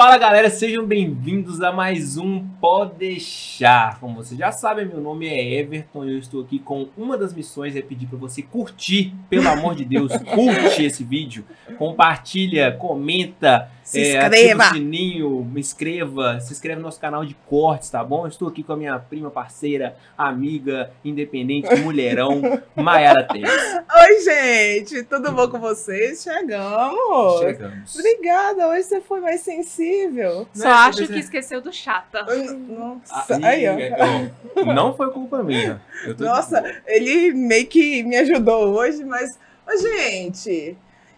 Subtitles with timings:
[0.00, 4.00] Fala galera, sejam bem-vindos a mais um Pode Deixar.
[4.00, 7.34] Como vocês já sabem, meu nome é Everton e eu estou aqui com uma das
[7.34, 11.44] missões é pedir para você curtir, pelo amor de Deus, curte esse vídeo,
[11.76, 14.62] compartilha, comenta, Se é, inscreva.
[14.62, 18.22] o sininho, me inscreva, se inscreve no nosso canal de cortes, tá bom?
[18.24, 22.40] Eu estou aqui com a minha prima, parceira, amiga, independente, mulherão,
[22.76, 23.50] Mayara Teles.
[23.50, 26.22] Oi, gente, tudo bom com vocês?
[26.22, 27.40] Chegamos.
[27.40, 27.96] Chegamos.
[27.98, 30.46] Obrigada, hoje você foi mais sensível.
[30.54, 32.22] Só Né, acho você- que esqueceu do chata.
[32.68, 34.64] Nossa, Ah, aí, ó.
[34.72, 35.82] Não foi culpa minha.
[36.04, 40.76] Eu tô de Nossa, ele meio que me ajudou hoje, mas, ô, gente,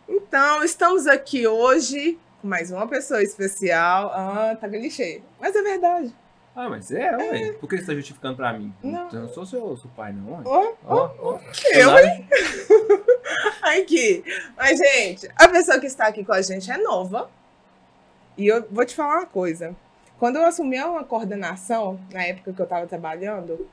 [0.08, 4.10] então estamos aqui hoje com mais uma pessoa especial.
[4.12, 6.14] Ah, tá clichê, mas é verdade.
[6.54, 7.52] Ah, mas é, ué.
[7.52, 8.74] Por que você tá justificando pra mim?
[8.82, 9.08] Não.
[9.10, 10.42] Eu não sou seu, seu pai, não, ué.
[10.44, 11.38] Ó, Ó, ó.
[11.72, 12.28] eu, hein?
[13.62, 14.22] Aqui.
[14.56, 17.30] Mas, gente, a pessoa que está aqui com a gente é nova.
[18.36, 19.74] E eu vou te falar uma coisa.
[20.18, 23.66] Quando eu assumi uma coordenação, na época que eu estava trabalhando,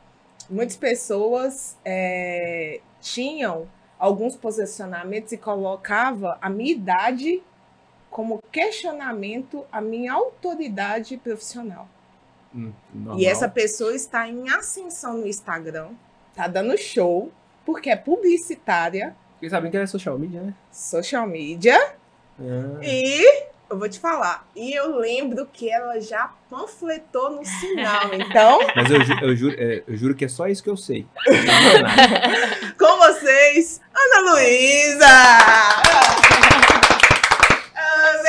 [0.50, 3.67] muitas pessoas é, tinham
[3.98, 7.44] alguns posicionamentos e colocava a minha idade
[8.09, 11.88] como questionamento à minha autoridade profissional.
[12.55, 12.71] Hum.
[13.17, 15.89] E essa pessoa está em ascensão no Instagram,
[16.35, 17.31] tá dando show,
[17.65, 20.53] porque é publicitária, Vocês sabem que ela é social media, né?
[20.71, 21.77] social media,
[22.39, 22.80] Ah.
[22.81, 28.57] e eu vou te falar, e eu lembro que ela já panfletou no sinal, então,
[28.75, 31.05] Mas eu, ju- eu juro, é, eu juro que é só isso que eu sei.
[32.80, 35.05] Com vocês, Ana Luísa!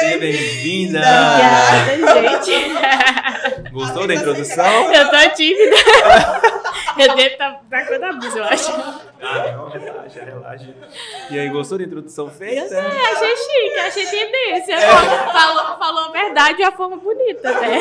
[0.01, 0.99] Seja bem-vinda!
[0.99, 3.71] Obrigada, gente.
[3.71, 4.95] Gostou da introdução?
[4.95, 5.77] Eu tô tímida.
[6.99, 8.73] Eu devo estar tá com a blusa, eu acho.
[9.23, 10.75] Ah, não, relaxa, relaxa.
[11.31, 12.75] E aí, gostou da introdução feita?
[12.75, 14.77] É, achei chique, achei tendência.
[15.33, 17.79] Falou, falou a verdade de uma forma bonita, né?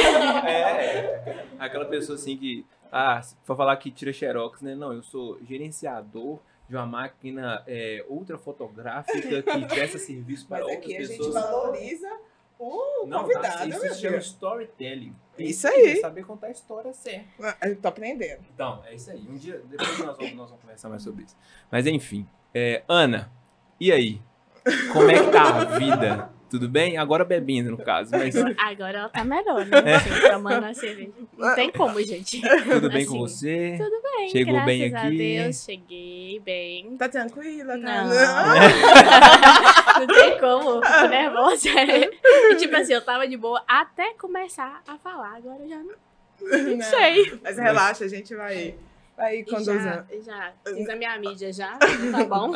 [0.47, 4.75] É, aquela pessoa assim que, ah, for falar que tira xerox, né?
[4.75, 6.39] Não, eu sou gerenciador
[6.69, 11.33] de uma máquina é, ultrafotográfica que presta serviço para Mas outras aqui a gente pessoas.
[11.33, 12.17] valoriza
[12.59, 15.15] o Não, convidado, tá, isso se chama storytelling.
[15.35, 15.99] Tem Isso aí.
[16.01, 17.57] Saber contar a história certa.
[17.61, 18.41] Ah, Eu tô aprendendo.
[18.53, 19.25] Então, é isso aí.
[19.29, 21.35] Um dia, depois nós vamos, nós vamos conversar mais sobre isso.
[21.71, 23.31] Mas enfim, é, Ana,
[23.79, 24.21] e aí?
[24.91, 26.29] Como é que tá a vida?
[26.49, 26.97] Tudo bem?
[26.97, 28.11] Agora bebendo, no caso.
[28.11, 29.95] Mas Agora ela tá melhor, né?
[29.95, 31.11] Assim, tomando a cerveja.
[31.37, 32.41] Não tem como, gente.
[32.41, 33.75] tudo bem com Assim, você?
[33.77, 35.17] Tudo bem, Chegou graças bem a aqui?
[35.17, 35.63] Deus.
[35.63, 36.97] Cheguei bem.
[36.97, 37.73] Tá tranquila?
[37.73, 38.03] Tá?
[38.03, 38.11] Não.
[38.11, 41.69] Ah, Não tem como, fico nervosa.
[41.69, 45.35] E tipo assim, eu tava de boa até começar a falar.
[45.35, 45.93] Agora eu já não,
[46.41, 46.81] não Não.
[46.85, 47.39] sei.
[47.43, 48.75] Mas relaxa, a gente vai,
[49.19, 50.23] vai Já, conduzindo.
[50.23, 52.47] já fiz a minha mídia já, tá bom?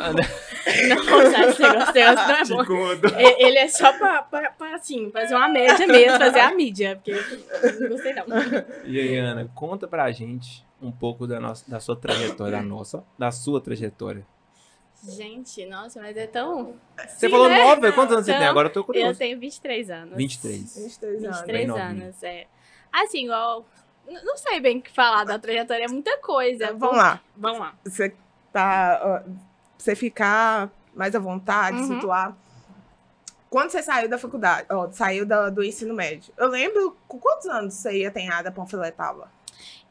[0.88, 2.60] Não, já, esse negócio, esse não
[2.90, 3.18] é bom.
[3.38, 7.10] Ele é só pra, pra, pra, assim, fazer uma média mesmo, fazer a mídia, porque
[7.12, 8.24] eu não gostei não.
[8.84, 13.04] E aí, Ana, conta pra gente um pouco da, nossa, da sua trajetória, da nossa,
[13.18, 14.26] da sua trajetória.
[15.06, 16.76] Gente, nossa, mas é tão...
[16.96, 17.62] Você Sim, falou né?
[17.62, 17.92] nova?
[17.92, 18.40] Quantos anos você tem?
[18.40, 19.18] Então, Agora eu tô Eu curioso.
[19.18, 20.16] tenho 23 anos.
[20.16, 20.76] 23.
[20.76, 21.36] 23 anos.
[21.40, 21.86] 23 novinha.
[21.86, 22.46] anos, é.
[22.90, 23.66] Assim, igual...
[24.08, 26.72] Não sei bem o que falar da trajetória, é muita coisa.
[26.74, 27.20] Vamos lá.
[27.36, 27.74] Vamos lá.
[27.84, 28.14] Você
[28.52, 29.22] tá.
[29.78, 31.94] Você ficar mais à vontade, Uhum.
[31.94, 32.36] situar.
[33.50, 37.46] Quando você saiu da faculdade, ó, saiu da- do ensino médio, eu lembro com quantos
[37.46, 39.30] anos você ia ter nada panfletava?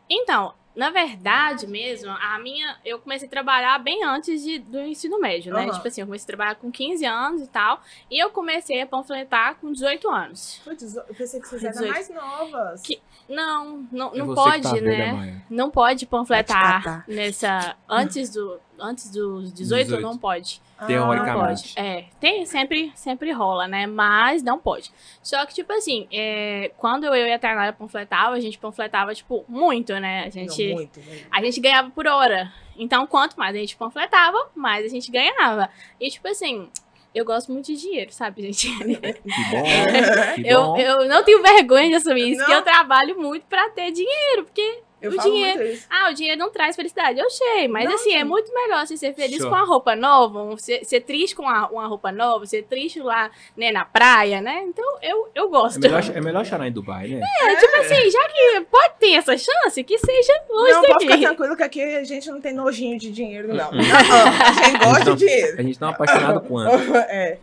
[0.10, 2.78] Então, na verdade mesmo, a minha.
[2.84, 5.64] Eu comecei a trabalhar bem antes de, do ensino médio, né?
[5.66, 5.72] Aham.
[5.74, 7.80] Tipo assim, eu comecei a trabalhar com 15 anos e tal.
[8.10, 10.60] E eu comecei a panfletar com 18 anos.
[10.64, 11.92] Putz, eu pensei que vocês eram 18.
[11.94, 12.82] mais novas.
[12.82, 14.80] Que- Não, não, É não pode, tá né?
[15.14, 15.42] velha.
[15.50, 17.76] Não pode panfletar nessa.
[17.88, 20.02] Antes, do, antes dos 18, 18.
[20.02, 20.62] não pode.
[20.88, 21.34] Teoricamente.
[21.36, 21.74] Não Ah, pode.
[21.78, 23.86] É, tem, sempre, sempre rola, né?
[23.88, 24.92] Mas não pode.
[25.22, 29.44] Só que, tipo assim, é, quando eu e a Tainara panfletava, a gente panfletava, tipo,
[29.48, 30.24] muito, né?
[30.26, 31.28] A gente, Não, muito, muito.
[31.32, 32.52] a gente ganhava por hora.
[32.78, 35.70] Então, quanto mais a gente panfletava, mais a gente ganhava.
[36.00, 36.70] E, tipo assim,
[37.14, 38.68] eu gosto muito de dinheiro, sabe, gente?
[38.68, 39.64] Que bom.
[40.36, 40.78] Que Eu, bom.
[40.78, 42.48] eu não tenho vergonha de assumir isso, Não.
[42.48, 45.88] que eu trabalho muito pra ter dinheiro, porque Eu o falo dinheiro- muito isso.
[45.90, 47.20] ah, o dinheiro não traz felicidade.
[47.20, 49.50] Eu sei, mas Não, assim, é muito melhor você ser feliz Sure.
[49.50, 53.00] com uma roupa nova, um- ser, ser triste com uma, uma roupa nova, ser triste
[53.02, 54.64] lá né, na praia, né?
[54.66, 55.80] Então eu, eu É gosto.
[55.80, 57.22] melhor, é melhor chorar em Dubai, né?
[57.42, 61.14] É, tipo assim, já que pode ter essa chance, que seja longe Não, pode ficar
[61.16, 61.26] daqui.
[61.26, 63.70] tranquilo que aqui a gente não tem nojinho de dinheiro, não.
[63.72, 63.78] Uhum.
[63.78, 65.16] Não, a gente gosta Não.
[65.16, 65.60] de dinheiro.
[65.60, 66.74] A gente tá apaixonado quanto?
[67.10, 67.38] É.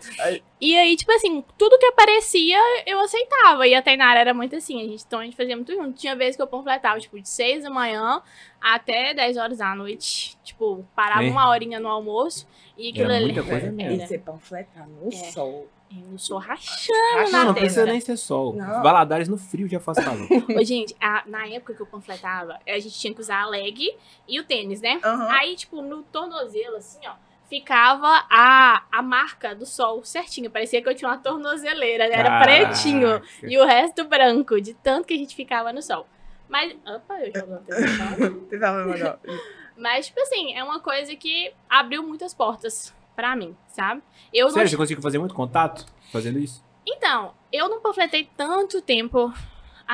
[0.61, 3.67] E aí, tipo assim, tudo que aparecia, eu aceitava.
[3.67, 5.93] E a Tainara era muito assim, a gente, então a gente fazia muito junto.
[5.99, 8.21] Tinha vezes que eu panfletava, tipo, de 6 da manhã
[8.61, 10.37] até 10 horas da noite.
[10.45, 11.31] Tipo, parava É.
[11.31, 12.47] uma horinha no almoço
[12.77, 13.25] e aquilo Era ali.
[13.33, 13.73] muita coisa Era.
[13.73, 14.03] mesmo.
[14.03, 15.13] E você panfletar no É.
[15.31, 15.67] sol.
[16.13, 17.91] Eu sou rachando Não, na não precisa testa.
[17.93, 18.55] nem ser sol.
[18.55, 18.81] Não.
[18.81, 20.29] Valadares no frio já faz calor.
[20.61, 23.97] Ô, gente, a- na época que eu panfletava, a gente tinha que usar a leg
[24.29, 25.01] e o tênis, né?
[25.03, 25.29] Aham.
[25.33, 27.15] Aí, tipo, no tornozelo, assim, ó,
[27.51, 30.49] ficava a, a marca do sol certinho.
[30.49, 32.15] Parecia que eu tinha uma tornozeleira, né?
[32.15, 33.21] era pretinho.
[33.43, 36.07] E o resto branco, de tanto que a gente ficava no sol.
[36.49, 36.75] Mas.
[36.87, 39.19] Opa, eu mandando.
[39.77, 44.03] Mas, tipo assim, é uma coisa que abriu muitas portas pra mim, sabe?
[44.33, 46.63] Eu não Sério, você conseguiu fazer muito contato fazendo isso?
[46.87, 49.33] Então, eu não panfletei tanto tempo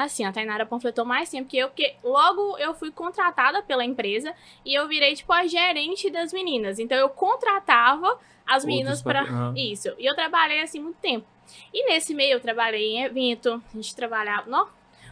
[0.04, 0.24] assim.
[0.24, 4.34] A Tainara panfletou mais tempo que eu, porque logo eu fui contratada pela empresa
[4.64, 6.78] e eu virei, tipo, a gerente das meninas.
[6.78, 9.54] Então, eu contratava as meninas papéis, aham.
[9.56, 9.94] Isso.
[9.98, 11.26] E eu trabalhei assim muito tempo.
[11.72, 14.48] E nesse meio eu trabalhei em evento, a gente trabalhava.
[14.50, 14.68] Não,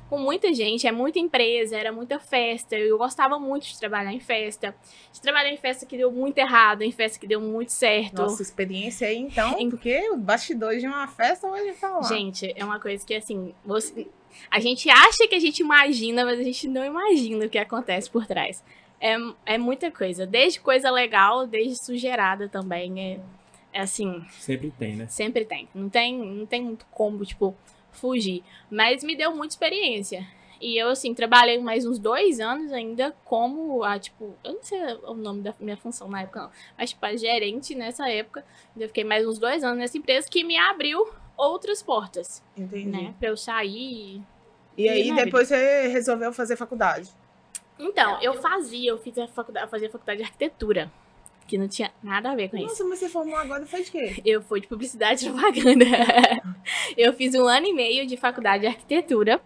[0.09, 2.77] com muita gente, é muita empresa, era muita festa.
[2.77, 4.75] Eu gostava muito de trabalhar em festa.
[5.13, 8.17] De trabalhar em festa que deu muito errado, em festa que deu muito certo.
[8.21, 12.03] Nossa experiência aí, então, Em- porque os bastidores de uma festa hoje falar.
[12.03, 14.07] Gente, é uma coisa que assim, você-
[14.51, 18.11] a gente acha que a gente imagina, mas a gente não imagina o que acontece
[18.11, 18.63] por trás.
[19.01, 19.17] É,
[19.47, 23.01] é muita coisa, desde coisa legal, desde sujeirada também.
[23.01, 23.21] É,
[23.73, 25.07] é assim, Sempre tem, né?
[25.09, 25.69] sempre tem.
[25.75, 27.55] Não tem, não tem muito como, tipo,
[27.93, 28.43] fugir.
[28.71, 30.27] Mas me deu muita experiência.
[30.61, 34.81] E eu, assim, trabalhei mais uns dois anos ainda como a, tipo, eu não sei
[35.03, 36.51] o nome da minha função na época, não.
[36.79, 38.45] Mas, tipo, a gerente nessa época.
[38.75, 42.87] Ainda fiquei mais uns dois anos nessa empresa que me abriu outras portas, Entendi.
[42.87, 43.15] né?
[43.19, 44.23] Pra eu sair.
[44.77, 47.11] E aí, E na depois você resolveu fazer faculdade.
[47.79, 50.91] Então, eu fazia, eu fiz a faculdade, fazia faculdade de arquitetura.
[51.47, 52.67] Que não tinha nada a ver com isso.
[52.67, 54.23] Nossa, mas você formou agora faz de quê?
[54.25, 55.85] Eu fui de publicidade e propaganda.
[56.97, 59.41] eu fiz um ano e meio de faculdade de arquitetura.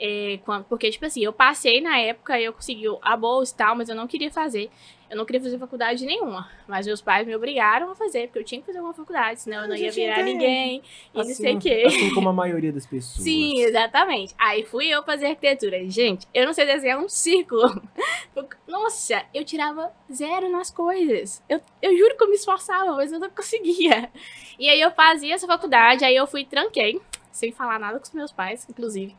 [0.00, 3.74] É, quando- porque, tipo assim, eu passei na época, eu consegui a bolsa e tal,
[3.76, 4.70] mas eu não queria fazer.
[5.10, 6.50] Eu não queria fazer faculdade nenhuma.
[6.68, 9.62] Mas meus pais me obrigaram a fazer, porque eu tinha que fazer uma faculdade, senão
[9.62, 10.32] eu não ia virar entende.
[10.34, 10.82] ninguém
[11.14, 11.82] e não sei o Assim- quê.
[11.86, 13.24] Assim como a maioria das pessoas.
[13.24, 14.34] Sim, exatamente.
[14.38, 15.88] Aí fui eu fazer arquitetura.
[15.88, 17.80] Gente, eu não sei desenhar um círculo.
[18.68, 21.42] Nossa, eu tirava zero nas coisas.
[21.48, 24.10] Eu, eu juro que eu me esforçava, mas eu não conseguia.
[24.58, 27.00] E aí eu fazia essa faculdade, aí eu fui e tranquei,
[27.32, 29.16] sem falar nada com os meus pais, inclusive.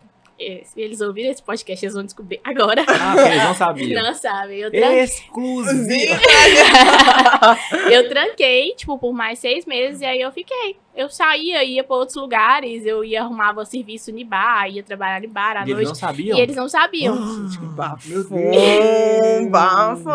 [0.66, 2.84] Se eles ouvirem esse podcast, eles vão descobrir agora.
[2.88, 4.02] Ah, eles não sabiam.
[4.04, 4.60] Não sabem.
[4.60, 5.00] Eu tranquei.
[5.02, 6.22] Exclusivo.
[7.92, 10.78] Eu tranquei, tipo, por mais seis meses, e aí eu fiquei.
[10.96, 15.28] Eu saía, ia pra outros lugares, eu ia arrumava serviço em bar, ia trabalhar em
[15.30, 15.88] bar à E eles noite.
[15.88, 16.38] não sabiam?
[16.38, 17.16] E eles não sabiam.
[17.76, 18.10] Bafo.
[18.10, 19.50] Meu Deus.
[19.50, 20.10] Bafo.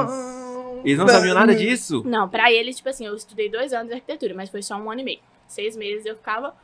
[0.84, 2.02] Eles não sabiam nada disso?
[2.04, 4.90] Não, pra eles, tipo assim, eu estudei dois anos de arquitetura, mas foi só um
[4.90, 5.18] ano e meio.
[5.48, 6.54] Seis meses eu ficava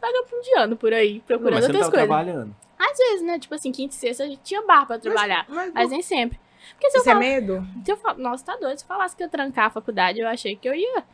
[0.00, 2.24] vagabundeando por aí, Não, procurando mas você não outras tava coisas.
[2.26, 2.56] trabalhando.
[2.80, 3.38] Às vezes, né?
[3.38, 5.44] Tipo assim, quinta e sexta a gente tinha bar pra trabalhar.
[5.48, 6.40] Mas, Mas nem sempre.
[6.72, 7.20] Porque se eu, isso é fal...
[7.20, 7.66] medo?
[7.84, 8.16] se eu fal...
[8.16, 8.78] Nossa, tá doido.
[8.78, 11.04] Se eu falasse que eu ia trancar a faculdade, eu achei que eu ia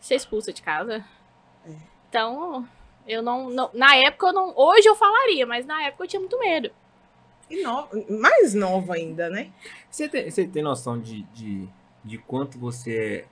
[0.00, 1.04] ser expulsa de casa.
[1.66, 1.70] É.
[2.08, 2.66] Então,
[3.06, 4.52] eu não, não- Na época eu não.
[4.56, 6.70] Hoje eu falaria, mas na época eu tinha muito medo.
[7.50, 7.88] E no-
[8.20, 9.50] Mais nova ainda, né?
[9.90, 11.68] Você tem, você tem noção de, de,
[12.04, 13.28] de quanto você é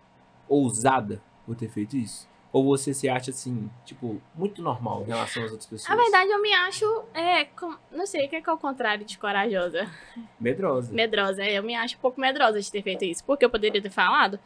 [0.49, 2.29] ousada por ter feito isso?
[2.53, 5.89] Ou você se acha assim, tipo, muito normal em relação às outras pessoas?
[5.97, 6.85] Na verdade, eu me acho.
[7.15, 9.91] É, com- não sei o que é, que é o contrário de corajosa.
[10.39, 10.93] Medrosa.
[10.93, 11.45] Medrosa.
[11.47, 13.25] Eu me acho um pouco medrosa de ter feito isso.
[13.25, 14.39] Porque eu poderia ter falado.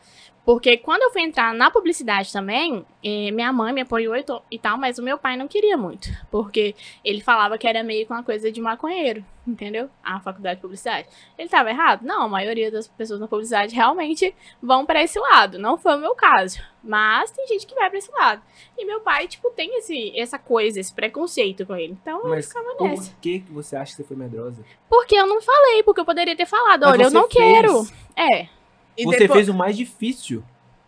[0.47, 4.15] Porque quando eu fui entrar na publicidade também, eh, minha mãe me apoiou
[4.49, 6.09] e, tal, mas o meu pai não queria muito.
[6.31, 9.91] Porque ele falava que era meio que uma coisa de maconheiro, entendeu?
[10.05, 11.09] A faculdade de publicidade.
[11.37, 12.05] Ele tava errado?
[12.05, 15.59] Não, a maioria das pessoas na publicidade realmente vão pra esse lado.
[15.59, 16.61] Não foi o meu caso.
[16.81, 18.41] Mas tem gente que vai pra esse lado.
[18.79, 21.99] E meu pai, tipo, tem esse, essa coisa, esse preconceito com ele.
[22.01, 23.13] Então eu Mas ficava por nessa.
[23.21, 24.65] que, que você acha que você foi medrosa?
[24.89, 27.35] Porque eu não falei, porque eu poderia ter falado, Mas olha, eu não fez.
[27.35, 27.85] quero.
[28.15, 28.55] É.
[28.97, 30.43] E você depois- fez o mais difícil.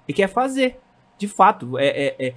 [0.06, 0.78] E quer fazer.
[1.18, 1.78] De fato.
[1.78, 2.34] É, é, é-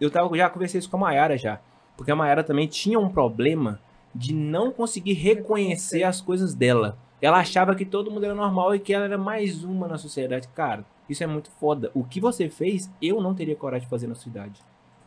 [0.00, 1.60] eu tava, já conversei isso com a Mayara já.
[1.96, 3.80] Porque a Mayara também tinha um problema
[4.14, 6.98] de não conseguir reconhecer as coisas dela.
[7.22, 10.48] Ela achava que todo mundo era normal e que ela era mais uma na sociedade.
[10.48, 11.90] Cara, isso é muito foda.
[11.94, 14.60] O que você fez, eu não teria coragem de fazer na sua idade.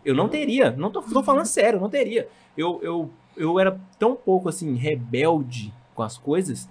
[0.06, 0.72] Eu não teria.
[0.72, 2.28] Não tô, tô falando sério, não teria.
[2.56, 6.70] Eu, eu, eu era tão pouco, assim, rebelde com as coisas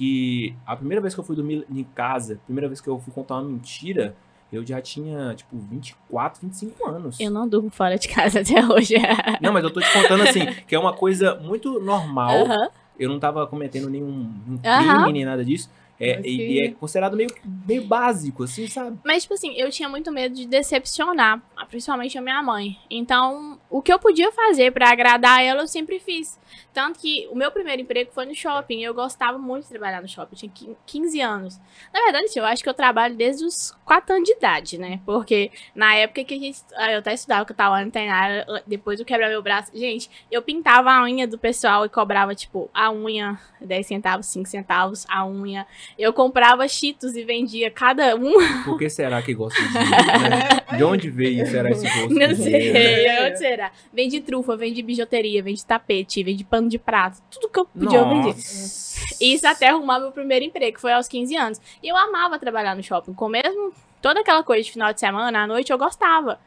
[0.00, 2.98] que a primeira vez que eu fui dormir em casa, a primeira vez que eu
[2.98, 4.16] fui contar uma mentira,
[4.50, 7.20] eu já tinha, tipo, 24, 25 anos.
[7.20, 8.94] Eu não durmo fora de casa até hoje.
[9.42, 12.46] Não, mas eu tô te contando assim, que é uma coisa muito normal.
[12.46, 12.68] Aham.
[12.98, 14.94] Eu não tava cometendo nenhum, nenhum Aham.
[15.02, 15.70] crime nem nada disso.
[15.98, 17.28] É, Mas e, e é considerado meio,
[17.66, 18.98] meio básico, assim, sabe?
[19.04, 22.78] Mas, tipo assim, eu tinha muito medo de decepcionar, principalmente a minha mãe.
[22.90, 26.38] Então, o que eu podia fazer pra agradar ela, eu sempre fiz.
[26.74, 28.82] Tanto que o meu primeiro emprego foi no shopping.
[28.82, 30.34] Eu gostava muito de trabalhar no shopping.
[30.34, 31.60] Eu tinha quin- 15 anos.
[31.92, 35.00] Na verdade, assim, eu acho que eu trabalho desde os 4 anos de idade, né?
[35.06, 36.58] Porque na época que a gente.
[36.76, 39.70] ah, Eu até estudava, que eu tava no treinar, depois eu quebrar meu braço.
[39.74, 44.48] Gente, eu pintava a unha do pessoal e cobrava, tipo, a unha 10 centavos, 5
[44.48, 45.66] centavos, a unha.
[45.98, 48.32] Eu comprava cheetos e vendia cada um.
[48.64, 50.76] Por que será que gosta de dinheiro, né?
[50.76, 52.10] De onde veio, será, esse gosto?
[52.14, 52.80] Não por dinheiro, né?
[52.80, 53.59] sei, onde será?
[53.92, 57.20] Vende trufa, vende bijuteria, vende tapete, vende pano de prato.
[57.30, 58.04] Tudo que eu podia.
[58.04, 59.00] Nossa.
[59.20, 61.60] Isso até arrumar meu primeiro emprego, que foi aos 15 anos.
[61.82, 65.42] E eu amava trabalhar no shopping, com mesmo toda aquela coisa de final de semana,
[65.42, 66.40] à noite, eu gostava.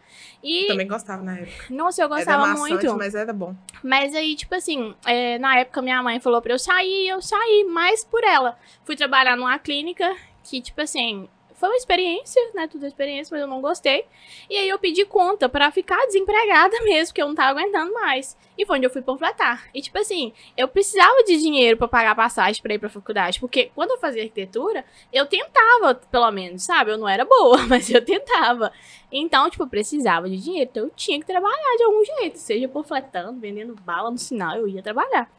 [0.44, 1.66] E, Também gostava na época.
[1.70, 2.98] nossa, eu Era gostava maçante, muito.
[2.98, 3.56] mas era bom.
[3.84, 7.64] Mas aí, tipo assim, é, na época minha mãe falou pra eu sair, eu saí
[7.70, 8.58] mais por ela.
[8.84, 12.68] Fui trabalhar numa clínica que, tipo assim, foi uma experiência, né?
[12.68, 14.06] Tudo experiência, mas eu não gostei.
[14.50, 18.38] E aí eu pedi conta pra ficar desempregada mesmo, porque eu não tava aguentando mais.
[18.58, 19.68] E foi onde eu fui panfletar.
[19.74, 23.40] E, tipo assim, eu precisava de dinheiro pra pagar passagem pra ir pra faculdade.
[23.40, 26.92] Porque quando eu fazia arquitetura, eu tentava, pelo menos, sabe?
[26.92, 28.72] Eu não era boa, mas eu tentava.
[29.12, 30.70] Então, tipo, eu precisava de dinheiro.
[30.70, 32.38] Então eu tinha que trabalhar de algum jeito.
[32.38, 35.30] Seja panfletando, vendendo bala no sinal, eu ia trabalhar.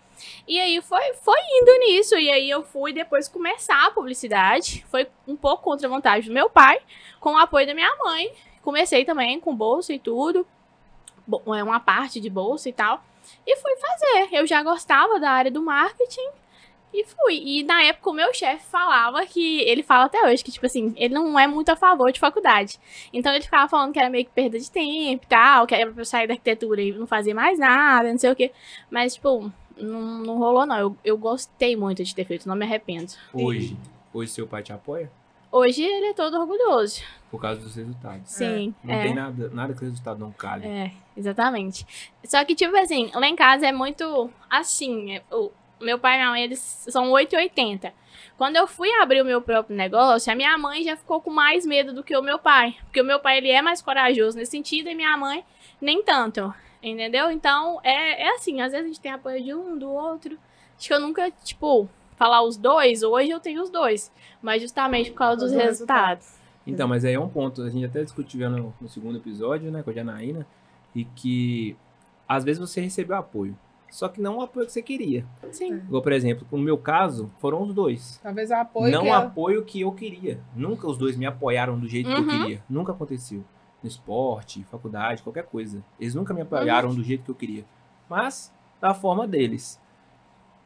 [0.47, 2.15] E aí foi, foi indo nisso.
[2.17, 4.85] E aí eu fui depois começar a publicidade.
[4.91, 6.79] Foi um pouco contra a vontade do meu pai,
[7.21, 8.33] com o apoio da minha mãe.
[8.63, 10.47] Comecei também com bolsa e tudo.
[11.57, 13.03] É uma parte de bolsa e tal.
[13.47, 14.29] E fui fazer.
[14.33, 16.29] Eu já gostava da área do marketing.
[16.95, 17.43] E fui.
[17.45, 19.61] E na época o meu chefe falava que.
[19.63, 22.79] Ele fala até hoje que, tipo assim, ele não é muito a favor de faculdade.
[23.13, 25.91] Então ele ficava falando que era meio que perda de tempo e tal, que era
[25.91, 28.53] pra eu sair da arquitetura e não fazer mais nada, não sei o quê.
[28.89, 30.79] Mas, tipo, não, não rolou, não.
[30.79, 33.13] Eu, eu gostei muito de ter feito, não me arrependo.
[33.33, 33.77] Hoje,
[34.13, 35.11] hoje seu pai te apoia?
[35.51, 37.01] Hoje ele é todo orgulhoso.
[37.31, 38.29] Por causa dos resultados.
[38.29, 38.75] Sim.
[38.83, 39.03] Não é.
[39.05, 40.67] tem nada, nada que o resultado não cale.
[40.67, 41.87] É, exatamente.
[42.25, 45.15] Só que, tipo assim, lá em casa é muito assim.
[45.15, 47.93] é, O meu pai e minha mãe, eles são 880.
[48.37, 51.65] Quando eu fui abrir o meu próprio negócio, a minha mãe já ficou com mais
[51.65, 52.75] medo do que o meu pai.
[52.85, 55.45] Porque o meu pai, ele é mais corajoso nesse sentido e minha mãe,
[55.81, 56.53] nem tanto.
[56.85, 57.31] Entendeu?
[57.31, 58.61] Então, é, é assim.
[58.61, 60.37] Às vezes a gente tem apoio de um, do outro.
[60.77, 63.03] Acho que eu nunca, tipo, falar os dois.
[63.03, 64.13] Hoje eu tenho os dois.
[64.43, 66.35] Mas justamente por causa dos Do resultados.
[66.67, 67.63] Então, mas aí é um ponto.
[67.63, 70.47] A gente até discutiu no, no segundo episódio, né, com a Janaína,
[70.95, 71.77] e que
[72.29, 73.57] às vezes você recebeu apoio.
[73.91, 75.25] Só que não o apoio que você queria.
[75.53, 75.75] Sim.
[75.75, 78.19] Igual, por exemplo, no meu caso, foram os dois.
[78.23, 80.41] Talvez o apoio não o apoio que eu queria.
[80.57, 82.29] Nunca os dois me apoiaram do jeito que eu Uhum.
[82.43, 82.63] queria.
[82.69, 83.45] Nunca aconteceu.
[83.85, 85.85] No esporte, faculdade, qualquer coisa.
[86.01, 86.95] Eles nunca me apoiaram Uhum.
[86.97, 87.65] do jeito que eu queria.
[88.09, 88.51] Mas
[88.81, 89.79] da forma deles.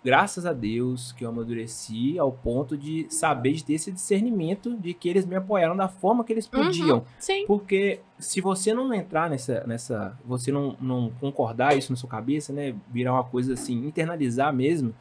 [0.04, 4.94] Graças a Deus que eu amadureci ao ponto de saber de ter esse discernimento de
[4.94, 6.64] que eles me apoiaram da forma que eles Uhum.
[6.64, 7.04] podiam.
[7.18, 7.44] Sim.
[7.46, 12.52] Porque se você não entrar nessa, nessa você não, não concordar isso na sua cabeça,
[12.52, 14.94] né, virar uma coisa assim, internalizar mesmo,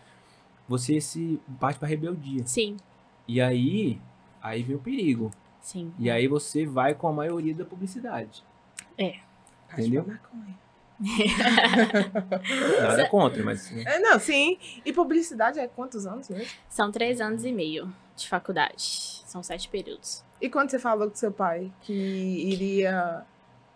[0.67, 2.41] você se parte para rebeldia.
[2.47, 2.75] Sim.
[3.27, 4.01] E aí,
[4.41, 5.29] aí vem o perigo.
[5.67, 5.93] Sim.
[6.00, 8.41] E aí você vai com a maioria da publicidade.
[9.74, 10.05] Entendeu?
[10.07, 10.57] é maconha.
[12.81, 14.57] Nada contra, mas né, É, não, sim.
[14.86, 16.50] E publicidade é quantos anos mesmo?
[16.69, 19.21] São três anos e meio de faculdade.
[19.25, 20.24] São sete períodos.
[20.41, 23.25] E quando você falou com seu pai que iria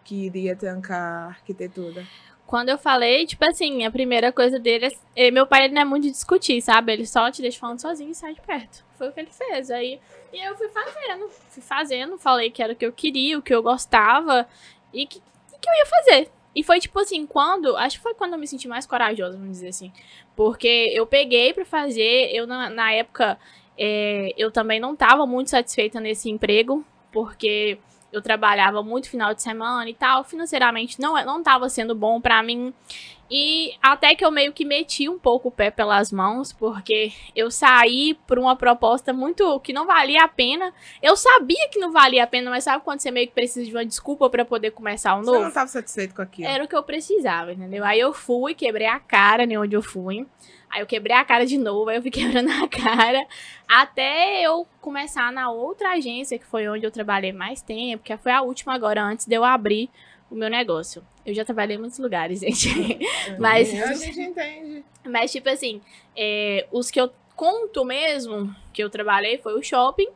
[0.05, 2.07] que iria trancar arquitetura?
[2.51, 5.27] Quando eu falei, tipo assim, a primeira coisa dele é.
[5.27, 6.91] eh, Meu pai ele não é muito de discutir, sabe?
[6.91, 8.83] Ele só te deixa falando sozinho e sai de perto.
[8.97, 9.71] Foi o que ele fez.
[9.71, 9.99] Aí
[10.33, 11.29] e eu fui fazendo.
[11.29, 14.45] Fui fazendo, falei que era o que eu queria, o que eu gostava
[14.93, 15.19] e que,
[15.61, 16.29] que eu ia fazer.
[16.53, 17.77] E foi tipo assim, quando.
[17.77, 19.89] Acho que foi quando eu me senti mais corajosa, vamos dizer assim.
[20.35, 23.39] Porque eu peguei pra fazer, eu na, na época.
[23.77, 27.77] eh, eu também não tava muito satisfeita nesse emprego, porque
[28.11, 32.41] eu trabalhava muito final de semana e tal, financeiramente não não estava sendo bom pra
[32.43, 32.73] mim.
[33.33, 37.49] E até que eu meio que meti um pouco o pé pelas mãos, porque eu
[37.49, 40.73] saí por uma proposta muito que não valia a pena.
[41.01, 43.73] Eu sabia que não valia a pena, mas sabe quando você meio que precisa de
[43.73, 45.47] uma desculpa pra poder começar um Você não novo?
[45.47, 46.49] estava satisfeito com aquilo?
[46.49, 47.85] Era o que eu precisava, entendeu?
[47.85, 50.27] Aí eu fui, quebrei a cara em onde eu fui.
[50.69, 53.25] Aí eu quebrei a cara de novo, aí eu fui quebrando a cara.
[53.65, 58.33] Até eu começar na outra agência, que foi onde eu trabalhei mais tempo, que foi
[58.33, 59.89] a última agora, antes de eu abrir
[60.29, 61.01] o meu negócio.
[61.25, 62.69] Eu já trabalhei em muitos lugares, gente.
[63.39, 64.83] Mas- A gente entende.
[65.05, 65.81] Mas, tipo assim,
[66.15, 70.07] é, os que eu conto mesmo, que eu trabalhei, foi o shopping.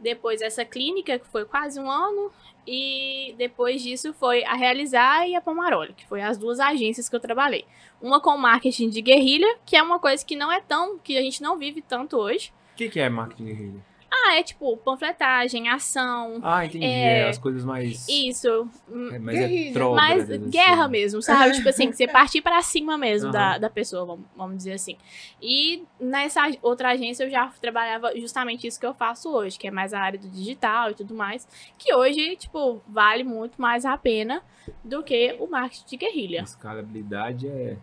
[0.00, 2.30] Depois essa clínica, que foi quase um ano.
[2.70, 7.16] E depois disso foi a Realizar e a Pomaroli, que foi as duas agências que
[7.16, 7.64] eu trabalhei.
[8.00, 11.22] Uma com marketing de guerrilha, que é uma coisa que não é tão, que a
[11.22, 12.52] gente não vive tanto hoje.
[12.74, 13.84] O que, que é marketing guerrilha?
[14.10, 16.40] Ah, é tipo panfletagem, ação.
[16.42, 16.84] Ah, entendi.
[16.86, 18.08] É, É, as coisas mais.
[18.08, 18.68] Isso.
[19.12, 19.70] É, mas Guerrilha.
[19.70, 19.94] é troca.
[19.96, 21.52] Mas guerra mesmo, sabe?
[21.56, 23.60] tipo assim, você partir pra cima mesmo da, Aham.
[23.60, 24.96] da pessoa, vamos, vamos dizer assim.
[25.42, 29.70] E nessa outra agência eu já trabalhava justamente isso que eu faço hoje, que é
[29.70, 31.46] mais a área do digital e tudo mais.
[31.76, 34.42] Que hoje, tipo, vale muito mais a pena
[34.82, 36.40] do que o marketing de A guerrilha.
[36.42, 37.76] escalabilidade é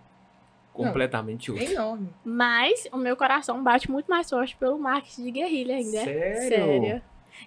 [0.83, 1.71] completamente É outra.
[1.71, 2.09] enorme.
[2.23, 6.03] Mas o meu coração bate muito mais forte pelo marketing de guerrilha ainda.
[6.03, 6.49] Sério?
[6.49, 7.01] Sério.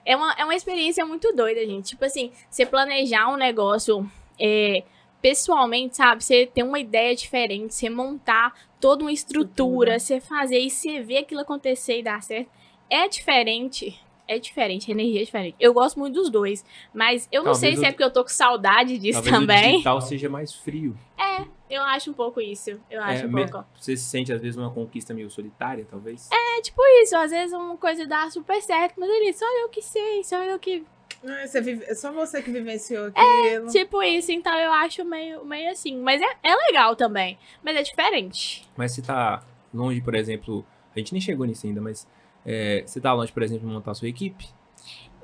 [0.04, 1.90] É uma, é uma experiência muito doida, gente.
[1.90, 4.08] Tipo assim, você planejar um negócio
[4.38, 4.82] é,
[5.22, 6.22] pessoalmente, sabe?
[6.22, 9.98] Você ter uma ideia diferente, você montar toda uma estrutura, Estrutura.
[9.98, 12.48] você fazer e você ver aquilo acontecer e dar certo.
[12.90, 13.98] É diferente.
[14.30, 15.56] É diferente, a energia é diferente.
[15.58, 18.12] Eu gosto muito dos dois, mas eu não Talvez sei se o- é porque eu
[18.12, 19.70] tô com saudade disso Talvez o também.
[19.72, 20.94] digital seja mais frio.
[21.70, 22.80] Eu acho um pouco isso.
[22.90, 23.64] Eu acho É, um pouco.
[23.78, 26.28] Você se sente, às vezes, uma conquista meio solitária, talvez?
[26.32, 29.80] É tipo isso, às vezes uma coisa dá super certo, mas ele, só eu que
[29.82, 30.84] sei, só eu que
[31.24, 31.84] Ah, Você vive...
[31.84, 33.70] é Só você que vivenciou É, aquilo.
[33.70, 35.96] Tipo isso, então eu acho meio, meio assim.
[36.00, 37.38] Mas é, é legal também.
[37.62, 38.68] Mas é diferente.
[38.76, 39.42] Mas se tá
[39.74, 42.06] longe, por exemplo, a gente nem chegou nisso ainda, mas
[42.46, 44.48] é, você tá longe, por exemplo, de montar a sua equipe?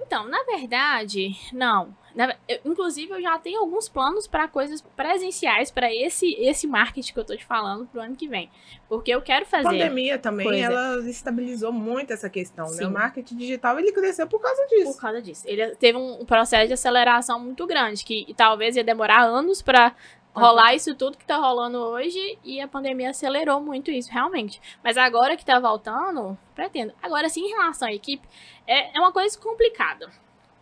[0.01, 1.95] Então, na verdade, não.
[2.15, 7.13] Na- eu- inclusive, eu já tenho alguns planos para coisas presenciais para esse esse marketing
[7.13, 8.49] que eu tô te falando pro ano que vem.
[8.89, 9.65] Porque eu quero A fazer.
[9.65, 10.63] pandemia também, Pois é.
[10.63, 12.73] ela estabilizou muito essa questão, né?
[12.73, 12.85] Sim.
[12.85, 14.93] O marketing digital, ele cresceu por causa disso.
[14.93, 15.43] Por causa disso.
[15.47, 19.93] Ele teve um processo de aceleração muito grande, que talvez ia demorar anos para
[20.35, 24.61] rolar isso tudo que tá rolando hoje, e a pandemia acelerou muito isso, realmente.
[24.83, 26.93] Mas agora que tá voltando, pretendo.
[27.03, 28.27] Agora, sim, em relação à equipe,
[28.67, 30.11] é, é uma coisa complicada.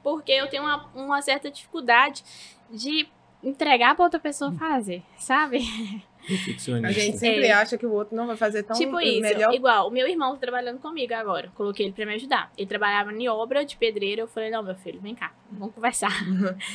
[0.03, 2.23] Porque eu tenho uma, uma certa dificuldade
[2.71, 3.09] de
[3.43, 5.61] entregar pra outra pessoa fazer, sabe?
[6.27, 6.89] Perfeccionista.
[6.89, 7.53] A gente sempre É.
[7.53, 9.53] acha que o outro não vai fazer tão tipo isso, melhor.
[9.55, 11.51] igual, o meu irmão tá trabalhando comigo agora.
[11.55, 12.53] Coloquei ele pra me ajudar.
[12.57, 14.23] Ele trabalhava em obra de pedreiro.
[14.23, 16.13] Eu falei, não, meu filho, vem cá, vamos conversar.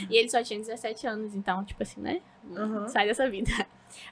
[0.09, 2.21] e ele só tinha 17 anos, então, tipo assim, né?
[2.45, 2.87] Uhum.
[2.87, 3.51] Sai dessa vida.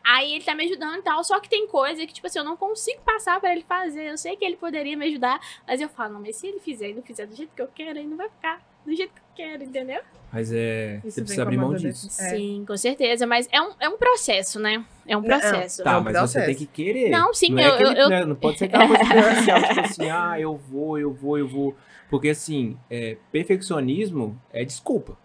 [0.04, 2.46] Aí ele tá me ajudando e tal, só que tem coisa que, tipo assim, eu
[2.46, 4.10] não consigo passar pra ele fazer.
[4.10, 6.89] Eu sei que ele poderia me ajudar, mas eu falo, não, mas se ele fizer
[6.89, 9.19] e não fizer do jeito que eu quero, ele não vai ficar do jeito que
[9.19, 10.02] eu quero, entendeu?
[10.32, 10.98] Mas é.
[10.98, 12.08] Isso você precisa abrir mão disso.
[12.21, 12.30] É.
[12.36, 13.26] Sim, com certeza.
[13.26, 14.84] Mas é um, é um processo, né?
[15.08, 15.84] É um Não, processo.
[15.84, 16.34] Tá, É um mas processo.
[16.39, 17.10] você tem que querer.
[17.10, 19.80] Não, sim, não é eu- aquele- eu- né, Não pode ser aquela coisa superficial, tipo
[19.80, 21.76] assim, ah, eu vou, eu vou, eu vou.
[22.10, 25.17] Porque assim, é, perfeccionismo é desculpa.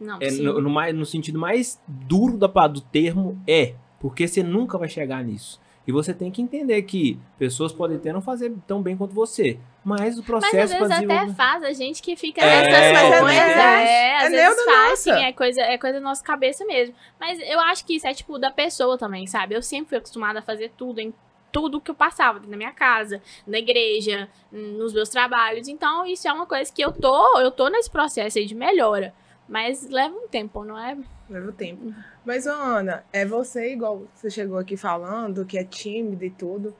[0.00, 0.42] Não, É, sim.
[0.42, 3.74] no, no mais, no sentido mais duro da, do termo, é.
[3.98, 5.60] Porque você nunca vai chegar nisso.
[5.86, 9.58] E você tem que entender que pessoas podem até não fazer tão bem quanto você.
[9.84, 11.34] Mas o Mas processo às vezes até desenvolver...
[11.34, 13.38] faz a gente que fica É, nessas mas é- coisas.
[13.38, 14.96] é- É, às é vezes faz, nossa.
[14.96, 16.94] sim, é coisa, é coisa da nossa cabeça mesmo.
[17.18, 19.54] Mas eu acho que isso é tipo da pessoa também, sabe?
[19.54, 21.12] Eu sempre fui acostumada a fazer tudo em
[21.50, 25.66] tudo que eu passava, na minha casa, na igreja, nos meus trabalhos.
[25.66, 29.12] Então, isso é uma coisa que eu tô, eu tô nesse processo aí de melhora.
[29.50, 30.96] Mas leva um tempo, não é?
[31.28, 31.92] Leva tempo.
[32.24, 36.72] Mas, ô, Ana, é você, igual você chegou aqui falando, que é tímida e tudo.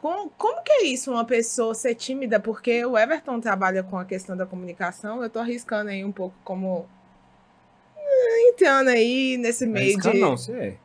[0.00, 2.38] Com- como que é isso, uma pessoa ser tímida?
[2.38, 6.34] Porque o Everton trabalha com a questão da comunicação, eu tô arriscando aí um pouco
[6.44, 6.86] como.
[7.96, 10.20] eh, Entrando aí nesse meio arriscando, de.
[10.20, 10.76] não, você é.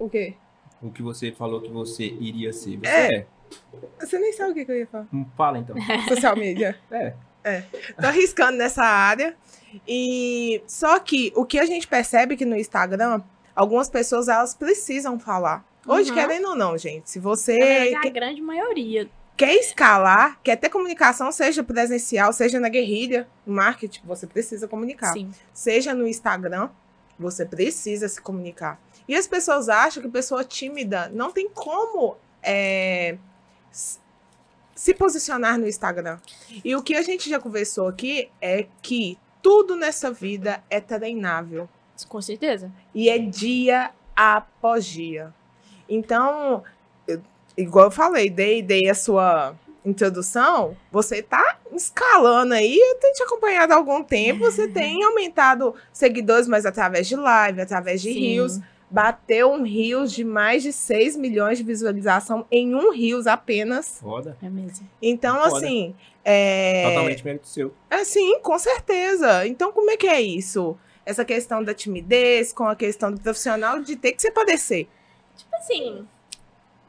[0.00, 0.34] O quê?
[0.82, 2.76] O que você falou que você iria ser.
[2.78, 3.16] Você É.
[3.18, 3.26] é.
[4.00, 5.06] Você nem sabe o que, que eu ia falar.
[5.14, 5.76] Hum, Fala então.
[6.08, 6.76] Social media.
[6.90, 7.14] É.
[8.00, 9.36] Tô arriscando nessa área.
[9.88, 13.22] E só que o que a gente percebe que no Instagram,
[13.54, 15.64] algumas pessoas elas precisam falar.
[15.86, 16.16] Hoje, Uhum.
[16.16, 19.08] querendo ou não, gente, se você verdade, a que- grande maioria.
[19.36, 25.12] quer escalar, quer ter comunicação, seja presencial, seja na guerrilha, no marketing, você precisa comunicar.
[25.12, 25.30] Sim.
[25.52, 26.68] Seja no Instagram,
[27.18, 28.80] você precisa se comunicar.
[29.08, 33.16] E as pessoas acham que pessoa tímida não tem como é,
[34.82, 36.18] se posicionar no Instagram.
[36.64, 41.68] E o que a gente já conversou aqui é que tudo nessa vida é treinável.
[42.08, 42.68] Com certeza.
[42.92, 45.32] E é dia após dia.
[45.88, 46.64] Então,
[47.06, 47.22] eu-
[47.56, 53.22] igual eu falei, dei, dei a sua introdução, você tá escalando aí, eu tenho te
[53.22, 58.18] acompanhado há algum tempo, você tem aumentado seguidores, mas através de live, através de Sim.
[58.18, 58.58] rios,
[58.92, 63.98] bateu um rios de mais de 6 milhões de visualização em um rios apenas.
[64.00, 64.36] Foda.
[64.42, 64.86] É mesmo.
[65.00, 65.56] Então, Foda.
[65.56, 66.88] assim, é...
[66.88, 67.74] Totalmente mérito seu.
[67.88, 69.46] É, sim, com certeza.
[69.46, 70.76] Então, como é que é isso?
[71.06, 74.86] Essa questão da timidez com a questão do profissional de ter que se padecer.
[75.36, 76.06] Tipo assim,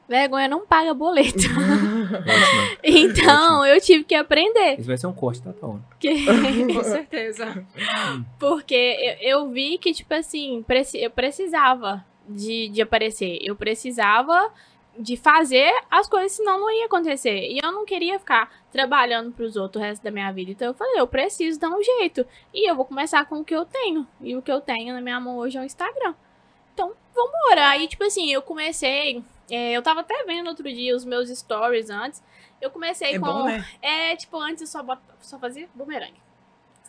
[0.07, 1.37] vergonha não paga boleto.
[1.47, 2.73] Ótimo.
[2.83, 4.73] Então, eu tive que aprender.
[4.73, 5.83] Esse vai ser um corte, tá, Taona?
[5.99, 6.25] Que-
[6.73, 7.65] Com certeza.
[8.39, 13.39] Porque eu, eu vi que, tipo assim, preci- eu precisava de, de aparecer.
[13.41, 14.51] Eu precisava
[14.97, 17.49] de fazer as coisas, senão não ia acontecer.
[17.51, 20.51] E eu não queria ficar trabalhando pros outros o resto da minha vida.
[20.51, 22.25] Então eu falei, eu preciso dar um jeito.
[22.53, 24.05] E eu vou começar com o que eu tenho.
[24.21, 26.13] E o que eu tenho na minha mão hoje é o Instagram.
[26.73, 27.69] Então, vambora.
[27.69, 29.23] Aí, tipo assim, eu comecei.
[29.55, 32.23] É, eu tava até vendo outro dia os meus stories antes.
[32.61, 33.25] Eu comecei É com.
[33.25, 33.65] bom, né?
[33.81, 36.21] É, tipo, antes eu só, bot- só fazia bumerangue.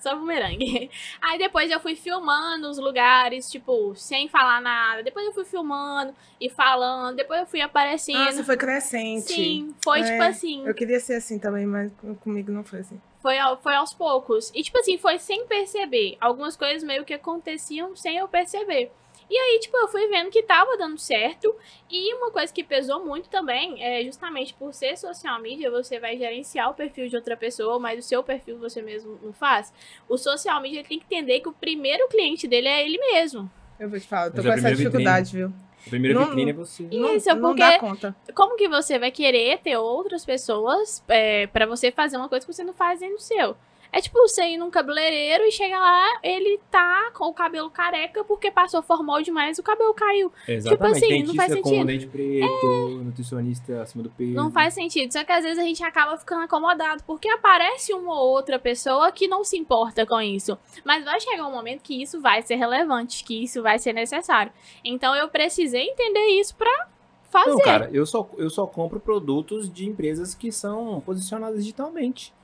[0.01, 0.91] Só bumerangue.
[1.21, 5.03] Aí depois eu fui filmando os lugares, tipo, sem falar nada.
[5.03, 7.17] Depois eu fui filmando e falando.
[7.17, 8.19] Depois eu fui aparecendo.
[8.19, 9.33] Nossa, foi crescente.
[9.33, 10.67] Sim, foi É, tipo assim.
[10.67, 11.91] Eu queria ser assim também, mas
[12.23, 13.01] comigo não foi assim.
[13.23, 14.53] Foi, foi aos poucos.
[14.55, 16.19] E, tipo assim, foi sem perceber.
[16.21, 18.93] Algumas coisas meio que aconteciam sem eu perceber.
[19.31, 21.55] E aí, tipo, eu fui vendo que tava dando certo.
[21.91, 26.17] E uma coisa que pesou muito também é justamente por ser social media, você vai
[26.17, 29.73] gerenciar o perfil de outra pessoa, mas o seu perfil você mesmo não faz.
[30.09, 33.51] O social media tem que entender que o primeiro cliente dele é ele mesmo.
[33.81, 35.53] Eu vou te falar, eu tô Mas com é essa dificuldade, viu?
[35.87, 36.85] A primeira Não- vitrine é você.
[36.85, 38.17] Isso, não, não porque- dá conta.
[38.35, 42.53] Como que você vai querer ter outras pessoas é, para você fazer uma coisa que
[42.53, 43.57] você não faz do seu?
[43.95, 48.25] É tipo você ir num cabeleireiro e chega lá, ele tá com o cabelo careca
[48.25, 50.33] porque passou formal demais, o cabelo caiu.
[50.49, 50.97] Exatamente.
[50.97, 51.87] assim, não Dentista faz com sentido.
[51.87, 54.35] dente preto, nutricionista acima do peso.
[54.35, 55.13] Não faz sentido.
[55.13, 59.13] Só que às vezes a gente acaba ficando acomodado, porque aparece uma ou outra pessoa
[59.13, 60.59] que não se importa com isso.
[60.85, 64.51] Mas vai chegar um momento que isso vai ser relevante, que isso vai ser necessário.
[64.85, 66.89] Então eu precisei entender isso pra
[67.31, 67.51] fazer.
[67.51, 72.35] Não, cara, eu só, eu só compro produtos de empresas que são posicionadas digitalmente.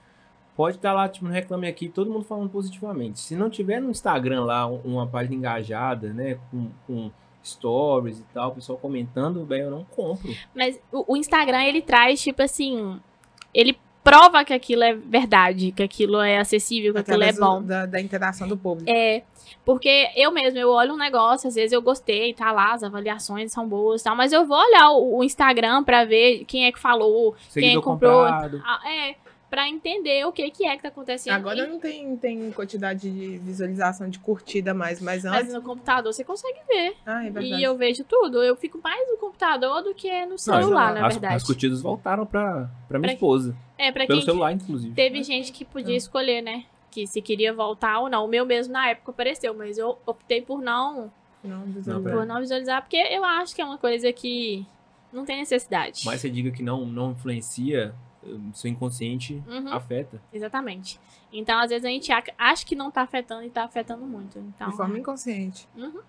[0.61, 3.19] Pode estar lá, tipo, no Reclame Aqui, todo mundo falando positivamente.
[3.19, 7.11] Se não tiver no Instagram lá um- uma página engajada, né, com, com
[7.43, 10.31] stories e tal, o pessoal comentando, bem, eu não compro.
[10.55, 13.01] Mas o, o Instagram, ele traz, tipo assim.
[13.55, 17.63] Ele prova que aquilo é verdade, que aquilo é acessível, que aquilo é Através bom.
[17.63, 18.91] Da, da interação do público.
[18.91, 19.23] É,
[19.65, 23.51] porque eu mesmo, eu olho um negócio, às vezes eu gostei, tá lá, as avaliações
[23.51, 26.73] são boas e tal, mas eu vou olhar o, o Instagram pra ver quem é
[26.73, 28.21] que falou, Seguidor comprou?
[28.23, 28.63] comprado.
[28.65, 29.17] ah, é,
[29.51, 31.35] pra entender o que que é que tá acontecendo.
[31.35, 35.53] Agora E- não tem, tem quantidade de visualização de curtida mais, mas mas antes.
[35.53, 36.95] no computador você consegue ver.
[37.05, 37.47] Ah, é verdade.
[37.61, 38.43] e eu vejo tudo.
[38.43, 41.35] Eu fico mais no computador do que no Não, celular, as- na as, verdade.
[41.35, 43.57] as curtidas voltaram pra, pra minha Pra- esposa.
[43.77, 44.95] É, pra Pelo quem celular, inclusive.
[44.95, 46.65] Teve gente que podia escolher, né?
[46.91, 48.25] Que se queria voltar ou não.
[48.25, 51.11] O meu mesmo na época apareceu, mas eu optei por não,
[51.43, 52.13] Não, Não, visualizar.
[52.13, 54.67] por não visualizar, porque eu acho que é uma coisa que
[55.13, 56.03] não tem necessidade.
[56.05, 57.95] Mas você diga que não, não influencia,
[58.53, 60.21] seu inconsciente Uhum, afeta.
[60.33, 61.01] exatamente.
[61.33, 64.39] Então, às vezes, a gente ac- acha que não tá afetando e tá afetando muito.
[64.39, 65.69] Então, de forma inconsciente.
[65.77, 66.01] uhum.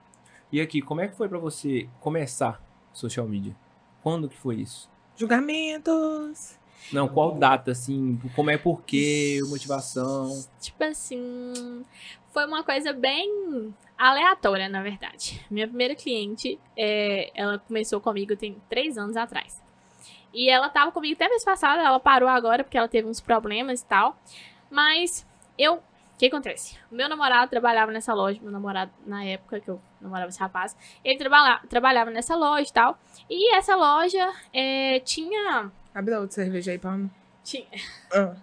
[0.52, 3.56] E aqui, como é que foi pra você começar social media?
[4.04, 4.90] Quando que foi isso?
[5.16, 6.60] Julgamentos.
[6.92, 8.20] Não, qual data, assim?
[8.36, 10.44] Como é, por quê, motivação?
[10.60, 11.86] tipo assim,
[12.32, 15.40] foi uma coisa bem aleatória, na verdade.
[15.50, 19.62] Minha primeira cliente, é, ela começou comigo tem três anos atrás.
[20.34, 23.82] E ela tava comigo até mês passado, ela parou agora porque ela teve uns problemas
[23.82, 24.18] e tal.
[24.70, 25.76] Mas eu.
[25.76, 25.84] O
[26.22, 26.78] que acontece?
[26.92, 31.18] Meu namorado trabalhava nessa loja, meu namorado, na época que eu namorava esse rapaz, ele
[31.18, 33.00] trabalha, trabalhava nessa loja e tal.
[33.28, 35.72] E essa loja é, tinha.
[35.96, 37.10] Abre outra cerveja aí, Palma.
[37.44, 37.66] tinha
[38.14, 38.36] Ah,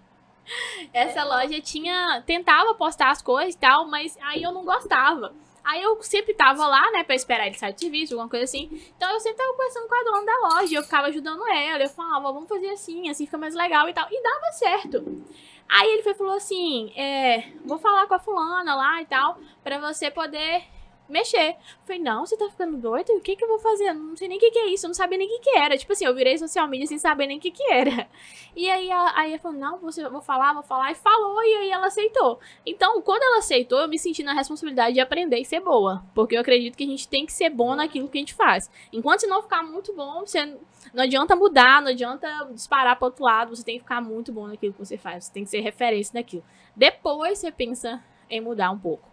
[0.93, 2.21] essa loja tinha.
[2.25, 5.33] Tentava postar as coisas e tal, mas aí eu não gostava.
[5.69, 8.67] Aí eu sempre tava lá, né, pra esperar ele sair de serviço, alguma coisa assim.
[8.97, 11.83] Então eu sempre tava conversando com a dona da loja, eu ficava ajudando ela.
[11.83, 14.07] Eu falava, vamos fazer assim, assim fica mais legal e tal.
[14.09, 15.23] E dava certo.
[15.69, 19.77] Aí ele foi, falou assim: é, vou falar com a fulana lá e tal, pra
[19.77, 20.63] você poder
[21.11, 21.55] mexer.
[21.83, 23.09] Falei, não, você tá ficando doido?
[23.13, 23.89] O que que eu vou fazer?
[23.89, 25.39] Eu Não sei nem o que que é isso, eu não sabia nem o que
[25.51, 25.77] que era.
[25.77, 28.07] Tipo assim, eu virei social media sem saber nem o que que era.
[28.55, 30.91] E aí, a- aí ela falou, não, você, vou falar, vou falar.
[30.91, 32.39] E falou, e aí ela aceitou.
[32.65, 36.03] Então, quando ela aceitou, eu me senti na responsabilidade de aprender e ser boa.
[36.13, 38.69] Porque eu acredito que a gente tem que ser bom naquilo que a gente faz.
[38.91, 40.57] Enquanto você não ficar muito bom, você
[40.93, 43.55] não adianta mudar, não adianta disparar para outro lado.
[43.55, 45.25] Você tem que ficar muito bom naquilo que você faz.
[45.25, 46.43] Você tem que ser referência naquilo.
[46.75, 49.08] Depois você pensa em mudar um pouco.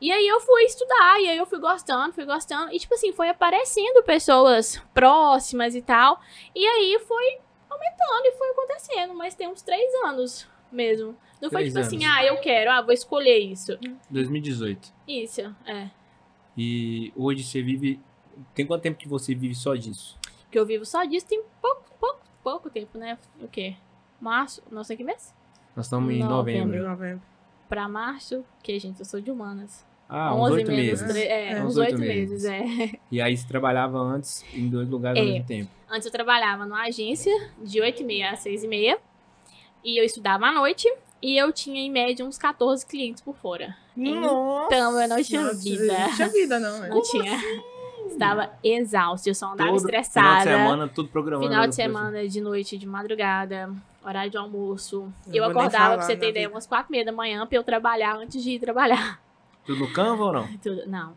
[0.00, 2.72] E aí eu fui estudar, e aí eu fui gostando, fui gostando.
[2.72, 6.20] E tipo assim, foi aparecendo pessoas próximas e tal.
[6.54, 9.14] E aí foi aumentando e foi acontecendo.
[9.14, 11.16] Mas tem uns três anos mesmo.
[11.40, 12.16] Não foi tipo assim, anos.
[12.18, 13.78] ah, eu quero, ah, vou escolher isso.
[14.10, 14.92] 2018.
[15.06, 15.90] Isso, é.
[16.56, 18.00] E hoje você vive.
[18.54, 20.18] Tem quanto tempo que você vive só disso?
[20.50, 23.18] Que eu vivo só disso tem pouco, pouco, pouco tempo, né?
[23.40, 23.76] O quê?
[24.20, 25.34] Março, não sei que mês?
[25.74, 26.66] Nós estamos em Novembro.
[26.68, 26.88] novembro.
[26.88, 27.35] novembro.
[27.68, 29.84] Pra março, que gente, eu sou de humanas.
[30.08, 31.08] Ah, uns 11 oito meses.
[31.08, 32.62] tre- É, É, uns oito 8 meses, é.
[33.10, 35.30] E aí você trabalhava antes em dois lugares ao É.
[35.32, 35.70] mesmo tempo.
[35.90, 38.98] Antes eu trabalhava numa agência de 8h30 às 6h30.
[39.84, 40.88] E eu estudava à noite.
[41.22, 43.74] E eu tinha, em média, uns 14 clientes por fora.
[43.96, 44.66] Nossa!
[44.66, 45.98] Então eu não tinha Nossa, vida.
[45.98, 46.78] Não tinha vida, não.
[46.80, 46.88] né?
[46.88, 47.38] Não tinha.
[48.06, 50.40] Estava exausta, eu só andava Todo estressada.
[50.42, 51.48] Final de semana, tudo programando.
[51.48, 53.70] Final de semana, de noite, de madrugada,
[54.06, 55.12] horário de almoço.
[55.26, 56.54] Não eu acordava, falar pra você na ter ideia, vida.
[56.56, 59.20] umas quatro e meia da manhã pra eu trabalhar antes de ir trabalhar.
[59.64, 60.46] Tudo no Canva ou não?
[60.58, 61.16] Tudo- Não,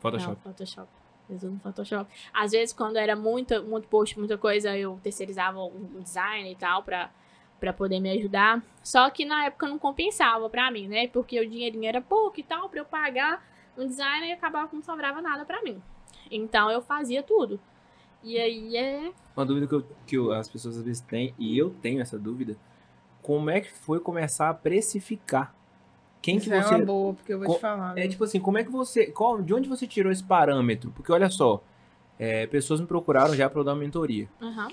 [0.00, 0.28] Photoshop.
[0.44, 0.88] não, Photoshop.
[1.28, 2.10] Resumo Photoshop.
[2.34, 6.82] Às vezes, quando era muito, muito post, muita coisa, eu terceirizava um design e tal
[6.82, 7.10] pra,
[7.58, 8.60] pra poder me ajudar.
[8.82, 11.06] Só que na época não compensava pra mim, né?
[11.08, 13.42] Porque o dinheirinho era pouco e tal, pra eu pagar
[13.78, 15.80] um designer e acabava que não sobrava nada pra mim.
[16.30, 17.58] Então eu fazia tudo.
[18.22, 19.12] E aí é.
[19.36, 22.18] Uma dúvida que, eu- que eu- as pessoas às vezes têm, e eu tenho essa
[22.18, 22.56] dúvida.
[23.22, 25.54] Como é que foi começar a precificar?
[26.20, 26.74] Quem que Isso é você.
[26.76, 27.98] uma boa, porque eu vou Co- te falar.
[27.98, 28.08] É né?
[28.08, 29.06] tipo assim, como é que você.
[29.06, 30.90] Qual, de onde você tirou esse parâmetro?
[30.92, 31.62] Porque olha só,
[32.18, 34.28] é, pessoas me procuraram já para eu dar uma mentoria.
[34.40, 34.68] aham.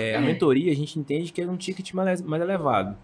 [0.00, 2.96] É, a mentoria a gente entende que é um ticket mais, mais elevado.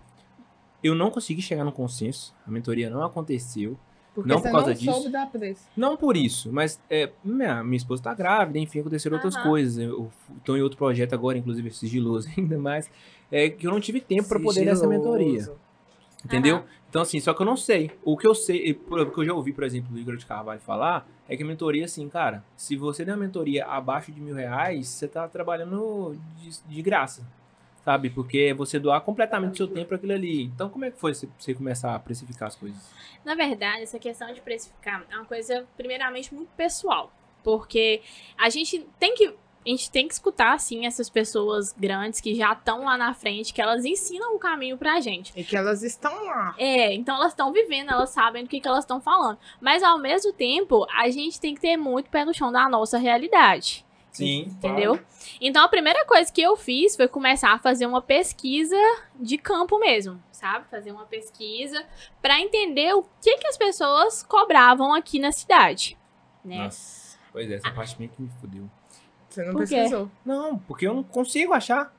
[0.83, 3.79] Eu não consegui chegar no consenso, a mentoria não aconteceu.
[4.15, 4.93] Porque não você por causa não disso.
[4.93, 5.69] soube dar preço.
[5.77, 9.43] Não por isso, mas é, minha, minha esposa tá grávida, enfim, aconteceram outras Aham.
[9.43, 9.77] coisas.
[9.79, 10.11] Eu
[10.45, 12.89] tô em outro projeto agora, inclusive sigiloso ainda mais,
[13.31, 15.51] é que eu não tive tempo para poder dar essa mentoria.
[16.25, 16.57] Entendeu?
[16.59, 16.65] Aham.
[16.89, 17.91] Então, assim, só que eu não sei.
[18.05, 20.17] O que eu sei, e por- o que eu já ouvi, por exemplo, o Igor
[20.17, 24.13] de Carvalho falar, é que a mentoria, assim, cara, se você der uma mentoria abaixo
[24.13, 27.27] de mil reais, você tá trabalhando de, de graça.
[27.85, 28.09] Sabe?
[28.09, 30.45] Porque é você doar completamente o seu tempo para aquilo ali.
[30.45, 32.91] Então, como é que foi você, você começar a precificar as coisas?
[33.25, 37.13] Na verdade, essa questão de precificar é uma coisa, primeiramente, muito pessoal.
[37.43, 38.01] Porque
[38.39, 39.27] a gente tem que.
[39.67, 43.53] A gente tem que escutar, assim, essas pessoas grandes que já estão lá na frente,
[43.53, 45.33] que elas ensinam o caminho pra gente.
[45.35, 46.55] E que elas estão lá.
[46.59, 49.39] É, então elas estão vivendo, elas sabem do que, que elas estão falando.
[49.63, 52.99] Mas ao mesmo tempo, a gente tem que ter muito pé no chão da nossa
[52.99, 53.84] realidade.
[54.15, 54.43] Sim.
[54.47, 54.99] Entendeu?
[55.41, 58.77] Então a primeira coisa que eu fiz foi começar a fazer uma pesquisa
[59.19, 60.65] de campo mesmo, sabe?
[60.71, 61.85] Fazer uma pesquisa
[62.23, 65.99] pra entender o que que as pessoas cobravam aqui na cidade,
[66.45, 66.59] né?
[66.65, 67.19] Nossa.
[67.33, 68.71] Pois é, essa parte meio que me fudeu.
[69.29, 69.75] Você não Por quê?
[69.75, 70.09] precisou.
[70.25, 71.93] Não, porque eu não consigo achar.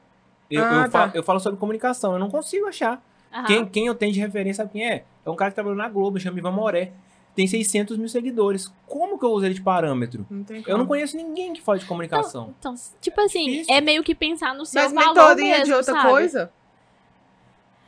[0.50, 0.90] Eu, Ah, eu, tá.
[1.00, 3.04] falo, eu falo sobre comunicação, eu não consigo achar.
[3.34, 3.46] Aham.
[3.46, 5.04] Quem, quem eu tenho de referência, sabe quem é?
[5.26, 6.94] É um cara que trabalhou na Globo, chama Ivan Moré.
[7.36, 8.72] Tem 600 mil seguidores.
[8.88, 10.26] Como que eu uso ele de parâmetro?
[10.30, 12.56] Não tem Eu não conheço ninguém que fala de comunicação.
[12.58, 13.76] Então, tipo assim, Difícil.
[13.76, 16.10] é meio que pensar no seu Mas valor mentoria mesmo, de outra sabe?
[16.10, 16.52] coisa?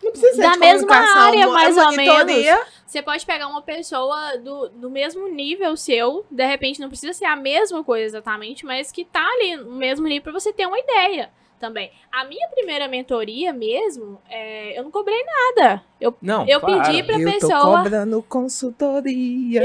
[0.03, 2.62] Não precisa ser Da de mesma área, mais ou monitoria.
[2.86, 7.25] Você pode pegar uma pessoa do, do mesmo nível seu, de repente não precisa ser
[7.25, 10.79] a mesma coisa exatamente, mas que tá ali no mesmo nível pra você ter uma
[10.79, 11.91] ideia também.
[12.11, 15.81] A minha primeira mentoria mesmo, é, eu não cobrei nada.
[15.99, 16.81] Eu, Não, eu para.
[16.83, 17.77] pedi pra Eu tô pessoa.
[17.83, 19.63] cobrando consultoria.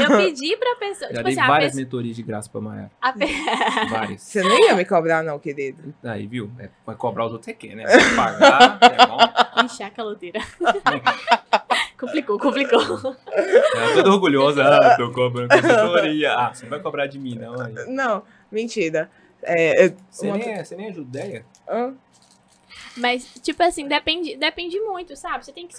[0.00, 1.10] Eu pedi pra pessoa.
[1.10, 1.84] Já tipo dei assim, a várias pessoa.
[1.84, 2.90] mentorias de graça pra Maia.
[3.00, 3.26] a pe-
[3.90, 4.22] Várias.
[4.22, 5.94] Você não ia me cobrar, não, querido.
[6.02, 6.50] Aí, viu?
[6.58, 7.84] É, vai cobrar os outros você quer, né?
[7.84, 9.18] Vai pagar, é bom.
[9.66, 10.40] Ixi, a caloteira.
[11.98, 12.80] complicou, complicou.
[13.94, 14.64] Toda orgulhosa.
[14.64, 16.32] Ah, tô cobrando consultoria.
[16.32, 17.60] Ah, você vai cobrar de mim, não.
[17.60, 17.74] Aí.
[17.88, 19.10] Não, mentira.
[19.46, 21.46] É, é, Você, uma- nem, é- você nem ajuda ideia?
[21.68, 21.94] Hã?
[22.96, 25.44] Mas, tipo assim, depende, depende muito, sabe?
[25.44, 25.76] Você tem que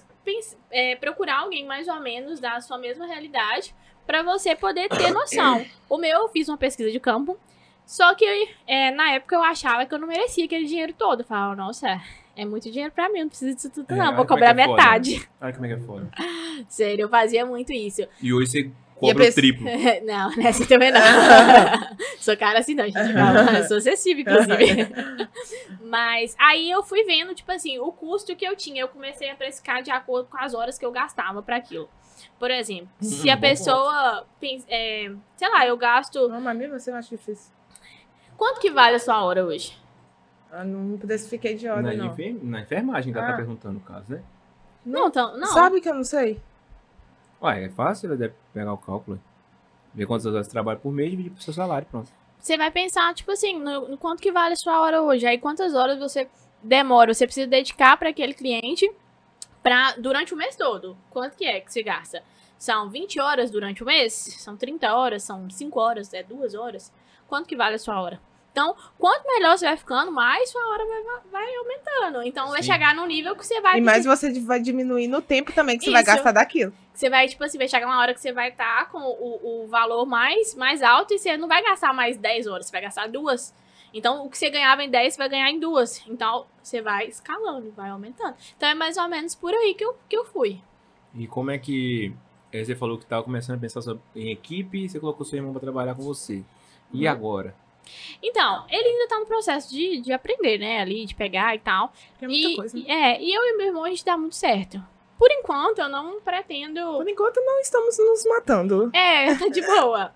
[0.72, 3.74] é, procurar alguém mais ou menos da sua mesma realidade
[4.06, 5.66] pra você poder ter noção.
[5.90, 7.38] O meu, eu fiz uma pesquisa de campo,
[7.86, 8.26] só que
[8.68, 11.22] é, na época eu achava que eu não merecia aquele dinheiro todo.
[11.22, 12.00] Eu falava, nossa,
[12.36, 14.06] é muito dinheiro pra mim, não preciso disso tudo, É, não.
[14.08, 14.68] olha Vou é cobrar é foda.
[14.78, 15.30] metade.
[15.42, 16.12] Olha como é que é foda.
[16.70, 18.06] Sério, eu fazia muito isso.
[18.22, 19.66] E hoje você cobra a o triplo.
[20.06, 21.00] não, nessa também não.
[22.20, 23.68] sou cara assim, não, gente.
[23.68, 24.88] Sou acessível, inclusive.
[25.84, 28.82] Mas aí eu fui vendo, tipo assim, o custo que eu tinha.
[28.82, 31.90] Eu comecei a precificar de acordo com as horas que eu gastava pra aquilo.
[32.40, 34.26] Por exemplo, se Hum, a bom pessoa.
[34.70, 36.28] é, sei lá, eu gasto.
[36.28, 37.52] Não, mas mesmo assim eu acho difícil.
[38.36, 39.78] Quanto que vale a sua hora hoje?
[40.52, 42.06] Eu não precifiquei de hora, Na, não.
[42.08, 43.38] enfer- na enfermagem que ela tá Ah.
[43.38, 44.22] perguntando, no caso, né?
[44.86, 45.48] Não, então, não.
[45.48, 46.40] Sabe que eu não sei?
[47.42, 49.20] Ué, é fácil, deve pegar o cálculo.
[49.94, 52.12] Ver quantas horas você trabalha por mês e dividir pro seu salário, pronto.
[52.40, 55.26] Você vai pensar, tipo assim, no, no quanto que vale a sua hora hoje.
[55.26, 56.28] Aí quantas horas você
[56.62, 58.90] demora, você precisa dedicar para aquele cliente
[59.62, 60.98] pra, durante o mês todo.
[61.10, 62.24] Quanto que é que você gasta?
[62.58, 64.14] São 20 horas durante o mês?
[64.14, 65.24] São 30 horas?
[65.24, 66.14] São 5 horas?
[66.14, 66.92] É 2 horas?
[67.28, 68.20] Quanto que vale a sua hora?
[68.58, 72.24] Então, quanto melhor você vai ficando, mais sua hora vai, vai aumentando.
[72.24, 72.72] Então, vai Sim.
[72.72, 73.78] chegar num nível que você vai...
[73.78, 76.12] E mais você vai diminuir no tempo também que você vai Isso.
[76.12, 76.74] gastar daquilo.
[76.92, 79.68] Você vai, tipo assim, vai chegar uma hora que você vai estar com o, o
[79.68, 83.08] valor mais, mais alto e você não vai gastar mais 10 horas, você vai gastar
[83.08, 83.54] duas.
[83.94, 86.02] Então, o que você ganhava em 10, você vai ganhar em duas.
[86.08, 88.34] Então, você vai escalando, vai aumentando.
[88.58, 90.60] Então, é mais ou menos por aí que eu, que eu fui.
[91.14, 92.12] E como é que.
[92.52, 95.38] Aí você falou que tava começando a pensar sobre- em equipe e você colocou seu
[95.38, 96.44] irmão pra trabalhar com você.
[96.92, 97.12] E Uhum.
[97.12, 97.67] agora?
[98.22, 100.82] Então, ele ainda tá no processo de, de aprender, né?
[100.82, 101.92] Ali, de pegar e tal.
[102.22, 102.78] É muita E, coisa.
[102.78, 104.82] e- é, e eu e meu irmão, a gente dá muito certo.
[105.18, 106.80] Por enquanto, eu não pretendo.
[106.98, 108.90] Por enquanto, não estamos nos matando.
[108.94, 110.14] É, tá de boa.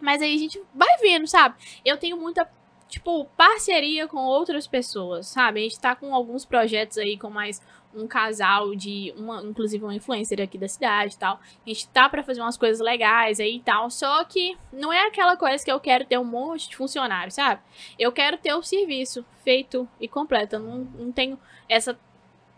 [0.00, 1.54] Mas aí a gente vai vendo, sabe?
[1.84, 2.48] Eu tenho muita,
[2.88, 5.60] tipo, parceria com outras pessoas, sabe?
[5.60, 7.60] A gente tá com alguns projetos aí com mais
[7.94, 11.40] um casal de uma, inclusive uma influencer aqui da cidade e tal.
[11.64, 15.06] A gente tá pra fazer umas coisas legais aí e tal, só que não é
[15.06, 17.60] aquela coisa que eu quero ter um monte de funcionário, sabe?
[17.98, 20.56] Eu quero ter o serviço feito e completo.
[20.56, 21.98] Eu não, não tenho essa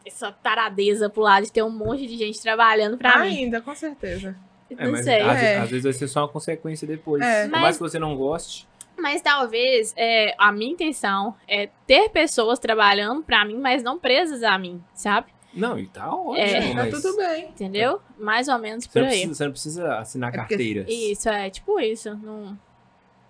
[0.05, 3.37] essa taradeza pro lado de ter um monte de gente trabalhando pra mim.
[3.45, 4.35] Ainda, com certeza.
[4.71, 5.21] É, não mas sei.
[5.21, 5.59] Às, É.
[5.59, 7.23] às vezes vai ser só uma consequência depois.
[7.23, 7.43] É.
[7.45, 8.67] Por Mas- mais que você não goste.
[9.01, 14.43] Mas talvez é, a minha intenção é ter pessoas trabalhando pra mim, mas não presas
[14.43, 15.29] a mim, sabe?
[15.53, 16.37] Não, e tá ótimo.
[16.37, 16.69] É.
[16.69, 17.49] Tá mas tudo bem.
[17.49, 18.01] Entendeu?
[18.19, 19.09] Mais ou menos Você por aí.
[19.09, 20.87] precisa, você não precisa assinar É porque- carteiras.
[20.89, 22.15] Isso, é tipo isso.
[22.17, 22.57] Não,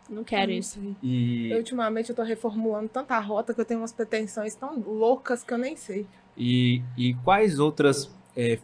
[0.09, 0.96] não quero Não isso.
[1.02, 5.42] E, Eu, ultimamente eu tô reformulando tanta rota que eu tenho umas pretensões tão loucas
[5.42, 6.06] que eu nem sei.
[6.37, 8.59] e, e quais outras é,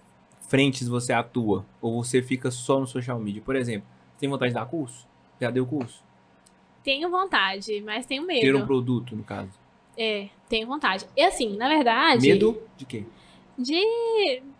[0.48, 1.64] frentes você atua?
[1.80, 3.40] Ou você fica só no social media?
[3.42, 3.88] Por exemplo,
[4.18, 5.06] tem vontade de dar curso?
[5.40, 6.04] Já deu curso?
[6.86, 8.42] Tenho vontade, mas tenho medo.
[8.42, 9.50] Ter um produto, no caso.
[9.98, 11.04] É, tenho vontade.
[11.16, 12.22] E assim, na verdade.
[12.28, 13.04] Medo de quê?
[13.58, 13.82] De.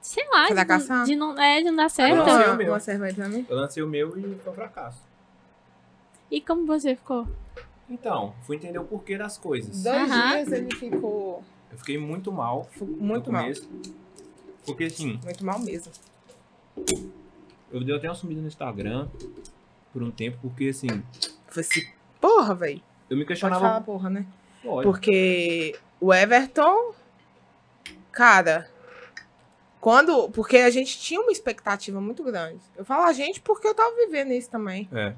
[0.01, 0.49] Sei lá.
[0.49, 1.05] Fracassar?
[1.05, 2.17] De, de não, é, de não dar Eu certo.
[2.17, 3.47] não sei o meu.
[3.49, 5.01] Eu lancei o meu e foi um fracasso.
[6.29, 7.29] E como você ficou?
[7.89, 9.85] Então, fui entender o porquê das coisas.
[9.85, 10.31] Dois Aham.
[10.35, 13.47] dias ele ficou Eu fiquei muito mal muito mal.
[14.65, 15.93] Porque assim, Muito mal mesmo.
[17.71, 19.07] eu dei até uma sumida no Instagram
[19.93, 20.89] por um tempo, porque assim,
[21.47, 21.87] Foi assim,
[22.21, 22.83] porra, velho.
[23.11, 23.85] eu me Pode falar questionava.
[23.85, 24.27] porra, né?
[24.63, 24.83] Pode.
[24.87, 26.95] Porque o Everton,
[28.13, 28.69] cara,
[29.81, 30.29] quando.
[30.31, 32.61] Porque a gente tinha uma expectativa muito grande.
[32.77, 34.89] Eu falo a gente porque eu tava vivendo isso também.
[34.93, 35.15] É.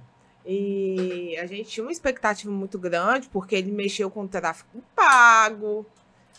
[0.51, 5.85] E a gente tinha uma expectativa muito grande, porque ele mexeu com o tráfego pago,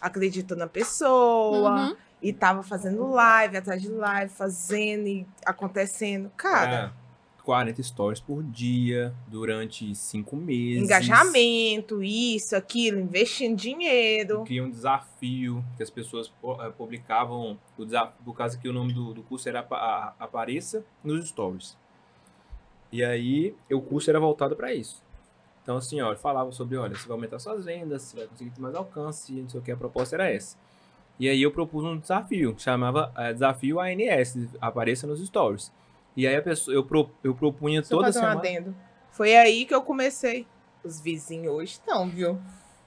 [0.01, 1.95] acreditou na pessoa, Uhum.
[2.21, 6.31] e tava fazendo live atrás de live, fazendo e acontecendo.
[6.35, 6.98] Cara, É,
[7.49, 10.83] 40 stories por dia, durante cinco meses.
[10.83, 14.43] engajamento, isso, aquilo, investindo dinheiro.
[14.43, 17.57] Cria um desafio que as pessoas eh, publicavam.
[17.75, 19.61] O desafio, por causa que o nome do, do curso era
[20.19, 21.75] Apareça nos Stories.
[22.91, 25.03] E aí, o curso era voltado para isso.
[25.63, 28.61] Então, assim, ó, falava sobre: olha, você vai aumentar suas vendas, você vai conseguir ter
[28.61, 30.55] mais alcance, não sei o que, a proposta era essa.
[31.19, 35.71] E aí, eu propus um desafio, chamava eh, Desafio ANS Apareça nos Stories.
[36.19, 38.39] E aí, a pessoa, eu, pro, eu propunha Deixa eu toda fazer um semana.
[38.39, 38.75] adendo.
[39.11, 40.45] Foi aí que eu comecei.
[40.83, 42.39] Os vizinhos hoje estão, viu?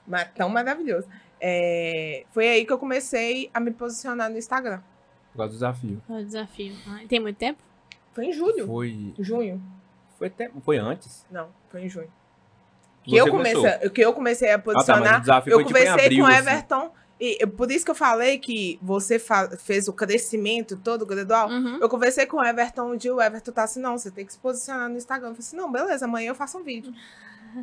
[0.07, 1.07] Mas tão maravilhoso.
[1.41, 4.81] É, foi aí que eu comecei a me posicionar no Instagram.
[5.31, 6.01] Por causa do desafio.
[6.05, 6.75] Qual é o desafio?
[6.87, 7.59] Ah, Tem muito tempo?
[8.13, 8.67] Foi em julho.
[8.67, 9.61] Foi, Junho?
[10.17, 11.25] foi, até, foi antes.
[11.31, 12.11] Não, foi em junho.
[13.03, 15.17] Que eu, comecei, que eu comecei a Ah, tá, mas posicionar.
[15.17, 16.39] o desafio eu foi tipo conversei abril, com o assim.
[17.25, 19.17] E eu- por isso que eu falei que você
[19.59, 21.47] fez o crescimento todo gradual.
[21.49, 21.77] Uhum.
[21.81, 24.33] Eu conversei com o Everton um dia, o Everton tá assim, não, você tem que
[24.33, 25.29] se posicionar no Instagram.
[25.29, 26.91] Eu falei assim, não, beleza, amanhã eu faço um vídeo.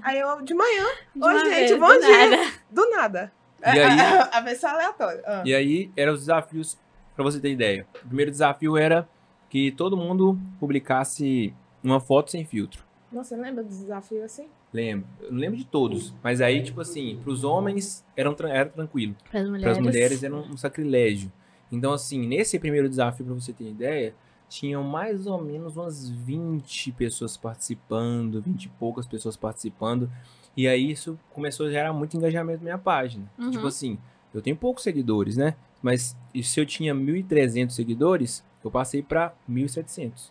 [0.02, 2.28] Aí eu, de manhã, De Oi, gente, vez, bom do dia.
[2.30, 2.52] nada.
[2.70, 3.32] do nada.
[3.60, 3.98] E aí-
[4.32, 5.22] A versão aleatória.
[5.26, 5.42] Ah.
[5.44, 6.78] E aí, eram os desafios,
[7.14, 7.86] pra você ter ideia.
[8.02, 9.06] O primeiro desafio era
[9.50, 12.82] que todo mundo publicasse uma foto sem filtro.
[13.12, 14.48] Nossa, você lembra do desafio assim?
[14.72, 15.06] Lembro.
[15.20, 16.14] Eu não lembro de todos.
[16.22, 18.04] Mas aí, tipo assim, pros homens
[18.36, 19.16] tra- era tranquilo.
[19.30, 19.62] Para as mulheres.
[19.64, 21.32] Para as mulheres era um, um sacrilégio.
[21.72, 24.14] Então, assim, nesse primeiro desafio, pra você ter ideia,
[24.48, 30.10] tinham mais ou menos umas 20 pessoas participando, 20 e poucas pessoas participando.
[30.56, 33.30] E aí isso começou a gerar muito engajamento na minha página.
[33.38, 33.50] Uhum.
[33.50, 33.98] Tipo assim,
[34.34, 35.54] eu tenho poucos seguidores, né?
[35.82, 40.30] Mas se eu tinha 1.300 seguidores, eu passei para 1.700.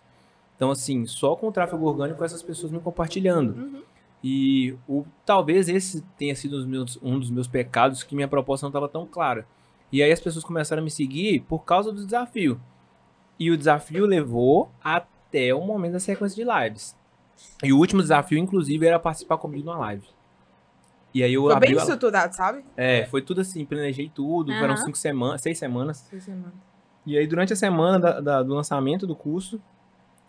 [0.56, 3.56] Então, assim, só com o tráfego orgânico, essas pessoas me compartilhando.
[3.58, 3.82] Uhum.
[4.24, 8.70] E o, talvez esse tenha sido meus- um dos meus pecados que minha proposta não
[8.70, 9.48] estava tão clara.
[9.92, 12.60] E aí as pessoas começaram a me seguir por causa do desafio.
[13.40, 16.96] E o desafio levou até o momento da sequência de lives.
[17.64, 20.06] E o último desafio, inclusive, era participar comigo numa live.
[21.14, 22.64] E aí eu Foi bem a- estruturado, sabe?
[22.78, 24.60] É, foi tudo assim, planejei tudo, Aham.
[24.60, 25.98] foram cinco semanas, seis semanas.
[26.10, 26.54] Seis semanas.
[27.06, 29.60] E aí, durante a semana da- da- do lançamento do curso,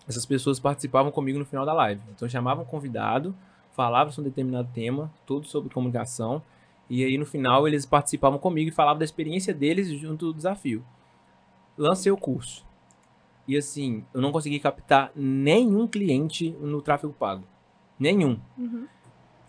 [0.08, 2.00] essas pessoas participavam comigo no final da live.
[2.14, 3.34] Então, chamavam um convidado,
[3.80, 6.42] falavam sobre um determinado tema, tudo sobre comunicação.
[6.86, 10.84] E aí, no final, eles participavam comigo e falavam da experiência deles junto do desafio.
[11.78, 12.66] Lancei o curso.
[13.48, 17.44] E assim, eu não consegui captar nenhum cliente no tráfego pago.
[17.98, 18.38] Nenhum.
[18.58, 18.86] Uhum.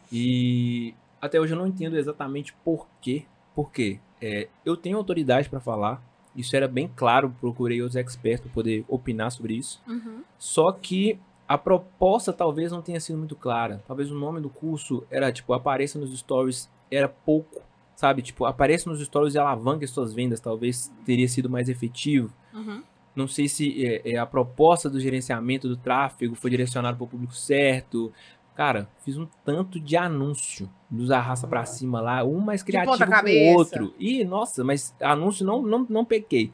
[0.10, 3.26] E até hoje eu não entendo exatamente por quê.
[3.54, 4.00] Por quê?
[4.22, 6.02] É, eu tenho autoridade para falar,
[6.34, 9.82] Isso era bem claro, procurei outros experts para poder opinar sobre isso.
[9.86, 10.24] Uhum.
[10.38, 11.20] Só que
[11.52, 13.84] a proposta talvez não tenha sido muito clara.
[13.86, 17.62] Talvez o nome do curso era tipo apareça nos stories, era pouco,
[17.94, 18.22] sabe?
[18.22, 22.32] Tipo, apareça nos stories e alavanque as suas vendas, talvez teria sido mais efetivo.
[22.54, 22.82] Uhum.
[23.14, 27.08] Não sei se é, é, a proposta do gerenciamento do tráfego foi direcionada para o
[27.08, 28.14] público certo.
[28.56, 33.52] Cara, fiz um tanto de anúncio dos arrasta pra cima lá, um mais criativo que
[33.52, 33.94] o outro.
[34.00, 36.54] E, nossa, mas anúncio não, não, não pequei.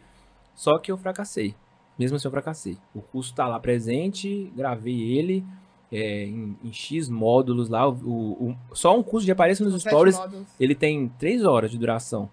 [0.55, 1.53] Só que eu fracassei.
[1.97, 2.77] Mesmo assim, eu fracassei.
[2.93, 5.43] O curso tá lá presente, gravei ele
[5.91, 7.87] é, em, em X módulos lá.
[7.87, 10.47] O, o- o- só um curso de aparência nos stories, módulos.
[10.59, 12.29] ele tem três horas de duração.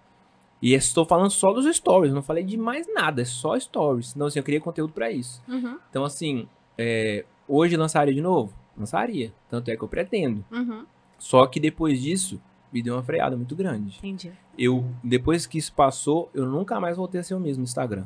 [0.61, 4.13] E estou falando só dos stories, não falei de mais nada, é só stories.
[4.15, 5.41] Então, assim, eu queria conteúdo pra isso.
[5.47, 5.77] Uhum.
[5.89, 6.47] Então, assim,
[6.77, 8.53] é, hoje lançaria de novo?
[8.77, 9.33] Lançaria.
[9.49, 10.43] Tanto é que eu pretendo.
[10.51, 10.85] Uhum.
[11.19, 12.41] Só que depois disso,
[12.73, 13.97] me deu uma freada muito grande.
[13.99, 14.31] Entendi.
[14.57, 18.05] Eu, depois que isso passou, eu nunca mais voltei a ser o mesmo no Instagram.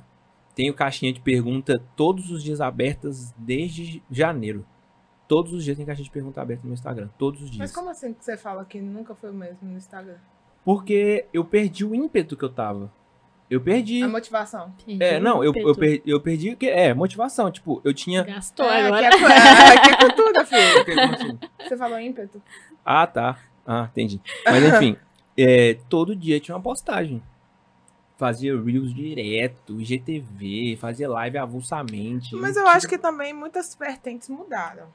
[0.59, 4.65] Tenho caixinha de pergunta todos os dias abertas desde janeiro.
[5.25, 7.07] Todos os dias tem caixinha de pergunta aberta no meu Instagram.
[7.17, 7.59] Todos os dias.
[7.59, 10.17] Mas como assim que você fala que nunca foi o mesmo no Instagram?
[10.65, 12.91] Porque eu perdi o ímpeto que eu tava.
[13.49, 14.03] Eu perdi.
[14.03, 14.73] A motivação.
[14.99, 16.49] É, não, eu, eu, perdi, eu perdi.
[16.49, 17.49] o que- É, motivação.
[17.49, 18.23] Tipo, eu tinha.
[18.23, 19.07] Gastou É, agora.
[19.07, 21.13] aqui é, é, aqui é cultura, filho.
[21.13, 21.39] Assim?
[21.69, 22.41] Você falou ímpeto.
[22.83, 23.39] Ah, tá.
[23.65, 24.19] Ah, entendi.
[24.43, 24.97] Mas enfim,
[25.39, 27.23] é, todo dia tinha uma postagem.
[28.19, 32.35] Fazia Reels direto, IGTV, fazia live avulsamente.
[32.35, 34.91] Mas eu acho que também muitas vertentes mudaram.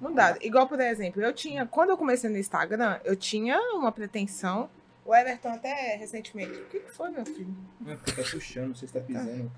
[0.00, 0.38] Mudaram.
[0.40, 1.66] Igual, por exemplo, eu tinha.
[1.66, 4.70] Quando eu comecei no Instagram, eu tinha uma pretensão.
[5.04, 6.52] O Everton até recentemente.
[6.58, 7.54] O que que foi, meu filho?
[7.84, 9.52] Tá puxando, você está pisando,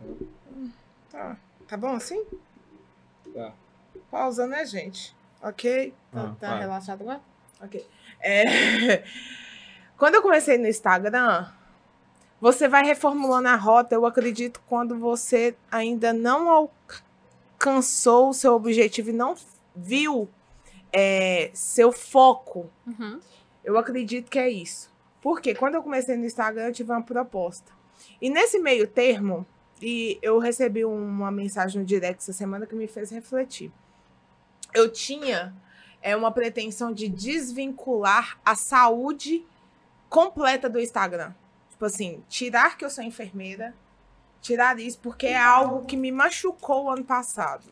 [1.11, 1.37] Tá,
[1.69, 2.25] tá bom assim?
[3.33, 3.53] Tá.
[4.11, 5.15] Pausando é gente.
[5.41, 5.95] Ok?
[6.11, 6.59] Tá, Ah, tá vai.
[6.59, 7.21] relaxado agora?
[7.63, 7.87] Ok.
[8.21, 9.05] É,
[9.97, 11.47] Quando eu comecei no Instagram,
[12.41, 16.49] você vai reformulando a rota, eu acredito, quando você ainda não
[17.59, 19.35] alcançou o seu objetivo e não
[19.77, 20.29] viu
[20.93, 22.71] é, seu foco.
[22.87, 23.21] Uhum.
[23.63, 24.91] Eu acredito que é isso.
[25.21, 27.73] Porque quando eu comecei no Instagram, eu tive uma proposta.
[28.21, 29.47] E nesse meio termo,
[29.83, 33.71] e eu recebi uma mensagem no direct essa semana que me fez refletir.
[34.75, 35.55] Eu tinha
[36.01, 39.45] é, uma pretensão de desvincular a saúde
[40.09, 41.33] completa do Instagram.
[41.81, 43.75] Tipo assim, tirar que eu sou enfermeira,
[44.43, 47.65] tirar isso, porque é algo que me machucou o ano passado.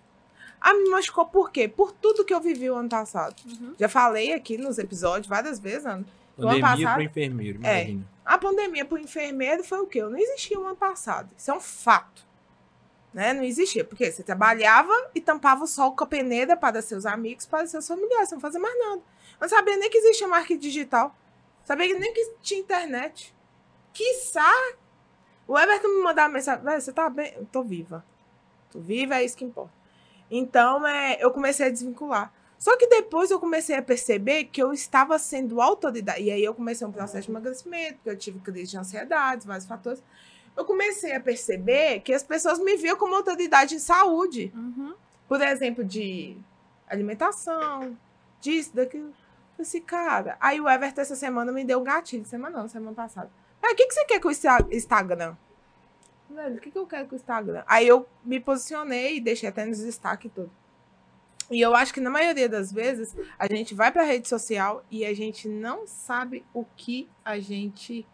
[0.58, 1.68] Ah, me machucou por quê?
[1.68, 3.36] Por tudo que eu vivi o ano passado.
[3.44, 3.74] Uhum.
[3.78, 6.06] Já falei aqui nos episódios várias vezes, ano
[6.38, 7.94] Pandemia passado- pro enfermeiro, É.
[8.24, 9.98] A pandemia para o enfermeiro foi o quê?
[10.00, 11.28] Eu não existia o ano passado.
[11.36, 12.26] Isso é um fato.
[13.12, 13.34] Né?
[13.34, 13.84] Não existia.
[13.84, 17.86] Porque você trabalhava e tampava o sol com a peneira para seus amigos, para seus
[17.86, 18.30] familiares.
[18.30, 19.02] Você não fazia mais nada.
[19.02, 19.02] Eu
[19.42, 21.14] não sabia nem que existia marketing digital.
[21.64, 23.34] Sabia nem que tinha internet.
[23.92, 24.52] Quiçá,
[25.46, 26.64] o Everton me mandava mensagem.
[26.64, 27.32] "Véi, Você tá bem?
[27.34, 28.04] Eu tô viva.
[28.70, 29.72] Tô viva, é isso que importa.
[30.30, 32.32] Então, é, eu comecei a desvincular.
[32.58, 36.22] Só que depois eu comecei a perceber que eu estava sendo autoridade.
[36.22, 39.64] E aí eu comecei um processo de emagrecimento, porque eu tive crise de ansiedade, vários
[39.66, 40.02] fatores.
[40.56, 44.52] Eu comecei a perceber que as pessoas me viam como autoridade em saúde.
[44.54, 44.92] Uhum.
[45.28, 46.36] Por exemplo, de
[46.88, 47.96] alimentação,
[48.40, 49.06] disso, daquilo.
[49.06, 50.36] Eu falei assim, cara.
[50.40, 52.26] Aí o Everton essa semana me deu um gatilho.
[52.26, 53.30] Semana não, semana passada.
[53.62, 55.36] Mas o que, que você quer com o Insta- Instagram?
[56.30, 57.62] Velho, o que, que eu quero com o Instagram?
[57.66, 60.50] Aí eu me posicionei e deixei até nos destaques e tudo.
[61.50, 65.06] E eu acho que na maioria das vezes a gente vai pra rede social e
[65.06, 68.06] a gente não sabe o que a gente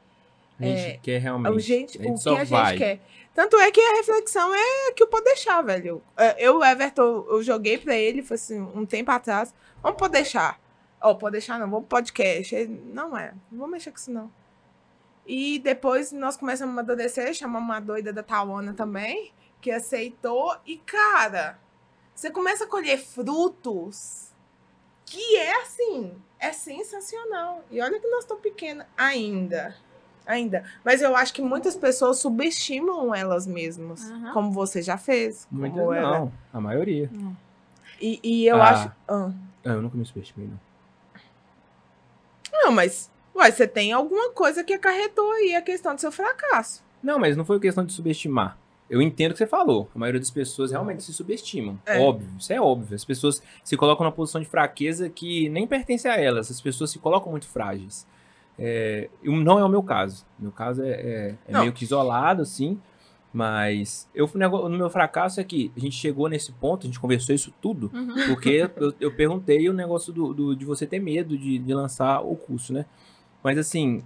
[0.60, 1.52] A gente quer realmente.
[1.52, 2.66] o, gente, a gente o só que a vai.
[2.70, 3.00] gente quer.
[3.34, 6.00] Tanto é que a reflexão é que eu pode deixar, velho.
[6.16, 9.52] É, Eu, o Everton, eu joguei pra ele, foi assim, um tempo atrás.
[9.82, 10.60] Vamos pode deixar.
[11.02, 12.54] Ó, pode deixar não, vamos pro podcast.
[12.54, 14.30] Ele, não é, não vou mexer com isso não.
[15.26, 20.54] E depois nós começamos a amadurecer, chamamos uma doida da Tawana também, que aceitou.
[20.66, 21.58] E, cara,
[22.14, 24.30] você começa a colher frutos
[25.06, 27.64] que é assim, é sensacional.
[27.70, 29.74] E olha que nós estamos pequenas ainda.
[30.26, 30.64] Ainda.
[30.82, 34.10] Mas eu acho que muitas pessoas subestimam elas mesmas.
[34.10, 34.32] Aham.
[34.32, 35.46] Como você já fez.
[35.50, 37.10] Muitas não, a maioria.
[38.00, 38.70] E, e eu Ah.
[38.70, 38.92] acho.
[39.06, 39.30] Ah.
[39.64, 40.60] Ah, eu nunca me subestimei, não.
[42.52, 43.10] Não, mas.
[43.36, 46.82] Ué, você tem alguma coisa que acarretou aí a questão do seu fracasso.
[47.02, 48.56] Não, mas não foi questão de subestimar.
[48.88, 49.88] Eu entendo o que você falou.
[49.94, 51.78] A maioria das pessoas realmente se subestimam.
[51.86, 51.98] É.
[52.00, 52.94] Óbvio, isso é óbvio.
[52.94, 56.50] As pessoas se colocam numa posição de fraqueza que nem pertence a elas.
[56.50, 58.06] As pessoas se colocam muito frágeis.
[58.58, 60.24] É, não é o meu caso.
[60.38, 62.78] Meu caso é, é- é meio que isolado, assim.
[63.32, 67.34] Mas eu, no meu fracasso é que a gente chegou nesse ponto, a gente conversou
[67.34, 68.14] isso tudo, Uhum.
[68.28, 72.20] porque eu, eu perguntei o negócio do, do- de você ter medo de, de lançar
[72.20, 72.86] o curso, né?
[73.44, 74.02] Mas assim,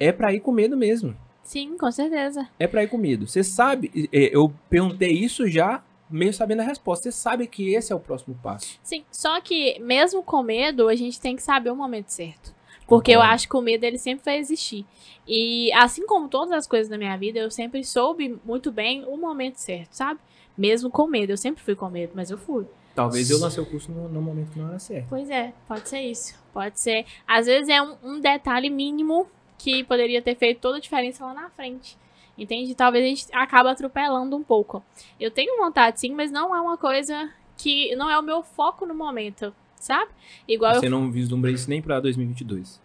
[0.00, 1.14] é pra ir com medo mesmo.
[1.42, 2.48] Sim, com certeza.
[2.58, 3.28] É pra ir com medo.
[3.28, 7.04] Você sabe, eu perguntei isso já, meio sabendo a resposta.
[7.04, 8.78] Você sabe que esse é o próximo passo.
[8.82, 12.56] Sim, só que mesmo com medo, a gente tem que saber o momento certo.
[12.86, 14.86] Porque eu acho que o medo ele sempre vai existir.
[15.26, 19.14] E assim como todas as coisas da minha vida, eu sempre soube muito bem o
[19.18, 20.18] momento certo, sabe?
[20.58, 21.30] Mesmo com medo.
[21.30, 22.66] Eu sempre fui com medo, mas eu fui.
[22.94, 25.06] Talvez eu lancei o curso no, no momento que não era certo.
[25.08, 26.34] Pois é, pode ser isso.
[26.52, 27.06] Pode ser.
[27.24, 31.32] Às vezes é um, um detalhe mínimo que poderia ter feito toda a diferença lá
[31.32, 31.96] na frente.
[32.36, 32.74] Entende?
[32.74, 34.82] Talvez a gente acabe atropelando um pouco.
[35.18, 37.94] Eu tenho vontade sim, mas não é uma coisa que.
[37.94, 40.10] Não é o meu foco no momento, sabe?
[40.48, 42.80] Igual eu Você não vislumbra isso nem pra 2022.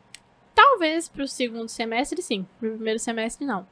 [0.54, 2.46] Talvez pro segundo semestre, sim.
[2.60, 3.66] Pro primeiro semestre, não.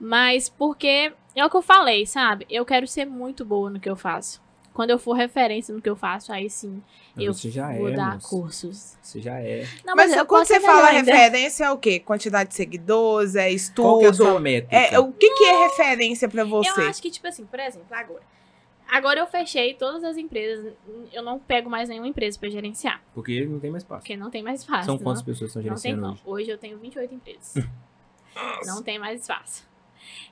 [0.00, 2.46] Mas porque é o que eu falei, sabe?
[2.48, 4.40] Eu quero ser muito boa no que eu faço.
[4.72, 6.82] Quando eu for referência no que eu faço, aí sim
[7.14, 8.28] Mas eu vou é, dar moça.
[8.28, 8.96] cursos.
[9.02, 9.66] Você já é.
[9.84, 11.12] Não, Mas, eu quando você fala ainda.
[11.12, 11.98] referência, é o quê?
[12.00, 13.84] Quantidade de seguidores, é estudo?
[13.84, 14.76] Qual que é a sua métrica?
[14.76, 16.70] É, o que, que é referência pra você?
[16.70, 18.22] Eu acho que, tipo assim, por exemplo, agora.
[18.88, 20.72] Agora eu fechei todas as empresas.
[21.12, 23.02] Eu não pego mais nenhuma empresa pra gerenciar.
[23.14, 24.00] Porque não tem mais espaço.
[24.00, 24.86] Porque não tem mais espaço.
[24.86, 26.22] São não- quantas pessoas estão Não tem gerenciando hoje?
[26.24, 27.54] Hoje eu tenho 28 empresas.
[28.66, 29.69] não tem mais espaço.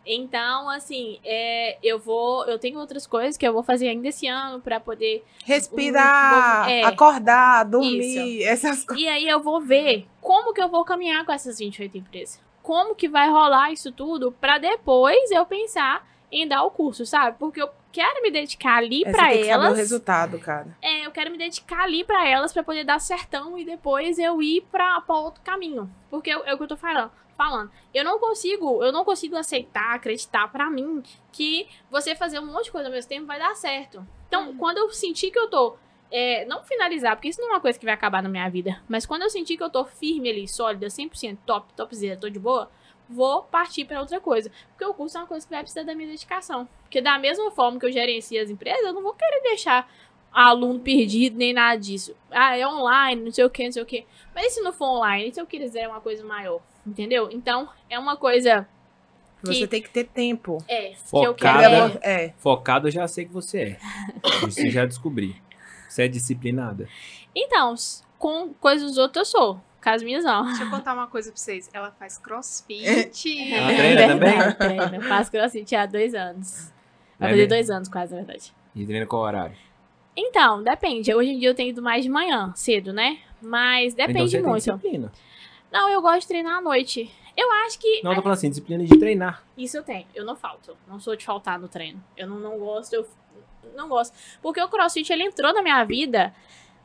[0.06, 2.44] Então, assim, é, eu vou.
[2.46, 5.24] Eu tenho outras coisas que eu vou fazer ainda esse ano pra poder.
[5.44, 6.82] Respirar, É.
[6.84, 9.02] acordar, dormir, essas coisas.
[9.04, 12.40] E aí eu vou ver como que eu vou caminhar com essas 28 empresas.
[12.62, 17.36] Como que vai rolar isso tudo pra depois eu pensar em dar o curso, sabe?
[17.38, 19.78] Porque eu quero me dedicar ali É, tem que saber o elas.
[19.78, 20.76] resultado, cara.
[20.82, 24.42] É, eu quero me dedicar ali pra elas pra poder dar certão e depois eu
[24.42, 25.90] ir pra, pra outro caminho.
[26.10, 27.10] Porque é é o que eu tô falando.
[27.38, 27.70] Falando.
[27.94, 32.64] Eu não consigo, eu não consigo aceitar, acreditar pra mim que você fazer um monte
[32.64, 34.04] de coisa ao mesmo tempo vai dar certo.
[34.26, 35.76] Então, quando eu sentir que eu tô
[36.10, 38.82] é, não finalizar, porque isso não é uma coisa que vai acabar na minha vida,
[38.88, 42.40] mas quando eu sentir que eu tô firme ali, sólida, 100% top, topzera, tô de
[42.40, 42.68] boa,
[43.08, 44.50] vou partir pra outra coisa.
[44.70, 46.68] Porque o curso é uma coisa que vai precisar da minha dedicação.
[46.82, 49.88] Porque da mesma forma que eu gerencio as empresas, eu não vou querer deixar
[50.32, 52.16] aluno perdido, nem nada disso.
[52.32, 54.04] Ah, é online, não sei o que, não sei o que.
[54.34, 55.28] Mas e se não for online?
[55.28, 56.60] E se eu quiser uma coisa maior?
[56.88, 57.28] Entendeu?
[57.30, 58.66] Então, é uma coisa.
[59.42, 60.58] Você Que- tem que ter tempo.
[60.66, 60.96] É, que eu
[61.34, 61.60] Focada.
[61.60, 61.98] quero.
[62.02, 62.34] É, É.
[62.38, 63.78] Focado eu já sei que você é.
[64.48, 65.40] Isso eu já descobri.
[65.88, 66.88] Você é disciplinada.
[67.34, 67.74] Então,
[68.18, 69.60] com coisas dos outros eu sou.
[69.82, 70.44] Com as minhas não.
[70.44, 71.70] Deixa eu contar uma coisa pra vocês.
[71.72, 72.84] Ela faz crossfit.
[73.52, 74.52] Ela treina também?
[74.54, 74.96] treina.
[74.96, 76.72] Eu faço crossfit há dois anos.
[77.18, 78.52] Vai É fazer dois anos quase, na verdade.
[78.74, 79.56] E treina qual horário?
[80.16, 81.14] Então, depende.
[81.14, 83.18] Hoje em dia eu tenho ido mais de manhã, cedo, né?
[83.40, 84.64] Mas então depende você tem muito.
[84.64, 85.12] disciplina.
[85.70, 87.10] Não, eu gosto de treinar à noite.
[87.36, 89.44] Eu acho que Não, eu tô falando assim, disciplina de treinar.
[89.56, 90.06] Isso eu tenho.
[90.14, 90.76] Eu não falto.
[90.88, 92.02] Não sou de faltar no treino.
[92.16, 92.92] Eu não, não gosto.
[92.94, 93.06] Eu
[93.76, 94.12] não gosto.
[94.42, 96.34] Porque o crossfit ele entrou na minha vida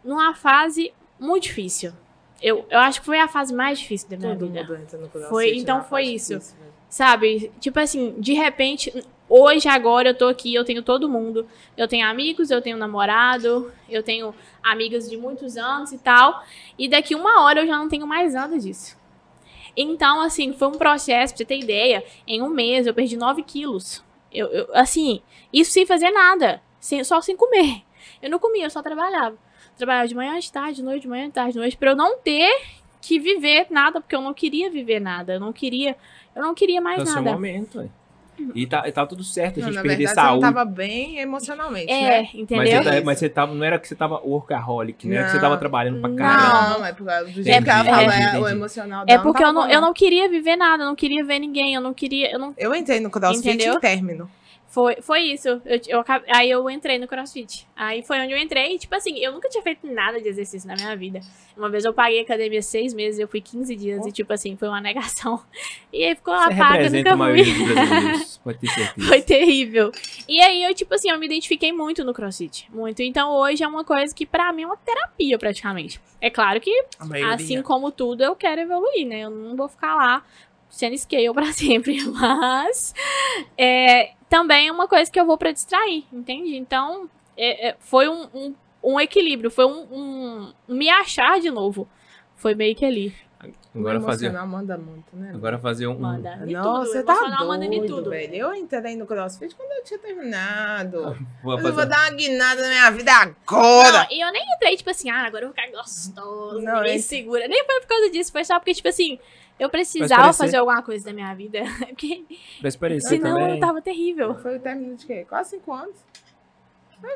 [0.03, 1.93] numa fase muito difícil.
[2.41, 4.61] Eu, eu acho que foi a fase mais difícil da minha Todo vida.
[4.63, 6.33] mundo entra no crossfit, Foi- então na foi parte isso.
[6.33, 6.73] difícil, velho.
[6.89, 7.51] Sabe?
[7.59, 8.93] Tipo assim, de repente,
[9.41, 11.47] hoje, agora, eu tô aqui, eu tenho todo mundo.
[11.75, 16.43] Eu tenho amigos, eu tenho namorado, eu tenho amigas de muitos anos e tal.
[16.77, 18.97] E daqui uma hora eu já não tenho mais nada disso.
[19.75, 23.41] Então, assim, foi um processo, pra você ter ideia, em um mês eu perdi 9
[23.43, 24.03] quilos.
[24.31, 25.21] Eu, eu- assim,
[25.51, 27.81] isso sem fazer nada, sem- só sem comer.
[28.21, 29.35] Eu não comia, eu só trabalhava.
[29.77, 31.95] Trabalhava de manhã, de tarde, de noite, de manhã, de tarde, de noite, pra eu
[31.95, 32.51] não ter
[33.01, 35.33] que viver nada, porque eu não queria viver nada.
[35.33, 35.95] Eu não queria,
[36.35, 37.31] eu não queria mais o seu nada.
[37.31, 37.89] momento, ué.
[38.55, 40.45] E tá, e tá tudo certo, a Não, gente na perder verdade, você saúde.
[40.45, 42.19] não tava bem emocionalmente, É, né?
[42.21, 42.83] Mas, entendeu?
[42.83, 45.53] você, mas você tava, não era que você tava workaholic, não era que você tava
[45.53, 45.59] Não.
[45.59, 46.15] trabalhando pra Não.
[46.15, 46.77] caramba.
[46.79, 49.05] Não, é por causa do Entendi, jeito que ela fala, entendi, é, o emocional É
[49.05, 51.73] dela porque tava eu não, eu não queria viver nada, eu não queria ver ninguém,
[51.75, 53.75] eu não queria, eu não Eu entrei no crossfit Entendeu?
[53.75, 54.29] em término.
[54.73, 55.47] Foi, foi isso.
[55.47, 56.03] Eu, eu
[56.33, 57.67] aí eu entrei no CrossFit.
[57.75, 58.73] Aí foi onde eu entrei.
[58.73, 61.19] e, Tipo assim, eu nunca tinha feito nada de exercício na minha vida.
[61.55, 64.03] Uma vez eu paguei a academia seis meses, eu fui 15 dias.
[64.07, 65.39] E, tipo assim, foi uma negação.
[65.93, 67.43] E aí ficou lá Você paga, nunca fui.
[67.43, 69.07] dos brasileiros, pode ter certeza.
[69.07, 69.91] Foi terrível.
[70.27, 72.67] E aí eu, tipo assim, eu me identifiquei muito no CrossFit.
[72.73, 73.03] Muito.
[73.03, 76.01] Então hoje é uma coisa que pra mim é uma terapia, praticamente.
[76.19, 76.85] É claro que.
[77.31, 79.19] Assim como tudo, eu quero evoluir, né?
[79.19, 80.23] Eu não vou ficar lá
[80.67, 82.03] sendo scale pra sempre.
[82.05, 82.95] Mas
[83.55, 86.55] é, também é uma coisa que eu vou pra distrair, entende?
[86.55, 87.07] Então,
[87.37, 91.87] é- é, foi um, um, um equilíbrio, foi um, um- um me achar de novo.
[92.35, 93.13] Foi meio que ali.
[93.75, 95.31] Agora o fazer, manda muito, né?
[95.35, 95.99] agora fazer um...
[95.99, 96.35] Manda.
[96.45, 96.79] De tudo.
[96.79, 98.09] você tá emocional manda de doido, tudo.
[98.09, 98.33] velho.
[98.35, 101.15] Eu entrei no crossfit quando eu tinha terminado.
[101.43, 103.91] Vou eu vou dar uma guinada na minha vida agora.
[104.03, 106.95] Não, e eu nem entrei, tipo assim, ah, agora eu vou ficar gostoso, Não, ninguém
[106.95, 107.47] é- segura.
[107.47, 109.19] Nem foi por causa disso, foi só porque, tipo assim,
[109.63, 111.59] eu precisava fazer alguma coisa da minha vida.
[111.89, 112.23] Porque
[112.61, 113.55] Pra se parecer senão também.
[113.55, 114.35] eu tava terrível.
[114.39, 115.25] Foi o término de quê?
[115.27, 115.95] Quase cinco anos.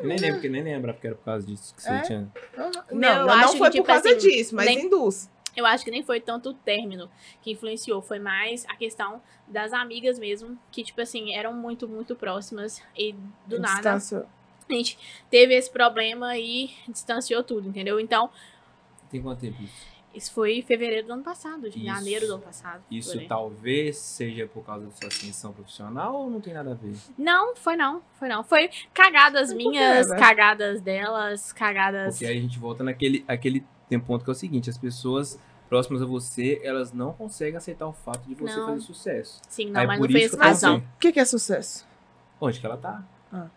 [0.02, 2.02] Nem lembro, porque nem lembra porque era por causa disso que você É?
[2.02, 2.20] tinha.
[2.58, 2.72] Uhum.
[3.00, 5.30] Não, não, acho não foi que, por tipo causa assim, disso, mas nem- induz.
[5.56, 7.10] Eu acho que nem foi tanto o término
[7.42, 12.16] que influenciou, foi mais a questão das amigas mesmo, que, tipo assim, eram muito, muito
[12.16, 13.16] próximas e
[13.48, 14.26] do nada Distância.
[14.70, 15.00] a gente
[15.32, 18.00] teve esse problema e distanciou tudo, entendeu?
[18.00, 18.30] Então,
[19.10, 19.74] Tem quanto tempo isso?
[20.18, 21.86] Isso foi em fevereiro do ano passado, de Isso.
[21.86, 22.84] janeiro do ano passado.
[22.90, 26.96] Isso talvez seja por causa da sua ascensão profissional ou não tem nada a ver?
[27.18, 28.44] Não, foi não, foi não.
[28.44, 30.18] Foi cagadas quê, minhas, né?
[30.18, 32.16] cagadas delas, cagadas.
[32.16, 35.40] Porque aí a gente volta naquele aquele tem ponto que é o seguinte, as pessoas
[35.70, 38.68] próximas a você, elas não conseguem aceitar o fato de você Não.
[38.68, 39.42] fazer sucesso.
[39.48, 40.48] Sim, não, Aí mas por não foi não.
[40.50, 40.76] assim.
[40.78, 41.86] O que, que é sucesso?
[42.40, 43.04] Onde que ela tá?
[43.32, 43.48] Ah.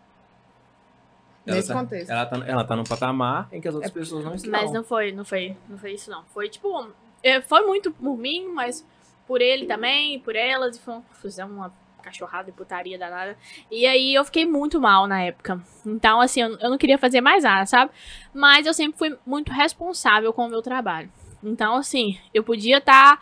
[1.45, 2.09] Ela Nesse tá- contexto.
[2.11, 4.51] Ela tá, ela tá num patamar em que as outras É- pessoas não estão.
[4.51, 6.23] Mas não foi, não foi, não foi isso não.
[6.25, 6.87] Foi tipo,
[7.23, 8.85] é, foi muito por mim, mas
[9.27, 11.73] por ele também, por elas, e foi um- fizemos uma
[12.03, 13.37] cachorrada e putaria danada.
[13.71, 15.61] E aí eu fiquei muito mal na época.
[15.85, 17.91] Então, assim, eu, eu não queria fazer mais nada, sabe?
[18.33, 21.11] Mas eu sempre fui muito responsável com o meu trabalho.
[21.43, 23.19] Então, assim, eu podia estar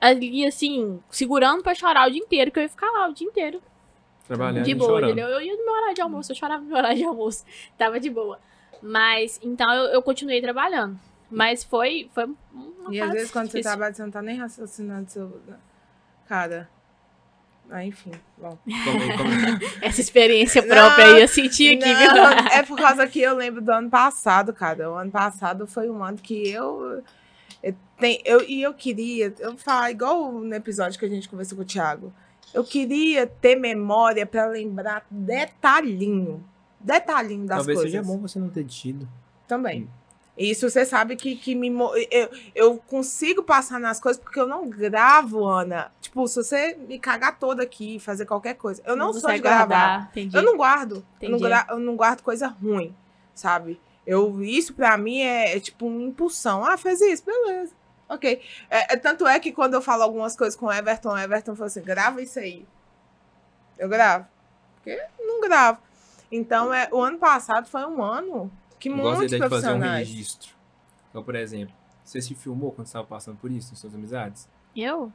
[0.00, 3.26] ali, assim, segurando pra chorar o dia inteiro, que eu ia ficar lá o dia
[3.26, 3.60] inteiro.
[4.28, 5.10] Trabalhando de boa, chorando.
[5.12, 5.28] entendeu?
[5.28, 7.44] Eu ia no meu horário de almoço, eu chorava no meu horário de almoço.
[7.76, 8.38] Tava de boa.
[8.80, 10.96] Mas, então eu, eu continuei trabalhando.
[11.30, 13.70] Mas foi, foi uma E às vezes quando você difícil.
[13.72, 15.40] trabalha, você não tá nem raciocinando seu.
[16.28, 16.68] Cara.
[17.70, 18.12] Ah, enfim.
[18.38, 18.56] Bom.
[18.64, 19.30] Como- como-
[19.82, 22.14] Essa experiência Não, própria aí, eu senti aqui, viu?
[22.14, 24.90] Não, é por causa que eu lembro do ano passado, cara.
[24.90, 27.02] O ano passado foi um ano que eu.
[27.62, 29.34] eu, tem, eu e eu queria.
[29.38, 32.10] Eu falar igual no episódio que a gente conversou com o Thiago.
[32.54, 36.44] Eu queria ter memória pra lembrar detalhinho.
[36.80, 37.92] Detalhinho das Talvez coisas.
[37.92, 39.08] seja bom você não ter tido.
[39.46, 39.82] Também.
[39.84, 39.88] Hum.
[40.36, 44.46] Isso você sabe que, que me, mo- eu, eu consigo passar nas coisas porque eu
[44.46, 45.90] não gravo, Ana.
[46.00, 48.80] Tipo, se você me cagar toda aqui fazer qualquer coisa.
[48.86, 50.08] Eu não, sou consegue de gravar.
[50.12, 50.36] entendi.
[50.36, 51.04] Eu não guardo.
[51.20, 52.94] Eu não, gra- eu não guardo coisa ruim,
[53.34, 53.80] sabe?
[54.06, 56.64] Eu, isso pra mim é, é tipo uma impulsão.
[56.64, 57.72] Ah, fez isso, beleza.
[58.08, 58.40] Ok.
[58.70, 61.54] É, é- tanto é que quando eu falo algumas coisas com o Everton, o Everton
[61.54, 62.66] falou assim: grava isso aí.
[63.78, 64.26] Eu gravo.
[64.76, 65.80] Porque não gravo.
[66.30, 69.66] Então, é, o ano passado foi um ano que Eu gosto muitos ideia de fazer
[69.66, 70.08] um profissionais.
[70.08, 70.54] registro.
[71.10, 74.48] Então, por exemplo, você se filmou quando estava passando por isso, nas suas amizades?
[74.76, 75.12] Eu?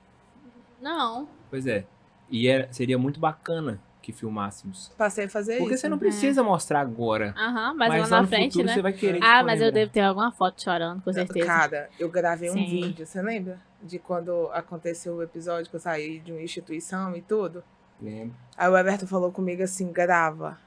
[0.82, 1.28] Não.
[1.50, 1.86] Pois é.
[2.30, 4.92] E era- seria muito bacana que filmássemos.
[4.98, 5.82] Passei a fazer Porque isso.
[5.82, 7.34] você não precisa mostrar agora.
[7.38, 8.74] Aham, mas, Mas, lá na no frente, futuro né?
[8.74, 9.24] você vai querer.
[9.24, 9.80] Ah, mas eu lembrar.
[9.80, 11.46] devo ter alguma foto chorando, com certeza.
[11.46, 12.66] Cara, eu gravei um Sim.
[12.66, 13.60] vídeo, você lembra?
[13.82, 17.64] De quando aconteceu o episódio que eu saí de uma instituição e tudo?
[18.02, 18.36] Lembro.
[18.58, 20.58] Aí o Everton falou comigo assim, grava.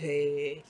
[0.00, 0.62] Velho.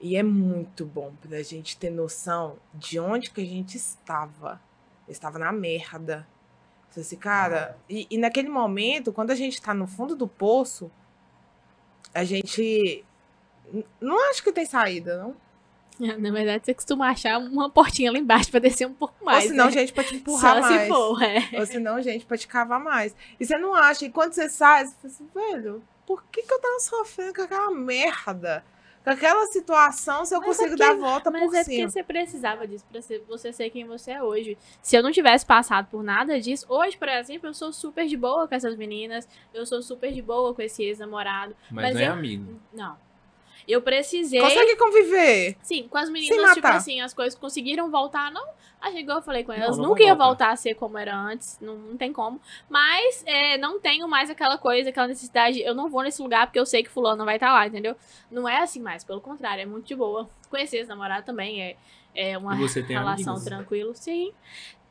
[0.00, 4.60] E é muito bom pra gente ter noção de onde que a gente estava.
[5.06, 6.26] Eu estava na merda.
[6.94, 10.88] Falei assim, cara, e, e naquele momento, quando a gente tá no fundo do poço,
[12.14, 13.04] a gente.
[14.00, 15.36] Não acho que tem saída, não.
[15.98, 19.44] Na verdade, você costuma achar uma portinha lá embaixo pra descer um pouco mais.
[19.44, 19.72] Ou senão, né?
[19.72, 20.82] gente, pra te empurrar Só mais.
[20.82, 21.48] se for, é.
[21.58, 23.14] Ou senão, gente, pra te cavar mais.
[23.40, 24.04] E você não acha.
[24.04, 27.42] E quando você sai, você fala assim, velho, por que, que eu tava sofrendo com
[27.42, 28.64] aquela merda?
[29.04, 31.62] Com aquela situação, se eu Mas é consigo porque- dar a volta Mas por é
[31.62, 31.76] cima.
[31.76, 34.56] porque você precisava disso pra ser- você ser quem você é hoje.
[34.80, 38.16] Se eu não tivesse passado por nada disso, hoje, por exemplo, eu sou super de
[38.16, 41.54] boa com essas meninas, eu sou super de boa com esse ex-namorado.
[41.70, 42.60] Mas, Mas não é eu- amigo.
[42.72, 42.96] Não.
[43.66, 44.40] Eu precisei.
[44.40, 45.56] Consegue conviver.
[45.62, 48.46] Sim, com as Sem meninas, tipo assim, as coisas conseguiram voltar, não.
[48.80, 50.26] Acho que igual eu falei com Não, elas, não nunca vai ia voltar.
[50.26, 52.38] voltar a ser como era antes, não, não tem como.
[52.68, 56.58] Mas é, não tenho mais aquela coisa, aquela necessidade, eu não vou nesse lugar porque
[56.58, 57.96] eu sei que fulano não vai estar lá, entendeu?
[58.30, 60.28] Não é assim mais, pelo contrário, é muito de boa.
[60.50, 61.76] Conhecer esse namorado também é,
[62.14, 63.44] é uma você tem relação amigos?
[63.44, 64.32] tranquila, sim.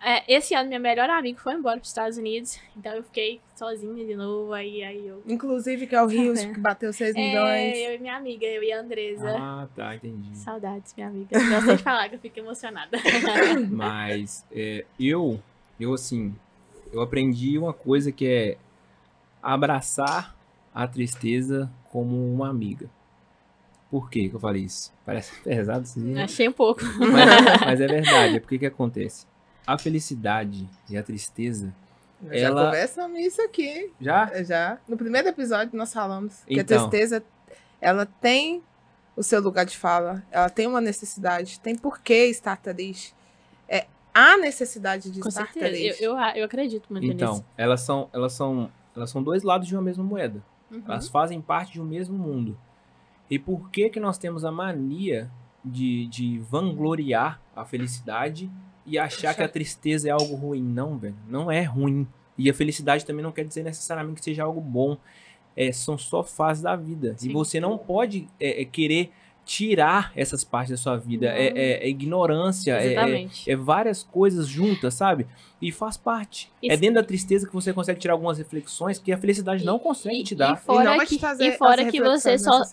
[0.03, 3.39] É, esse ano, minha melhor amiga foi embora para os Estados Unidos, então eu fiquei
[3.55, 5.23] sozinha de novo, aí, aí eu...
[5.25, 7.77] Inclusive, que é o Rios, que bateu 6 É, milhões.
[7.77, 9.29] eu e minha amiga, eu e a Andresa.
[9.37, 10.35] Ah, tá, entendi.
[10.35, 11.37] Saudades, minha amiga.
[11.37, 12.97] Eu Gosto de falar que eu fico emocionada.
[13.71, 15.39] Mas é, eu,
[15.79, 16.35] eu assim,
[16.91, 18.57] eu aprendi uma coisa que é
[19.41, 20.35] abraçar
[20.73, 22.89] a tristeza como uma amiga.
[23.89, 24.91] Por que que eu falei isso?
[25.05, 26.17] Parece pesado sim.
[26.19, 26.81] Achei um pouco.
[26.99, 29.25] Mas, é- mas é verdade, é porque que acontece?
[29.65, 31.73] A felicidade e a tristeza,
[32.21, 33.91] Nós Já ela- conversamos isso aqui.
[33.99, 34.77] já Já.
[34.87, 36.89] No primeiro episódio nós falamos que a Então.
[36.89, 37.23] tristeza,
[37.81, 38.63] ela tem
[39.15, 40.23] o seu lugar de fala.
[40.31, 41.59] Ela tem uma necessidade.
[41.59, 43.13] Tem por que estar triste.
[43.67, 45.65] É a necessidade de Com estar certeza.
[45.67, 46.03] triste.
[46.03, 47.45] Eu, eu, eu acredito muito Então, nisso.
[47.57, 50.41] elas são, elas são, elas são dois lados de uma mesma moeda.
[50.71, 50.81] Uhum.
[50.87, 52.57] Elas fazem parte de um mesmo mundo.
[53.29, 55.29] E por que que nós temos a mania
[55.63, 58.49] de, de vangloriar a felicidade
[58.85, 60.61] e achar que a tristeza é algo ruim?
[60.61, 61.15] Não, velho.
[61.27, 62.07] Não é ruim.
[62.37, 64.97] E a felicidade também não quer dizer necessariamente que seja algo bom.
[65.55, 67.15] É, são só fases da vida.
[67.17, 67.29] Sim.
[67.29, 69.11] E você não pode é, é, querer
[69.45, 71.27] tirar essas partes da sua vida.
[71.27, 75.27] É, é- é ignorância, é- é, é várias coisas juntas, sabe?
[75.61, 76.51] E faz parte.
[76.63, 80.17] É dentro da tristeza que você consegue tirar algumas reflexões que a felicidade não consegue
[80.19, 80.57] E- te e dar.
[80.57, 82.63] fora e não vai que- e fora que você só-.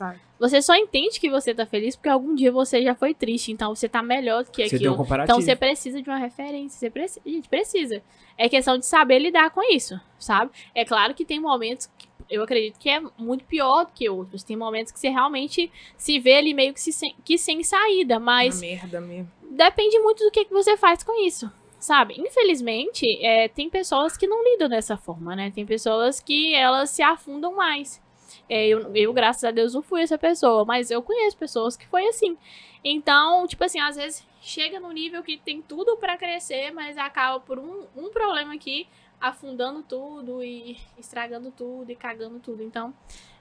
[0.40, 3.74] Você só entende que você tá feliz porque algum dia você já foi triste, então
[3.74, 4.94] você tá melhor do que Você aquilo.
[4.98, 5.04] um.
[5.24, 8.02] Então você precisa de uma referência, você precisa, a gente precisa.
[8.38, 10.50] É questão de saber lidar com isso, sabe?
[10.74, 14.42] É claro que tem momentos que eu acredito que é muito pior do que outros.
[14.42, 18.18] Tem momentos que você realmente se vê ali meio que, se sem, que sem saída,
[18.20, 19.30] mas Uma merda mesmo.
[19.50, 21.50] depende muito do que, que você faz com isso.
[21.78, 22.14] Sabe?
[22.18, 25.50] Infelizmente, é, tem pessoas que não lidam dessa forma, né?
[25.50, 28.00] Tem pessoas que elas se afundam mais.
[28.48, 31.86] É, eu, eu, graças a Deus, não fui essa pessoa, mas eu conheço pessoas que
[31.86, 32.36] foi assim.
[32.84, 37.40] Então, tipo assim, às vezes chega num nível que tem tudo pra crescer, mas acaba
[37.40, 38.86] por um, um problema aqui
[39.20, 42.62] afundando tudo e estragando tudo e cagando tudo.
[42.62, 42.94] Então,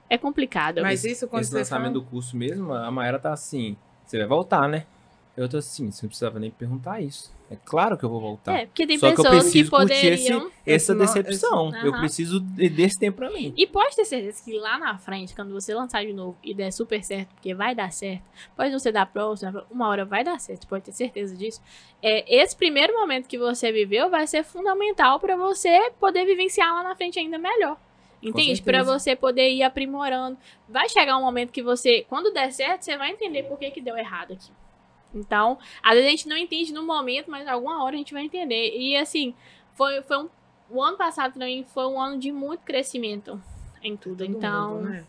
[0.08, 0.82] é complicado.
[0.82, 4.68] Mas isso quando Esse lançamento do curso mesmo, a Maera tá assim, você vai voltar,
[4.68, 4.86] né?
[5.36, 7.32] Eu tô assim, você não precisava nem perguntar isso.
[7.50, 8.56] É claro que eu vou voltar.
[8.60, 10.50] É, porque tem Só que eu pessoas que, preciso curtir esse- poderiam.
[10.64, 11.68] Essa Esse não- decepção.
[11.74, 13.52] esse- Eu preciso de- desse tempo pra mim.
[13.56, 16.70] E pode ter certeza que lá na frente, quando você lançar de novo e der
[16.72, 18.22] super certo, porque vai dar certo,
[18.56, 21.60] pode não ser da próxima, uma hora vai dar certo, pode ter certeza disso.
[22.00, 26.84] É, esse primeiro momento que você viveu vai ser fundamental pra você poder vivenciar lá
[26.84, 27.76] na frente ainda melhor.
[28.22, 28.60] Entende?
[28.62, 28.98] Pra certeza.
[29.00, 30.36] você poder ir aprimorando.
[30.68, 33.80] Vai chegar um momento que você, quando der certo, você vai entender por que, que
[33.80, 34.50] deu errado aqui.
[35.14, 38.24] Então, às vezes a gente não entende no momento, mas alguma hora a gente vai
[38.24, 38.76] entender.
[38.76, 39.34] E assim,
[39.72, 40.28] foi, foi um.
[40.68, 43.40] O ano passado também foi um ano de muito crescimento
[43.82, 44.18] em tudo.
[44.24, 45.04] Todo então, mundo, né?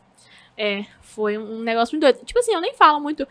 [0.58, 2.26] é, foi um negócio muito doido.
[2.26, 3.28] Tipo assim, eu nem falo muito.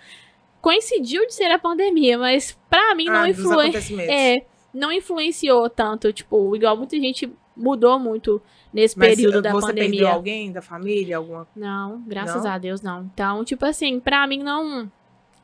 [0.60, 3.62] Coincidiu de ser a pandemia, mas pra mim não Ah, influi.
[3.64, 4.14] acontecimentos.
[4.14, 4.44] É,
[4.74, 8.40] não influenciou tanto, tipo, igual muita gente mudou muito
[8.72, 10.10] nesse Mas período eh, da você perdeu pandemia.
[10.12, 12.50] alguém da família, alguma Não, graças Não?
[12.52, 13.02] a Deus não.
[13.12, 14.90] Então, tipo assim, pra mim não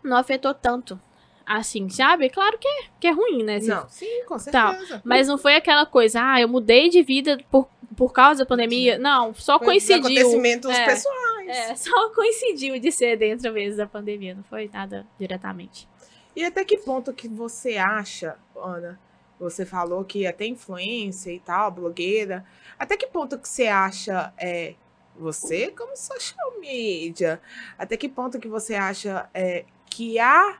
[0.04, 1.00] não afetou tanto.
[1.46, 2.28] Assim, sabe?
[2.28, 3.60] Claro que é, que é ruim, né?
[3.60, 5.00] Não, sim, com Tá, certeza.
[5.04, 8.98] Mas não foi aquela coisa, ah, eu mudei de vida por, por causa da pandemia.
[8.98, 9.98] Não, só Foi coincidiu.
[10.00, 10.84] acontecimentos É.
[10.86, 11.48] pessoais.
[11.48, 15.88] É, só coincidiu de ser dentro mesmo da pandemia, não foi nada diretamente.
[16.34, 18.98] E até que ponto que você acha, Ana?
[19.38, 22.44] Você falou que até influência e tal, blogueira.
[22.78, 24.74] Até que ponto que você acha, é,
[25.14, 27.40] você como social media,
[27.78, 30.58] até que ponto que você acha é, que a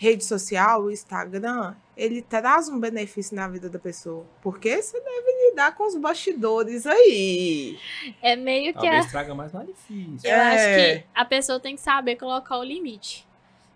[0.00, 4.24] rede social, o Instagram, ele traz um benefício na vida da pessoa?
[4.40, 7.78] Porque você deve lidar com os bastidores aí.
[8.22, 10.18] É meio que a, Talvez traga mais malefício.
[10.26, 10.98] Eu acho É.
[11.00, 13.26] que a pessoa tem que saber colocar o limite.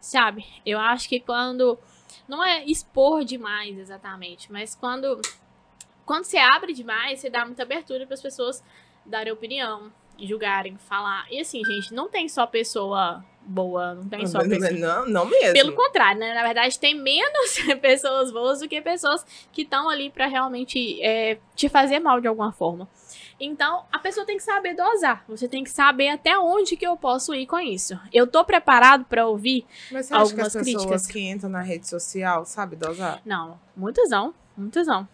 [0.00, 0.46] Sabe?
[0.64, 1.78] Eu acho que quando.
[2.26, 5.20] Não é expor demais exatamente, mas quando.
[6.06, 8.64] Quando você abre demais, você dá muita abertura para as pessoas
[9.04, 11.26] darem opinião, julgarem, falar.
[11.30, 14.72] E assim, gente, não tem só pessoa boa, não tem só Não, pessoa.
[14.72, 15.52] não, não mesmo.
[15.52, 16.32] Pelo contrário, né?
[16.34, 21.38] Na verdade, tem menos pessoas boas do que pessoas que estão ali pra realmente é,
[21.54, 22.88] te fazer mal de alguma forma.
[23.38, 25.24] Então, a pessoa tem que saber dosar.
[25.28, 27.98] Você tem que saber até onde que eu posso ir com isso.
[28.12, 29.66] Eu tô preparado pra ouvir?
[29.90, 31.06] Mas você acha que algumas as pessoas críticas.
[31.08, 33.20] que entram na rede social sabem dosar?
[33.24, 35.06] Não, muitas não, muitas não.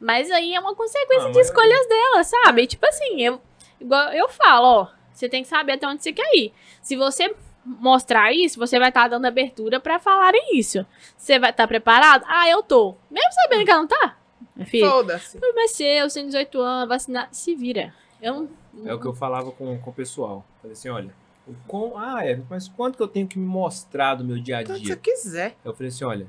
[0.00, 2.66] Mas aí é uma consequência Ah, de escolhas dela, sabe?
[2.66, 3.40] Tipo assim, eu,
[3.80, 6.52] igual eu falo, ó, você tem que saber até onde você quer ir.
[6.80, 7.34] Se você
[7.80, 10.84] mostrar isso, você vai estar dando abertura pra falarem isso.
[11.16, 12.24] Você vai estar preparado?
[12.26, 12.94] Ah, eu tô.
[13.10, 14.16] Mesmo sabendo que ela não tá.
[14.56, 15.38] Meu filho, Foda-se.
[15.38, 17.94] é seu, você tem 18 anos, vacinar, se vira.
[18.20, 20.44] Eu não- É o que eu falava com, com o pessoal.
[20.60, 21.12] Falei assim, olha,
[21.46, 21.96] o com...
[21.96, 24.78] ah, é, mas quanto que eu tenho que me mostrar do meu dia a dia?
[24.78, 25.56] você quiser.
[25.64, 26.26] Eu falei assim, olha,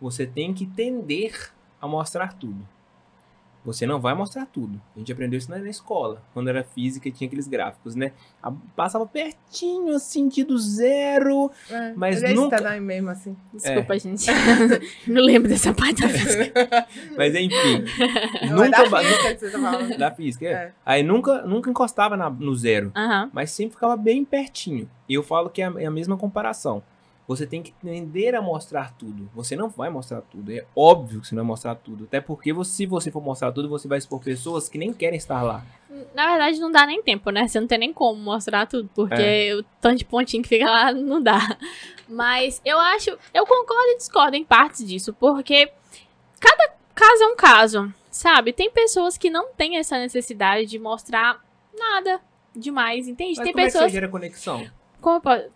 [0.00, 1.50] você tem que tender
[1.80, 2.66] a mostrar tudo.
[3.66, 4.80] Você não vai mostrar tudo.
[4.94, 8.12] A gente aprendeu isso na, na escola, quando era física e tinha aqueles gráficos, né?
[8.42, 11.50] A- passava pertinho, assim, de do zero.
[11.68, 13.36] É, Mas ele nunca- está mesmo assim.
[13.52, 14.24] Desculpa, gente.
[15.06, 16.86] não lembro dessa parte da física.
[17.18, 17.84] Mas enfim,
[18.50, 18.84] Não é nunca...
[18.84, 19.98] da ba- física que você tá falando.
[19.98, 20.52] da física, é.
[20.52, 20.72] É.
[20.86, 22.92] Aí nunca, nunca encostava na- no zero.
[22.94, 23.30] Aham.
[23.32, 24.88] mas sempre ficava bem pertinho.
[25.08, 26.82] E eu falo que é a, é a mesma comparação.
[27.28, 29.28] Você tem que tender a mostrar tudo.
[29.34, 30.52] Você não vai mostrar tudo.
[30.52, 32.04] É óbvio que você não vai mostrar tudo.
[32.04, 35.16] Até porque você- se você for mostrar tudo, você vai expor pessoas que nem querem
[35.18, 35.64] estar lá.
[36.14, 37.48] Na verdade, não dá nem tempo, né?
[37.48, 39.54] Você não tem nem como mostrar tudo, porque É.
[39.56, 41.56] o tanto de pontinho que fica lá não dá.
[42.08, 45.70] Mas eu acho, eu concordo e discordo em partes disso, porque
[46.38, 48.52] cada caso é um caso, sabe?
[48.52, 51.44] Tem pessoas que não têm essa necessidade de mostrar
[51.76, 52.20] nada
[52.54, 53.34] demais, entende?
[53.36, 53.92] Mas tem como é que você pessoas.
[53.92, 54.70] gera conexão?
[55.00, 55.55] Como eu posso.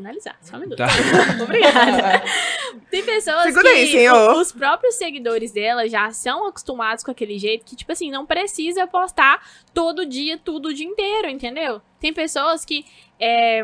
[0.00, 0.78] Finalizar, só um minuto.
[0.78, 0.86] Tá.
[1.42, 2.22] Obrigada.
[2.90, 4.36] Tem pessoas Segura que aí, senhor.
[4.36, 8.24] o- os próprios seguidores dela já são acostumados com aquele jeito que, tipo assim, não
[8.26, 11.80] precisa postar todo dia, tudo o dia inteiro, entendeu?
[12.00, 12.84] Tem pessoas que.
[13.20, 13.62] É...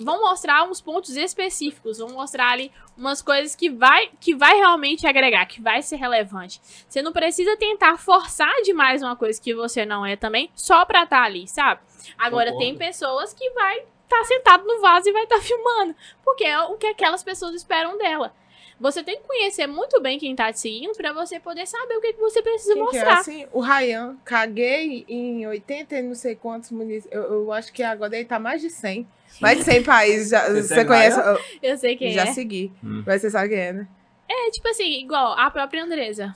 [0.00, 5.06] vão mostrar uns pontos específicos, vão mostrar ali umas coisas que vai, que vai realmente
[5.06, 6.60] agregar, que vai ser relevante.
[6.88, 11.04] Você não precisa tentar forçar demais uma coisa que você não é também, só pra
[11.04, 11.80] estar ali, sabe?
[12.18, 12.58] Agora, Concordo.
[12.66, 13.84] tem pessoas que vai
[14.14, 15.94] estar sentado no vaso e vai estar filmando,
[16.24, 18.32] porque é o que aquelas pessoas esperam dela.
[18.80, 22.00] Você tem que conhecer muito bem quem tá te seguindo pra você poder saber o
[22.00, 23.20] que, que você precisa Quem que é mostrar.
[23.20, 23.46] assim?
[23.52, 27.12] O Ryan, caguei em 80 e não sei quantos municípios.
[27.14, 29.06] Eu, eu acho que agora ele tá mais de 100.
[29.40, 30.28] Mais de 100 países.
[30.30, 31.20] Já, Você você conhece?
[31.20, 32.32] Eu Eu sei quem já é.
[32.32, 32.72] segui.
[32.82, 33.04] Hum.
[33.06, 33.88] Mas você sabe quem é, né?
[34.28, 36.34] É tipo assim, igual a própria Andresa.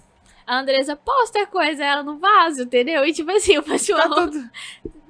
[0.49, 3.05] A Andresa posta coisa ela no vaso, entendeu?
[3.05, 4.09] E tipo assim, o pessoal.
[4.09, 4.51] Tá tudo.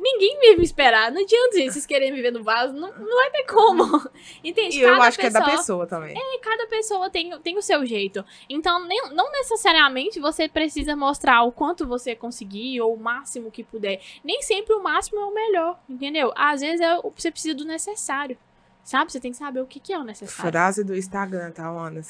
[0.01, 1.11] Ninguém me esperar.
[1.11, 2.73] Não adianta, gente, vocês querem me ver no vaso.
[2.73, 3.83] Não, não vai ter como.
[4.45, 4.79] Entende?
[4.79, 6.15] E eu Cada acho que é da pessoa- pessoa também.
[6.17, 8.25] E cada pessoa tem, tem o seu jeito.
[8.49, 13.63] Então, nem- não necessariamente você precisa mostrar o quanto você conseguir ou o máximo que
[13.65, 14.01] puder.
[14.25, 16.33] Nem sempre o máximo é o melhor, entendeu?
[16.37, 18.39] Às vezes é, você precisa do necessário.
[18.89, 19.13] Sabe?
[19.13, 20.51] Você tem que saber o que, que é o necessário.
[20.51, 22.01] Frase do Instagram, tá, Ana?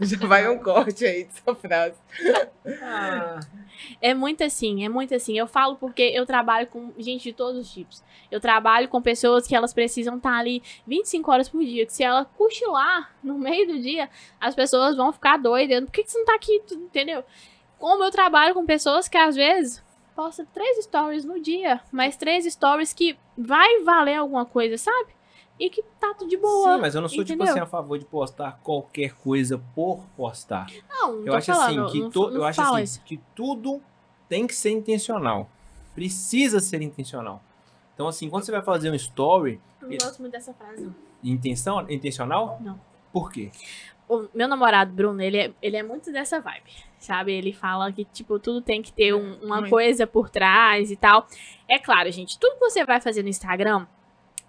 [0.00, 1.94] Já vai um corte aí dessa frase.
[2.82, 3.38] Ah,
[4.02, 5.38] É muito assim, é muito assim.
[5.38, 8.02] Eu falo porque eu trabalho com gente de todos os tipos.
[8.32, 11.86] Eu trabalho com pessoas que elas precisam estar ali 25 horas por dia.
[11.86, 15.84] Que se ela cochilar no meio do dia, as pessoas vão ficar doidas.
[15.84, 16.60] Por que, que você não tá aqui?
[16.72, 17.22] Entendeu?
[17.78, 19.86] Como eu trabalho com pessoas que às vezes
[20.18, 25.12] posta três stories no dia, mas três stories que vai valer alguma coisa, sabe?
[25.60, 26.74] E que tá tudo de boa.
[26.74, 27.52] sim, mas eu não sou, tipo entendeu?
[27.52, 30.66] assim, a favor de postar qualquer coisa por postar.
[30.88, 33.00] Não, não Eu acho falando, assim, que, não, to- não eu acho assim isso.
[33.04, 33.80] que tudo
[34.28, 35.48] tem que ser intencional.
[35.94, 37.40] Precisa ser intencional.
[37.94, 40.90] Então, assim, quando você vai fazer um story, Eu não gosto muito dessa frase,
[41.22, 42.58] intenção, intencional?
[42.60, 42.80] Não.
[43.12, 43.52] Por quê?
[44.08, 47.32] O meu namorado, Bruno, ele é, ele é muito dessa vibe, sabe?
[47.32, 49.70] Ele fala que, tipo, tudo tem que ter um- uma Muito.
[49.70, 51.26] coisa por trás e tal.
[51.68, 53.86] É claro, gente, tudo que você vai fazer no Instagram,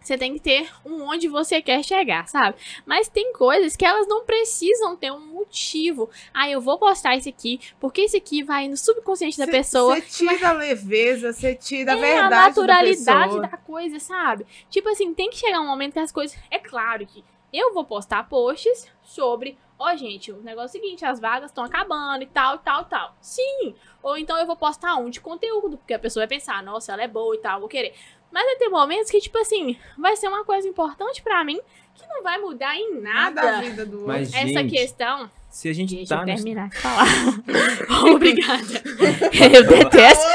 [0.02, 2.56] você tem que ter um onde você quer chegar, sabe?
[2.86, 6.10] Mas tem coisas que elas não precisam ter um motivo.
[6.34, 9.96] Ah, eu vou postar esse aqui, porque esse aqui vai no subconsciente da Cê- pessoa.
[9.96, 12.34] Você tira a leveza, você tira a É, verdade.
[12.34, 14.46] a naturalidade da, da coisa, sabe?
[14.70, 16.38] Tipo assim, tem que chegar um momento que as coisas.
[16.50, 17.22] É claro que
[17.54, 19.58] eu vou postar posts sobre.
[19.78, 22.82] Ó, gente, o negócio é o seguinte, as vagas estão acabando e tal, e tal,
[22.82, 23.16] e tal.
[23.22, 23.74] Sim!
[24.04, 27.04] Ou então eu vou postar um de conteúdo, porque a pessoa vai pensar, nossa, ela
[27.04, 27.94] é boa e tal, vou querer.
[28.32, 31.60] Mas vai ter momentos que, tipo assim, vai ser uma coisa importante pra mim
[31.96, 33.58] que não vai mudar em Nada nada.
[33.58, 34.08] a vida do outro.
[34.08, 35.30] Mas, Essa gente, questão.
[35.50, 36.36] se a gente Deixa tá eu no...
[36.36, 37.08] terminar de falar.
[38.14, 38.64] Obrigada.
[39.54, 40.26] Eu detesto.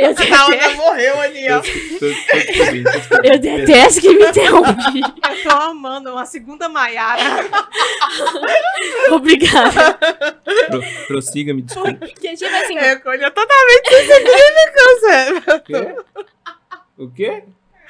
[0.00, 0.76] Eu A detesto.
[0.76, 1.62] Morreu ali, ó.
[3.22, 5.00] Eu detesto que me interrompe.
[5.00, 7.20] Eu tô amando uma segunda Maiara.
[9.12, 9.98] Obrigada.
[10.68, 11.94] Pro, prossiga, me desculpe.
[11.94, 15.54] Porque, tipo assim, Recolha totalmente insignificância.
[15.56, 15.94] O quê?
[16.96, 17.44] O quê?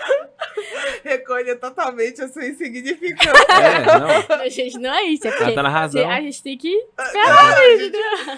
[1.04, 3.30] Recolha totalmente a sua insignificância.
[3.50, 4.36] É, não.
[4.36, 5.26] a gente não é isso.
[5.26, 6.08] É Ela tá na razão.
[6.08, 6.86] a gente tem que.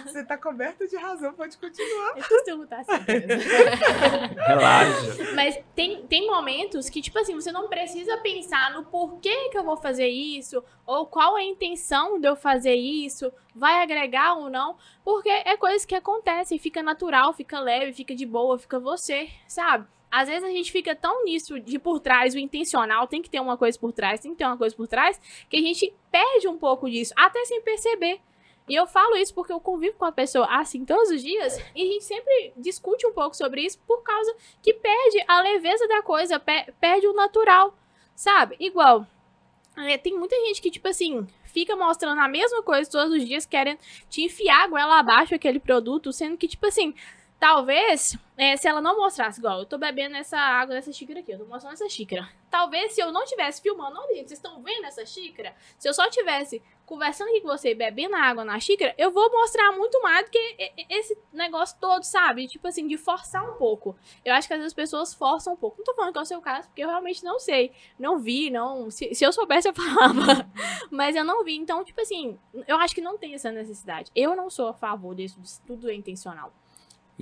[0.05, 2.15] Você tá coberta de razão, pode continuar.
[2.17, 2.93] Eu costumo estar assim.
[4.47, 5.35] Relaxa.
[5.35, 9.65] Mas tem, tem momentos que, tipo assim, você não precisa pensar no porquê que eu
[9.65, 14.51] vou fazer isso, ou qual é a intenção de eu fazer isso, vai agregar ou
[14.51, 19.29] não, porque é coisas que acontecem, fica natural, fica leve, fica de boa, fica você,
[19.47, 19.87] sabe?
[20.15, 23.41] Às vezes a gente fica tão nisso de por trás, o intencional, tem que ter
[23.41, 26.47] uma coisa por trás, tem que ter uma coisa por trás, que a gente perde
[26.47, 28.21] um pouco disso, até sem perceber.
[28.69, 31.83] E eu falo isso porque eu convivo com a pessoa assim todos os dias, e
[31.83, 36.03] a gente sempre discute um pouco sobre isso por causa que perde a leveza da
[36.03, 37.75] coisa, pe- perde o natural,
[38.15, 38.55] sabe?
[38.61, 39.07] Igual,
[39.79, 43.47] é, tem muita gente que, tipo assim, fica mostrando a mesma coisa todos os dias,
[43.47, 43.79] querendo
[44.11, 46.95] te enfiar a goela abaixo aquele produto, sendo que, tipo assim,
[47.43, 51.33] talvez, é, se ela não mostrasse, igual, eu tô bebendo essa água nessa xícara aqui,
[51.33, 52.29] eu tô mostrando essa xícara.
[52.49, 55.53] Talvez se eu não tivesse filmando, olha, vocês estão vendo essa xícara?
[55.77, 59.73] Se eu só tivesse conversando aqui com você bebendo água na xícara, eu vou mostrar
[59.73, 62.47] muito mais do que esse negócio todo, sabe?
[62.47, 63.97] Tipo assim, de forçar um pouco.
[64.25, 65.79] Eu acho que às vezes as pessoas forçam um pouco.
[65.79, 67.73] Não tô falando que é o seu caso, porque eu realmente não sei.
[67.99, 68.89] Não vi, não.
[68.89, 70.49] Se, se eu soubesse, eu falava.
[70.93, 71.57] Mas eu não vi.
[71.57, 72.39] Então, tipo assim,
[72.69, 74.13] eu acho que não tem essa necessidade.
[74.15, 76.53] Eu não sou a favor disso tudo é intencional.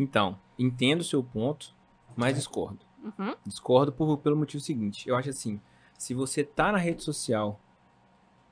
[0.01, 1.75] Então, entendo o seu ponto,
[2.17, 2.79] mas discordo.
[3.05, 3.35] Uhum.
[3.47, 5.07] Discordo por- pelo motivo seguinte.
[5.07, 5.61] Eu acho assim,
[5.99, 7.61] se você tá na rede social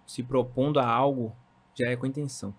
[0.07, 1.34] se propondo a algo,
[1.74, 2.55] já é com intenção.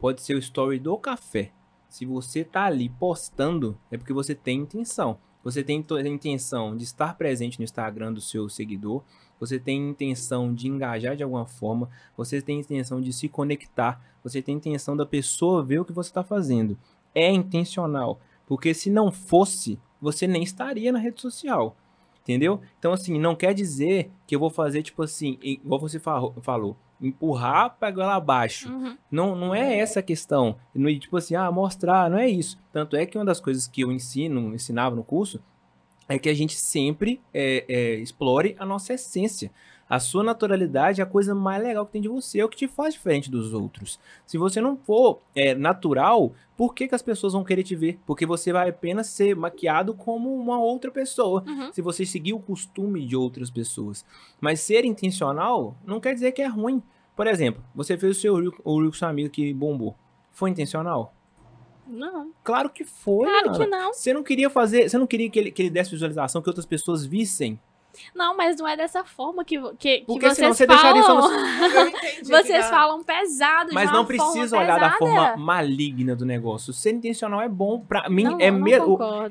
[0.00, 1.52] Pode ser o story do café.
[1.88, 5.18] Se você tá ali postando, é porque você tem intenção.
[5.44, 9.04] Você tem a intenção de estar presente no Instagram do seu seguidor,
[9.38, 14.42] você tem intenção de engajar de alguma forma, você tem intenção de se conectar, você
[14.42, 16.76] tem intenção da pessoa ver o que você está fazendo.
[17.20, 21.76] É intencional, porque se não fosse, você nem estaria na rede social.
[22.22, 22.60] Entendeu?
[22.78, 26.76] Então, assim, não quer dizer que eu vou fazer, tipo assim, igual você fa- falou,
[27.00, 28.70] empurrar pra goela abaixo.
[28.70, 28.98] Uhum.
[29.10, 30.56] Não, não é essa a questão.
[30.74, 32.58] Não é tipo assim, ah, mostrar, não é isso.
[32.70, 35.40] Tanto é que uma das coisas que eu ensino, ensinava no curso,
[36.08, 39.50] é que a gente sempre é, é, explore a nossa essência.
[39.88, 42.58] A sua naturalidade é a coisa mais legal que tem de você, é o que
[42.58, 43.98] te faz diferente dos outros.
[44.26, 47.98] Se você não for é, natural, por que, que as pessoas vão querer te ver?
[48.06, 51.42] Porque você vai apenas ser maquiado como uma outra pessoa.
[51.46, 51.72] Uhum.
[51.72, 54.04] Se você seguir o costume de outras pessoas.
[54.40, 56.82] Mas ser intencional não quer dizer que é ruim.
[57.16, 59.96] Por exemplo, você fez o seu o reel com seu amigo que bombou.
[60.30, 61.14] Foi intencional?
[61.88, 62.30] Não.
[62.44, 63.26] Claro que foi.
[63.26, 63.58] Claro Ana.
[63.58, 63.92] que não.
[63.92, 64.88] Você não queria fazer.
[64.88, 67.58] Você não queria que ele, que ele desse visualização, que outras pessoas vissem.
[68.14, 70.92] Não, mas não é dessa forma que, que, que Porque vocês senão você falam.
[70.92, 72.16] deixaria só Eu entendi.
[72.20, 75.36] que Vocês falam pesado, Mas de não uma forma precisa olhar da forma pesada.
[75.38, 76.72] maligna do negócio.
[76.72, 77.80] Ser intencional é bom.
[77.80, 78.70] Pra mim, Não, é, me-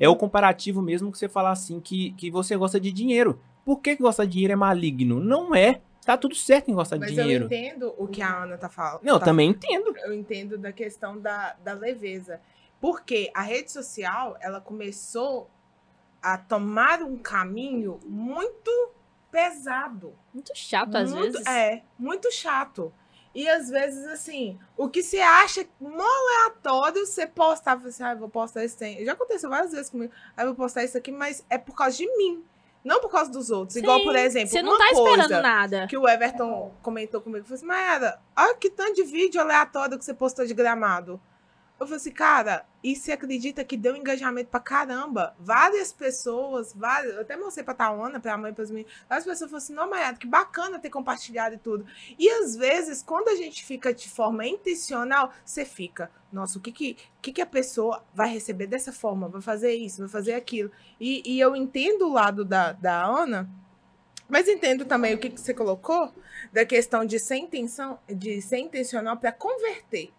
[0.00, 3.40] é o comparativo mesmo que você falar assim que, que você gosta de dinheiro.
[3.64, 5.18] Por que, que gostar de dinheiro é maligno?
[5.20, 5.80] Não é.
[6.08, 7.44] Tá tudo certo em gostar de Mas eu dinheiro.
[7.44, 9.02] entendo o que a Ana tá falando.
[9.02, 9.94] Não, eu tá também entendo.
[9.98, 12.40] eu entendo da questão da, da leveza.
[12.80, 15.50] Porque a rede social, ela começou
[16.22, 18.70] a tomar um caminho muito
[19.30, 20.14] pesado.
[20.32, 21.46] Muito chato, às muito, vezes.
[21.46, 22.90] É, muito chato.
[23.34, 28.18] E às vezes, assim, o que você acha mó aleatório, você postava assim, ah, eu
[28.18, 28.78] vou postar isso.
[28.78, 29.04] Tem.
[29.04, 30.10] Já aconteceu várias vezes comigo.
[30.34, 32.42] Ah, eu vou postar isso aqui, mas é por causa de mim.
[32.88, 33.76] Não por causa dos outros.
[33.76, 35.86] Igual, Sim, por exemplo, Você não uma tá coisa esperando nada.
[35.86, 37.44] que o Everton comentou comigo.
[37.44, 41.20] Falou assim, Mayara, olha que tanto de vídeo aleatório que você postou de gramado.
[41.80, 45.36] Eu falei assim, cara, e você acredita que deu engajamento pra caramba?
[45.38, 49.64] Várias pessoas, várias, eu até mostrei pra Tawana, pra mãe, pras meninas, várias pessoas falaram
[49.64, 51.86] assim, não, Mayara, que bacana ter compartilhado e tudo.
[52.18, 56.72] E às vezes, quando a gente fica de forma intencional, você fica, nossa, o que
[56.72, 59.28] que, que, que a pessoa vai receber dessa forma?
[59.28, 60.72] Vai fazer isso, vai fazer aquilo.
[61.00, 63.48] E, e eu entendo o lado da, da Ana,
[64.28, 66.12] mas entendo também o que, que você colocou
[66.52, 70.12] da questão de ser, intenção, de ser intencional para converter.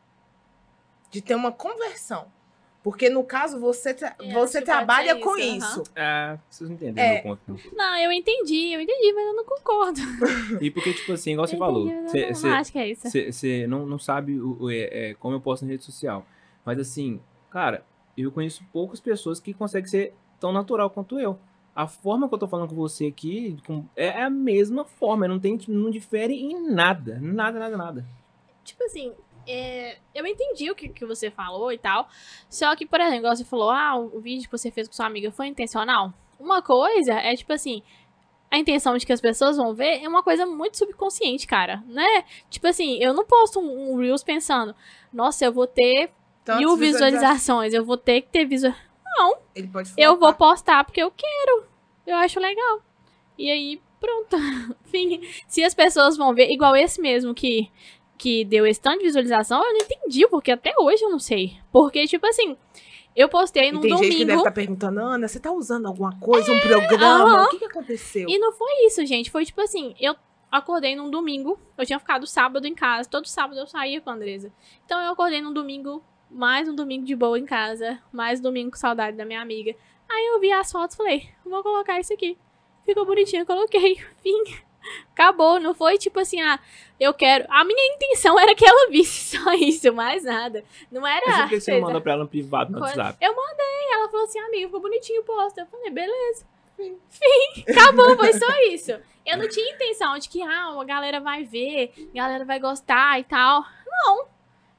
[1.10, 2.26] De ter uma conversão.
[2.82, 5.84] Porque no caso você, tra- É, você trabalha ser com isso, isso.
[5.96, 7.14] É, vocês não entenderam É.
[7.16, 7.42] meu ponto.
[7.48, 7.58] não.
[7.76, 10.00] Não, eu entendi, eu entendi, mas eu não concordo.
[10.64, 12.72] E porque, tipo assim, igual você Eu falou, entendi, mas você- eu não você- acho
[12.72, 13.10] que é isso.
[13.10, 16.26] Você não, não sabe o, o- é, é, como eu posto na rede social.
[16.64, 17.84] Mas assim, cara,
[18.18, 21.38] eu conheço poucas pessoas que conseguem ser tão natural quanto eu.
[21.76, 25.38] A forma que eu tô falando com você aqui com- é a mesma forma, não,
[25.40, 27.20] tem, não difere em nada.
[27.22, 28.06] Nada, nada, nada.
[28.64, 29.14] Tipo assim,
[29.48, 32.08] é, eu entendi o que, que você falou e tal.
[32.50, 35.32] Só que, por exemplo, você falou, ah, o, vídeo que você fez com sua amiga
[35.32, 36.14] foi intencional.
[36.40, 37.84] Uma coisa é, tipo assim,
[38.50, 42.24] a intenção de que as pessoas vão ver é uma coisa muito subconsciente, cara, né?
[42.50, 44.76] Tipo assim, eu não posto um, um Reels pensando,
[45.12, 46.12] nossa, eu vou ter
[46.44, 48.74] Tantas mil visualizações, eu vou ter que ter visual.
[49.54, 51.66] Ele pode Eu vou postar porque eu quero.
[52.08, 52.82] Eu acho legal.
[53.38, 54.36] E aí, pronto.
[54.86, 57.72] Enfim, se as pessoas vão ver, igual esse mesmo que,
[58.20, 61.54] que deu esse tanto de visualização, eu não entendi, porque até hoje eu não sei.
[61.72, 62.58] Porque, tipo assim,
[63.16, 64.40] eu postei E num tem gente que deve domingo.
[64.42, 67.46] estar perguntando, Ana, você tá usando alguma coisa, um programa?
[67.46, 68.28] O que, que aconteceu?
[68.28, 69.32] E não foi isso, gente.
[69.32, 70.16] Foi tipo assim, eu
[70.52, 71.58] acordei num domingo.
[71.78, 73.10] Eu tinha ficado sábado em casa.
[73.10, 74.52] Todo sábado eu saía com a Andresa.
[74.86, 78.00] Então eu acordei num domingo, mais um domingo de boa em casa.
[78.12, 79.74] Mais um domingo com saudade da minha amiga.
[80.10, 82.38] Aí eu vi as fotos e falei, vou colocar isso aqui.
[82.86, 83.96] Ficou bonitinho, eu coloquei.
[84.22, 84.44] Fim.
[85.12, 86.60] Acabou, não foi tipo assim, ah,
[87.00, 87.46] eu quero.
[87.50, 90.64] A minha intenção era que ela visse só isso, mais nada.
[90.92, 91.26] Não era.
[91.28, 93.18] Mas por que você manda pra ela no privado no Quando- WhatsApp?
[93.22, 95.62] Eu mandei, ela falou assim, amiga, ficou bonitinho, posta.
[95.62, 96.46] Eu falei, beleza.
[96.78, 96.98] Fim.
[97.72, 98.92] Acabou, foi só isso.
[99.26, 103.20] Eu não tinha intenção de que, ah, a galera vai ver, a galera vai gostar
[103.20, 103.64] e tal.
[103.86, 104.26] Não.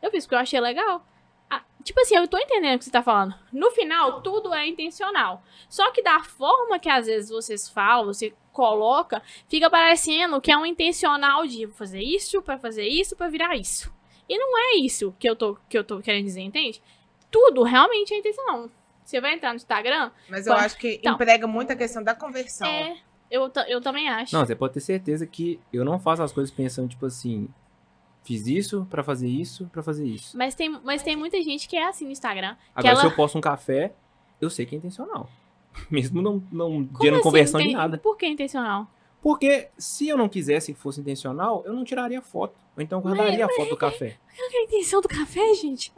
[0.03, 1.05] Eu fiz porque eu achei legal.
[1.49, 3.35] Ah, tipo assim, eu tô entendendo o que você tá falando.
[3.53, 5.43] No final, tudo é intencional.
[5.69, 10.57] Só que da forma que às vezes vocês falam, você coloca, fica parecendo que é
[10.57, 13.91] um intencional de fazer isso pra fazer isso pra virar isso.
[14.29, 16.83] E não é isso que eu tô, que eu tô querendo dizer, entende?
[17.31, 18.69] Tudo realmente é intencional.
[19.03, 21.15] Você vai entrar no Instagram, Mas eu Pode- acho que Então.
[21.15, 22.67] emprega muito a questão da conversão.
[22.69, 22.99] é.
[23.31, 24.35] Eu, eu também acho.
[24.35, 27.49] Não, você pode ter certeza que eu não faço as coisas pensando, tipo assim,
[28.25, 30.37] fiz isso pra fazer isso, pra fazer isso.
[30.37, 32.57] Mas tem, mas tem muita gente que é assim no Instagram.
[32.75, 33.95] Agora, ela- se eu posto um café,
[34.41, 35.29] eu sei que é intencional.
[35.91, 37.23] Mesmo não, não gerando assim?
[37.23, 37.99] conversão de nada.
[37.99, 38.89] Por que intencional?
[39.23, 42.55] Porque se eu não quisesse que fosse intencional, eu não tiraria foto.
[42.77, 44.17] Ou então guardaria a foto do café.
[44.39, 45.93] É a intenção do café, gente?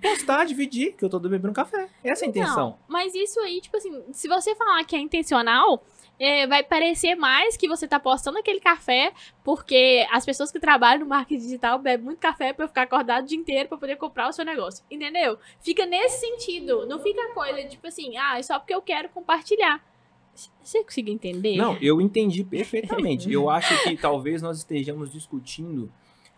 [0.00, 1.88] Postar, dividir, que eu tô bebendo café.
[2.04, 2.68] Essa é a intenção.
[2.70, 5.82] Não, mas isso aí, tipo assim, se você falar que é intencional,
[6.20, 9.10] é, vai parecer mais que você tá postando aquele café
[9.42, 13.26] porque as pessoas que trabalham no marketing digital bebem muito café pra ficar acordado o
[13.26, 14.84] dia inteiro pra poder comprar o seu negócio.
[14.90, 15.38] Entendeu?
[15.62, 16.86] Fica nesse sentido.
[16.86, 19.82] Não fica a coisa tipo assim, ah, é só porque eu quero compartilhar.
[20.62, 21.56] Você conseguiu entender?
[21.56, 23.32] Não, eu entendi perfeitamente.
[23.32, 25.90] Eu acho que talvez nós estejamos discutindo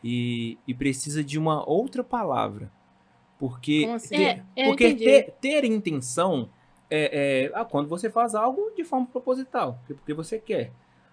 [0.02, 2.70] e, e precisa de uma outra palavra.
[3.36, 4.24] Porque, assim?
[4.24, 6.48] É, eu porque ter, ter intenção
[6.92, 10.70] é, é ah, quando você faz algo de forma proposital, porque- porque você quer.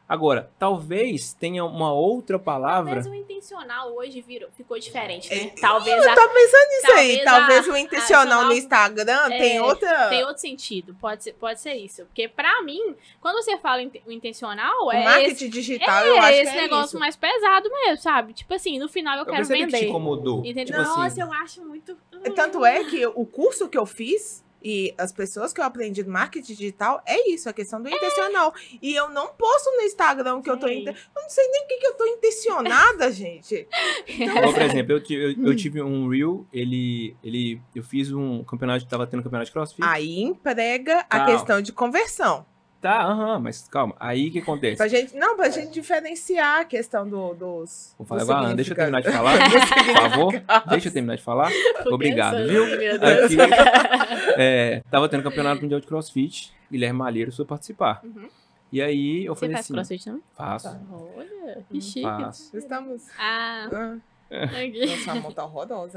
[0.08, 2.96] Agora, talvez tenha uma outra palavra.
[2.96, 5.52] Mas o intencional hoje virou, ficou diferente, né?
[5.56, 7.24] É, Talvez Eu a, tô pensando nisso aí.
[7.24, 10.10] talvez Talvez a- o intencional a- no Instagram é, tem outra.
[10.10, 10.96] tem outro sentido.
[11.00, 12.06] Pode ser, pode ser isso.
[12.06, 16.18] Porque pra mim, quando você fala o intencional, O é marketing esse, digital, é eu
[16.18, 17.00] acho esse que é negócio isso.
[17.00, 18.34] mais pesado mesmo, sabe?
[18.34, 19.88] Tipo assim, no final eu, Eu quero percebi que te vender.
[19.90, 20.40] incomodou.
[20.40, 20.66] Entendeu?
[20.66, 21.96] Tipo Nossa, assim, eu acho muito.
[22.36, 26.12] Tanto é que o curso que eu fiz e as pessoas que eu aprendi no
[26.12, 28.54] marketing digital é isso, a questão do intencional.
[28.82, 30.68] E eu não posto no Instagram que eu tô.
[30.68, 33.68] Inte- Eu não sei nem o que, que eu tô intencionada, gente.
[34.08, 38.44] Igual, por exemplo, eu, ti- eu- eu tive um reel, ele, ele, eu fiz um
[38.44, 39.84] campeonato, tava tendo um campeonato de crossfit.
[39.84, 41.26] Aí emprega a Calma.
[41.28, 42.46] questão de conversão.
[42.82, 43.94] Tá, aham, mas calma.
[44.00, 44.78] Aí o que acontece?
[44.78, 47.94] Pra gente, não, pra gente diferenciar a questão do, dos.
[47.98, 50.34] Vou falar do agora, Ana, deixa eu terminar de falar, por favor.
[50.70, 51.52] Deixa eu terminar de falar.
[51.78, 52.64] Porque Obrigado, viu?
[52.64, 53.36] Aqui,
[54.38, 58.00] é, tava tendo campeonato mundial de crossfit, Guilherme Malheiro foi participar.
[58.04, 58.30] Uhum.
[58.72, 60.24] E aí eu Você falei faz assim, crossfit também?
[60.34, 60.80] faço.
[61.18, 62.02] Olha, que Hum, chique.
[62.02, 62.58] faço.
[62.58, 63.04] Estamos.
[63.20, 63.96] Ah, Ah,
[64.88, 65.44] nossa, a mão tá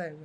[0.02, 0.16] Ever.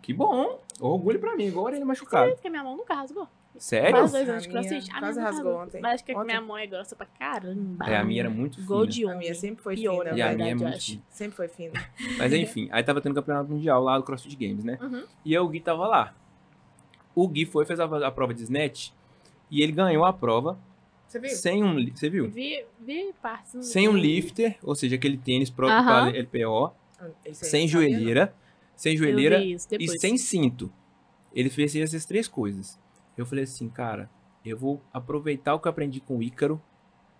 [0.00, 2.30] Que bom, orgulho pra mim, agora ele machucado.
[2.32, 3.26] Porque minha mão nunca rasgou.
[3.56, 3.96] Sério?
[3.96, 4.90] Faz dois anos de minha crossfit.
[4.92, 5.80] A quase minha rasgou ontem.
[5.80, 6.26] Mas acho que a Ontem.
[6.26, 7.86] minha mão é grossa pra caramba.
[7.88, 8.66] É, a minha era muito fina.
[8.66, 10.74] Gol de A minha sempre foi Pior, fina, na E a minha é eu muito
[10.76, 10.86] acho.
[10.92, 11.02] fina.
[11.08, 11.72] Sempre foi fina.
[12.18, 14.78] Mas enfim, aí tava tendo campeonato mundial lá do CrossFit Games, né?
[14.82, 15.04] Uhum.
[15.24, 16.14] E aí o Gui tava lá.
[17.14, 18.90] O Gui foi, fez a, a prova de snatch
[19.50, 20.58] e ele ganhou a prova
[21.06, 21.30] Você viu?
[21.30, 21.76] sem um...
[21.94, 22.28] Você viu?
[22.28, 23.54] Vi, vi partes.
[23.54, 26.10] no Sem um lifter, ou seja, aquele tênis próprio Aham.
[26.10, 26.72] para LPO,
[27.24, 28.34] aí sem eu joelheira,
[28.74, 30.72] sem Eu joelheira e sem cinto.
[31.32, 32.82] Ele fez essas três coisas.
[33.16, 34.10] Eu falei assim, cara,
[34.44, 36.60] eu vou aproveitar o que eu aprendi com o Ícaro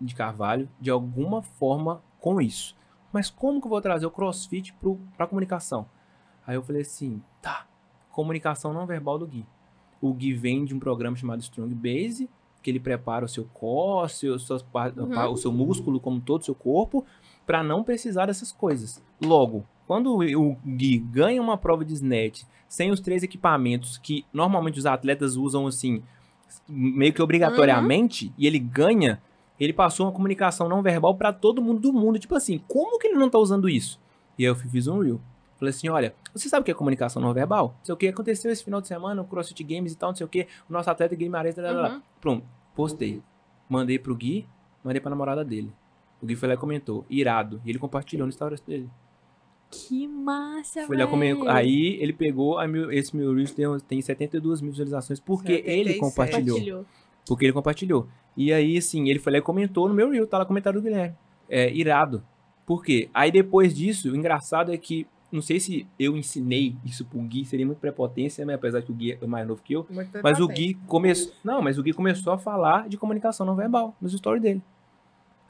[0.00, 2.76] de Carvalho de alguma forma com isso.
[3.12, 5.86] Mas como que eu vou trazer o CrossFit pro, pra comunicação?
[6.46, 7.66] Aí eu falei assim, tá,
[8.10, 9.46] comunicação não verbal do Gui.
[10.00, 12.28] O Gui vem de um programa chamado Strong Base,
[12.62, 15.32] que ele prepara o seu core, seu, suas Uhum.
[15.32, 17.04] o seu músculo, como todo o seu corpo,
[17.46, 19.02] para não precisar dessas coisas.
[19.22, 24.78] Logo, quando o Gui ganha uma prova de snatch sem os três equipamentos que normalmente
[24.78, 26.02] os atletas usam assim,
[26.68, 29.20] meio que obrigatoriamente, e ele ganha,
[29.58, 32.18] ele passou uma comunicação não verbal para todo mundo do mundo.
[32.18, 34.00] Tipo assim, como que ele não tá usando isso?
[34.38, 35.20] E aí eu fiz um reel.
[35.56, 37.76] Falei assim, olha, você sabe o que é comunicação não verbal?
[37.78, 40.16] Não sei o que aconteceu esse final de semana, o CrossFit Games e tal, não
[40.16, 41.94] sei o que, o nosso atleta Guimarães, blá, blá, blá.
[41.94, 42.02] Uhum.
[42.20, 43.22] Pronto, postei.
[43.68, 44.46] Mandei pro Gui,
[44.82, 45.72] mandei pra namorada dele.
[46.20, 47.62] O Gui foi lá e comentou, irado.
[47.64, 48.90] E ele compartilhou no stories dele.
[49.70, 52.58] Que massa, Foi come- Aí ele pegou,
[52.92, 56.00] esse meu Reels tem, tem 72 mil visualizações, porque ele 77.
[56.00, 56.56] compartilhou.
[56.56, 56.86] Compartilhou.
[57.26, 58.08] Porque ele compartilhou.
[58.36, 60.80] E aí, assim, ele foi lá e comentou no meu Reel, tá lá o comentário
[60.80, 61.16] do Guilherme.
[61.48, 62.22] É, irado.
[62.66, 63.08] Por quê?
[63.12, 67.44] Aí depois disso, o engraçado é que, não sei se eu ensinei isso pro Gui,
[67.44, 68.54] seria muito prepotência, né?
[68.54, 69.86] apesar que o Gui é mais novo que eu.
[69.90, 70.48] Muito Mas o.
[70.48, 71.32] Gui começou.
[71.42, 74.62] Não, mas o Gui começou a falar de comunicação não verbal nos stories dele.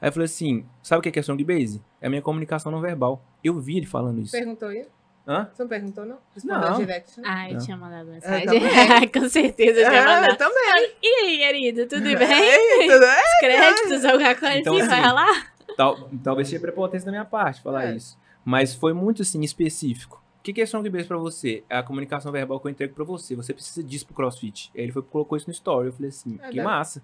[0.01, 1.81] Aí eu falei assim: sabe o que é Strong Base?
[2.01, 3.23] É a minha comunicação não verbal.
[3.43, 4.31] Eu vi ele falando isso.
[4.31, 4.89] Perguntou isso?
[5.27, 5.49] Hã?
[5.51, 6.17] Você não perguntou, não?
[6.35, 6.77] Respondeu Não.
[6.77, 7.27] direct, né?
[7.27, 7.65] Ah, eu Não.
[7.65, 8.45] tinha mandado Eu mensagem.
[8.45, 9.07] também.
[9.11, 10.37] Com certeza eu tinha Ah, eu mandado.
[10.37, 10.91] também.
[11.01, 12.13] E aí, querido, tudo bem?
[12.13, 13.09] Ei, tudo bem?
[13.25, 15.53] Os créditos, alguma coisa Então, assim, vai assim, rolar?
[15.75, 17.95] Tal- talvez seja prepotência da minha parte falar É.
[17.95, 18.19] isso.
[18.43, 20.23] Mas foi muito assim, específico.
[20.39, 21.63] O que que é Strong Base pra você?
[21.67, 23.35] É a comunicação verbal que eu entrego pra você.
[23.35, 24.71] Você precisa disso pro CrossFit.
[24.75, 25.87] Aí ele foi colocou isso no story.
[25.87, 27.01] Eu falei assim, É, que deve- massa.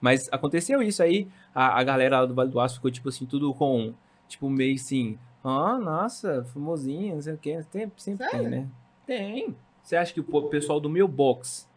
[0.00, 1.28] Mas aconteceu isso aí.
[1.54, 3.92] A, a galera lá do Vale do Aço ficou, tipo assim, tudo com,
[4.28, 7.62] tipo, meio assim, ah, nossa, famosinho, não sei o que.
[7.70, 8.50] Tem, sempre tem, Sério?
[8.50, 8.66] né?
[9.06, 9.54] Tem.
[9.82, 11.68] Você acha que o pessoal do meu box,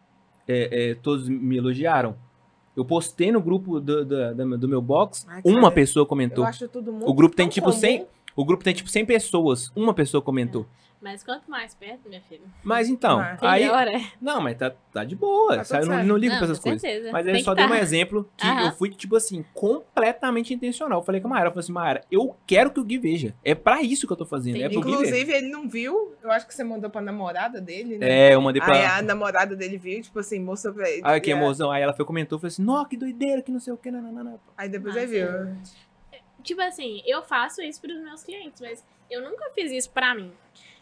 [0.46, 2.16] é, é, todos me elogiaram?
[2.76, 6.44] Eu postei no grupo do, do, do- meu box, Ai, uma pessoa Eu comentou.
[6.44, 7.78] acho tudo muito O grupo tem, tipo, comum.
[7.78, 8.06] 100
[8.36, 10.66] O grupo tem tipo 100 pessoas, uma pessoa comentou.
[11.04, 13.36] Mas quanto mais perto, minha filha, Mas então, Ah.
[13.42, 13.64] aí.
[13.64, 14.00] melhor é.
[14.22, 15.62] Não, mas tá, tá de boa.
[15.62, 16.80] Tá Eu não, não ligo Não, pra essas com coisas.
[16.80, 17.12] certeza.
[17.12, 17.74] Mas Tem ele só que deu tá.
[17.74, 18.66] um exemplo que Aham.
[18.68, 21.00] eu fui, tipo assim, completamente intencional.
[21.00, 23.34] Eu falei com a Mayara, eu falei assim, Mayara, eu quero que o Gui veja.
[23.44, 24.56] É pra isso que eu tô fazendo.
[24.62, 24.96] É pro Gui ver.
[24.96, 26.14] Inclusive, ele não viu.
[26.22, 28.30] Eu acho que você mandou pra namorada dele, né?
[28.30, 31.02] É, eu mandei pra Aí a namorada dele viu, tipo assim, mostrou pra ele.
[31.04, 31.70] Aí que a- emoção.
[31.70, 34.40] Aí ela foi comentou, falou assim, nossa, que doideira, que não sei o que, nananana.
[34.56, 35.28] Aí depois ele viu.
[36.42, 40.32] Tipo assim, eu faço isso pros meus clientes, mas eu nunca fiz isso pra mim.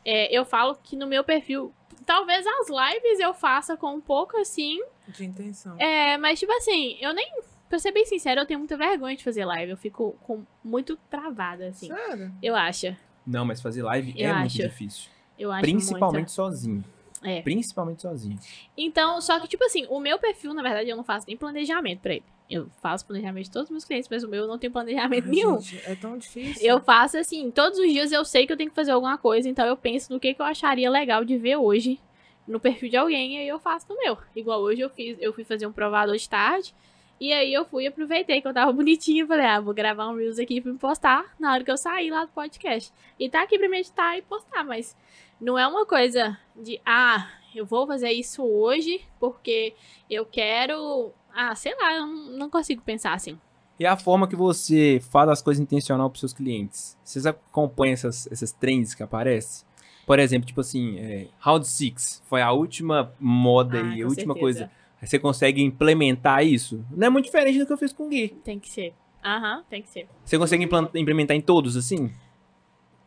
[0.04, 1.72] É, eu falo que no meu perfil,
[2.04, 5.76] talvez as lives eu faça com um pouco assim, De intenção.
[5.78, 7.30] é, mas tipo assim, eu nem,
[7.68, 10.96] pra ser bem sincero, eu tenho muita vergonha de fazer live, eu fico com, muito
[11.08, 12.32] travada, assim, Sério?
[12.42, 12.96] eu acho,
[13.26, 14.56] Não, mas fazer live Eu é muito acho.
[14.68, 15.10] difícil.
[15.38, 16.32] eu acho Principalmente muito.
[16.32, 16.84] sozinho.
[17.24, 17.40] É.
[17.40, 18.36] Principalmente sozinho.
[18.76, 22.00] Então, só que tipo assim, o meu perfil, na verdade, eu não faço nem planejamento
[22.00, 22.24] pra ele.
[22.50, 25.28] Eu faço planejamento de todos os meus clientes, mas o meu eu não tem planejamento
[25.28, 25.60] nenhum.
[25.60, 26.66] Gente, é tão difícil.
[26.66, 29.48] Eu faço assim, todos os dias eu sei que eu tenho que fazer alguma coisa,
[29.48, 31.98] então eu penso no que, que eu acharia legal de ver hoje
[32.46, 34.18] no perfil de alguém e aí eu faço no meu.
[34.36, 36.74] Igual hoje eu fiz, eu fui fazer um provador de tarde,
[37.22, 40.40] e aí eu fui, aproveitei que eu tava bonitinha, falei, ah, vou gravar um Reels
[40.40, 42.92] aqui pra me postar na hora que eu sair lá do podcast.
[43.16, 44.96] E tá aqui pra me editar e postar, mas
[45.40, 49.72] não é uma coisa de, ah, eu vou fazer isso hoje porque
[50.10, 53.38] eu quero, ah, sei lá, eu não consigo pensar assim.
[53.78, 56.96] E a forma que você faz as coisas intencional pros seus clientes?
[57.02, 59.66] Vocês acompanham essas, essas trends que aparecem?
[60.06, 64.34] Por exemplo, tipo assim, é, Round 6 foi a última moda Ah, e a última
[64.34, 64.40] certeza.
[64.40, 64.70] coisa.
[65.02, 66.84] Você consegue implementar isso?
[66.90, 68.28] Não é muito diferente do que eu fiz com o Gui.
[68.44, 68.94] Tem que ser.
[69.24, 70.06] Aham, tem que ser.
[70.24, 72.12] Você consegue implementar em todos, assim?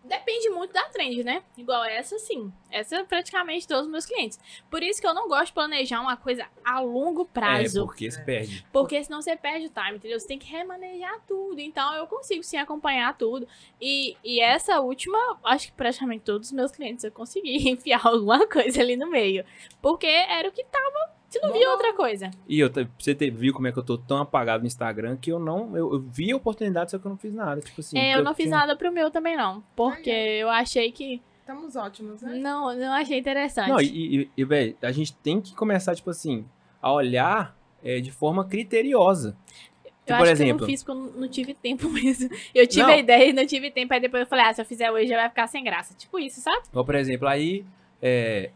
[0.07, 1.44] Depende muito da trend, né?
[1.57, 2.53] Igual essa, sim.
[2.69, 4.40] Essa é praticamente todos os meus clientes.
[4.69, 7.82] Por isso que eu não gosto de planejar uma coisa a longo prazo.
[7.82, 8.65] É, porque se perde.
[8.72, 10.19] Porque senão você perde o time, entendeu?
[10.19, 11.60] Você tem que remanejar tudo.
[11.60, 13.48] Então eu consigo sim acompanhar tudo.
[13.82, 18.48] E, e essa última, acho que praticamente todos os meus clientes eu consegui enfiar alguma
[18.48, 19.44] coisa ali no meio.
[19.82, 21.15] Porque era o que tava.
[21.40, 22.32] Você não via outra coisa.
[22.48, 25.32] E eu, você ter, viu como é que eu tô tão apagado no Instagram que
[25.32, 25.76] eu não.
[25.76, 27.62] Eu, eu vi a oportunidade, só que eu não fiz nada.
[27.62, 27.98] Tipo assim.
[27.98, 29.64] É, eu não fiz tinha- nada pro meu também, não.
[29.76, 31.22] Porque eu achei que.
[31.41, 32.36] Estamos ótimos, né?
[32.40, 33.70] Não, não achei interessante.
[33.70, 36.44] Não, e, e, e velho, a gente tem que começar, tipo assim,
[36.82, 39.38] a olhar é, de forma criteriosa.
[39.84, 41.90] Eu Tipo, acho por que exemplo, eu não fiz porque eu não, não tive tempo
[41.94, 42.30] mesmo.
[42.53, 42.90] Eu tive Não.
[42.94, 43.91] a ideia e não tive tempo.
[43.94, 45.95] Aí depois eu falei, ah, se eu fizer hoje já vai ficar sem graça.
[45.95, 46.64] Tipo isso, sabe?
[46.74, 47.66] Ou, por exemplo, aí.
[48.02, 48.52] É,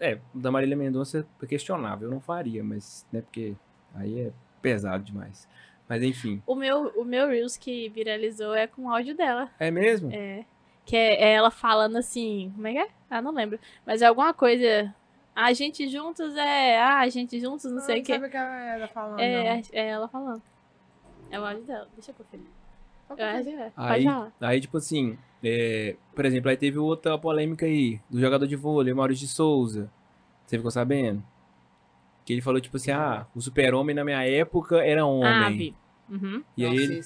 [0.00, 3.54] é, o da Marília Mendonça é questionável, eu não faria, mas, né, porque
[3.94, 5.48] aí é pesado demais.
[5.88, 6.42] Mas enfim.
[6.46, 9.50] O meu, o meu Reels que viralizou é com o áudio dela.
[9.58, 10.10] É mesmo?
[10.12, 10.44] É.
[10.84, 12.52] Que é, é ela falando assim.
[12.54, 12.88] Como é que é?
[13.08, 13.58] Ah, não lembro.
[13.86, 14.94] Mas é alguma coisa.
[15.34, 16.78] A gente juntos é.
[16.78, 18.12] Ah, a gente juntos, não sei o que.
[18.12, 19.18] sabe o que ela era falando.
[19.18, 19.62] É, não.
[19.72, 20.42] é ela falando.
[21.30, 21.88] É o áudio dela.
[21.94, 22.46] Deixa eu conferir.
[23.06, 23.30] Qual Eu que é?
[23.32, 23.72] acho que é.
[23.76, 24.32] Aí, Pode falar.
[24.40, 28.92] aí, tipo assim, é, por exemplo, aí teve outra polêmica aí, do jogador de vôlei,
[28.94, 29.90] Maurício de Souza.
[30.46, 31.22] Você ficou sabendo?
[32.24, 35.56] Que ele falou, tipo assim, ah, o super-homem na minha época era Ah, homem.
[35.58, 35.74] vi.
[36.10, 36.42] Uhum.
[36.56, 37.02] e aí ele,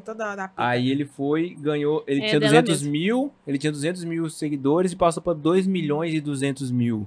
[0.00, 0.62] toda hora pita.
[0.66, 2.92] aí ele foi, ganhou, ele É tinha dela 200 mesmo.
[2.92, 7.06] mil, ele tinha 200 mil seguidores e passou pra 2 milhões e 200 mil.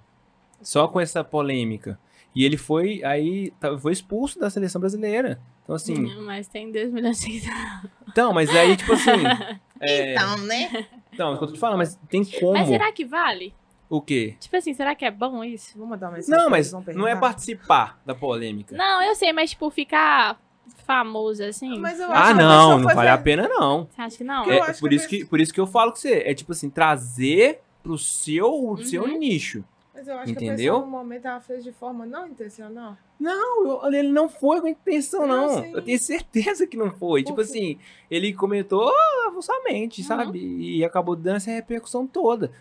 [0.62, 2.00] Só com essa polêmica.
[2.36, 5.40] E ele foi, aí, tá- foi expulso da seleção brasileira.
[5.68, 7.92] Então, assim, Mas tem 2 milhões de seguidores.
[8.08, 9.12] então, mas aí, tipo assim...
[9.82, 10.88] é, Então, né?
[11.14, 12.54] Então, é o que eu tô te falando, mas tem como...
[12.54, 13.54] Mas será que vale?
[13.90, 14.36] O quê?
[14.40, 15.74] Tipo assim, será que é bom isso?
[15.74, 18.76] Vamos mandar uma mensagem Não, mas não é participar da polêmica.
[18.76, 20.40] Não, eu sei, mas tipo, ficar
[20.86, 21.80] famoso assim.
[21.80, 23.88] Mas eu acho ah, que a não, não foi vale a pena, não.
[23.90, 24.44] Você acha que não?
[24.50, 26.24] É, acho por, que isso que, por isso que eu falo com você.
[26.26, 29.18] É tipo assim, trazer pro seu, o seu Uhum.
[29.18, 29.64] nicho.
[29.98, 30.74] Mas eu acho que a Entendeu?
[30.76, 32.96] pessoa, no momento, ela fez de forma não intencional.
[33.20, 35.66] Não, eu- ele não foi com intenção, Não, não.
[35.66, 37.24] Eu tenho certeza que não foi.
[37.24, 37.42] Por tipo quê?
[37.42, 37.80] assim,
[38.10, 38.92] ele comentou
[39.26, 40.08] avulsamente, Uhum.
[40.08, 40.40] sabe?
[40.40, 42.52] E acabou dando essa repercussão toda.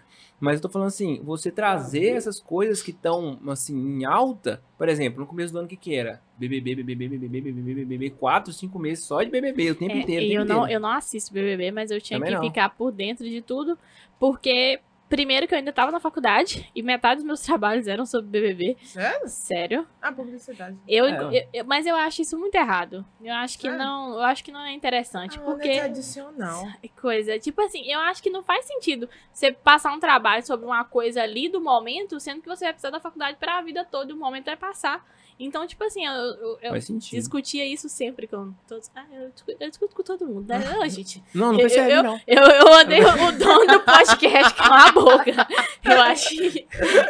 [0.41, 4.63] Mas eu tô falando assim, você trazer essas coisas que estão, assim, em alta.
[4.79, 6.23] Por exemplo, no começo do ano, o que que era?
[6.39, 10.23] BBB, BBB, BBB, BBB, BBB, quatro, cinco meses só de BBB, o tempo É, inteiro.
[10.23, 10.73] o e tempo eu não, inteiro.
[10.73, 12.47] eu não assisto BBB, mas eu tinha Também que não.
[12.49, 13.79] ficar por dentro de tudo,
[14.19, 18.29] porque primeiro que eu ainda tava na faculdade e metade dos meus trabalhos eram sobre
[18.31, 18.77] BBB.
[18.85, 19.29] Sério?
[19.29, 19.87] Sério?
[20.01, 20.77] Ah, publicidade.
[20.87, 23.05] Eu, É, eu- eu- mas eu acho isso muito errado.
[23.21, 23.79] Eu acho que Sério?
[23.79, 26.67] não, eu acho que não é interessante, ah, porque é tradicional.
[27.01, 30.85] coisa, tipo assim, eu acho que não faz sentido você passar um trabalho sobre uma
[30.85, 34.11] coisa ali do momento, sendo que você vai precisar da faculdade para a vida toda
[34.11, 35.05] e o momento vai passar.
[35.39, 36.73] Então, tipo assim, eu, eu, eu
[37.13, 38.91] discutia isso sempre com todos.
[38.97, 39.31] Ah, eu,
[39.61, 40.49] eu discuto com todo mundo.
[40.49, 40.59] Né?
[40.59, 41.23] Não, gente.
[41.35, 42.21] Não, não eu- percebe, eu- não.
[42.27, 45.47] Eu, eu odeio o dono do podcast calar a boca.
[45.85, 46.67] Eu acho que,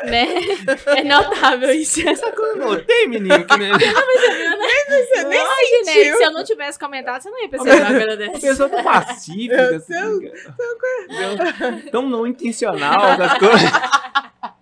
[0.07, 0.27] né?
[0.87, 2.01] É notável isso.
[2.57, 3.45] Não tem, menino.
[3.47, 3.73] Que nem...
[3.73, 5.93] Você nem Ai, né?
[5.93, 6.17] sentiu.
[6.17, 8.41] Se eu não tivesse comentado, você não ia perceber uma coisa dessa.
[8.41, 11.83] pessoa tão pacífica, Eu assim, tô- cara.
[11.93, 13.71] tão não intencional das coisas.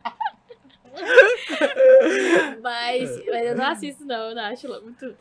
[2.63, 4.29] Mas, mas eu não assisto, não.
[4.31, 5.15] Eu não acho muito.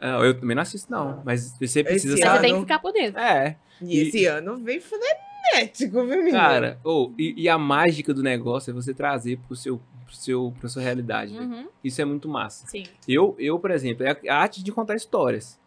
[0.00, 1.22] Ah, eu também não assisto, não.
[1.24, 2.40] Mas você precisa Esse Mas você saber.
[2.48, 3.20] tem que ficar por dentro.
[3.20, 6.32] É, E esse ano vem frenético, viu, menino?
[6.32, 6.78] cara.
[6.82, 10.68] ou e, e a mágica do negócio é você trazer pro seu, pro seu, pra
[10.68, 11.32] sua realidade.
[11.38, 12.66] Uhum, Isso é muito massa.
[12.66, 12.84] sim.
[13.06, 15.58] Eu, eu, por exemplo, é a arte de contar histórias.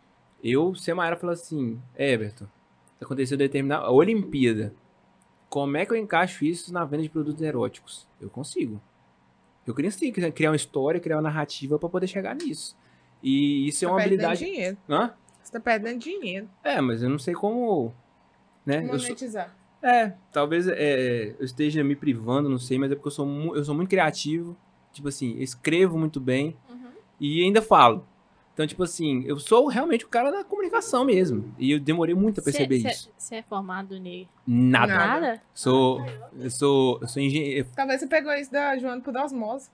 [0.43, 2.45] Eu, se a Mayara falou assim, Everton,
[3.01, 3.85] aconteceu determinada.
[3.85, 4.73] A Olimpíada.
[5.49, 8.05] Como é que eu encaixo isso na venda de produtos eróticos?
[8.19, 8.81] Eu consigo.
[9.65, 12.77] Eu consigo criar uma história, criar uma narrativa pra poder chegar nisso.
[13.23, 14.45] E isso é Tá uma perdendo habilidade.
[14.51, 14.77] dinheiro.
[14.89, 15.13] Hã?
[15.43, 16.47] Você tá perdendo dinheiro.
[16.63, 17.93] É, mas eu não sei como.
[18.65, 18.83] Né?
[18.83, 19.55] Eu sou- Monetizar.
[19.81, 23.55] é, talvez é, eu esteja me privando, não sei, mas é porque eu sou, mu-
[23.55, 24.55] eu sou muito criativo.
[24.91, 26.89] Tipo assim, eu escrevo muito bem Uhum.
[27.19, 28.07] e ainda falo.
[28.55, 31.53] Então, tipo assim, eu sou realmente o cara da comunicação mesmo.
[31.59, 33.11] E eu demorei muito a perceber Cê- isso.
[33.17, 34.29] Você é formado nele?
[34.47, 34.95] Nada.
[34.95, 35.41] Nada.
[35.53, 35.99] Sou.
[36.39, 36.97] Eu sou.
[37.01, 37.67] Eu sou engenheiro.
[37.75, 39.69] Talvez você pegou isso da Joana por osmose.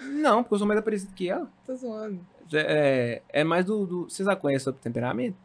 [0.00, 1.50] Não, porque eu sou mais parecido que ela.
[1.66, 2.24] Tô zoando.
[2.52, 3.84] É, é mais do.
[3.84, 5.36] do vocês já conhecem sobre temperamento?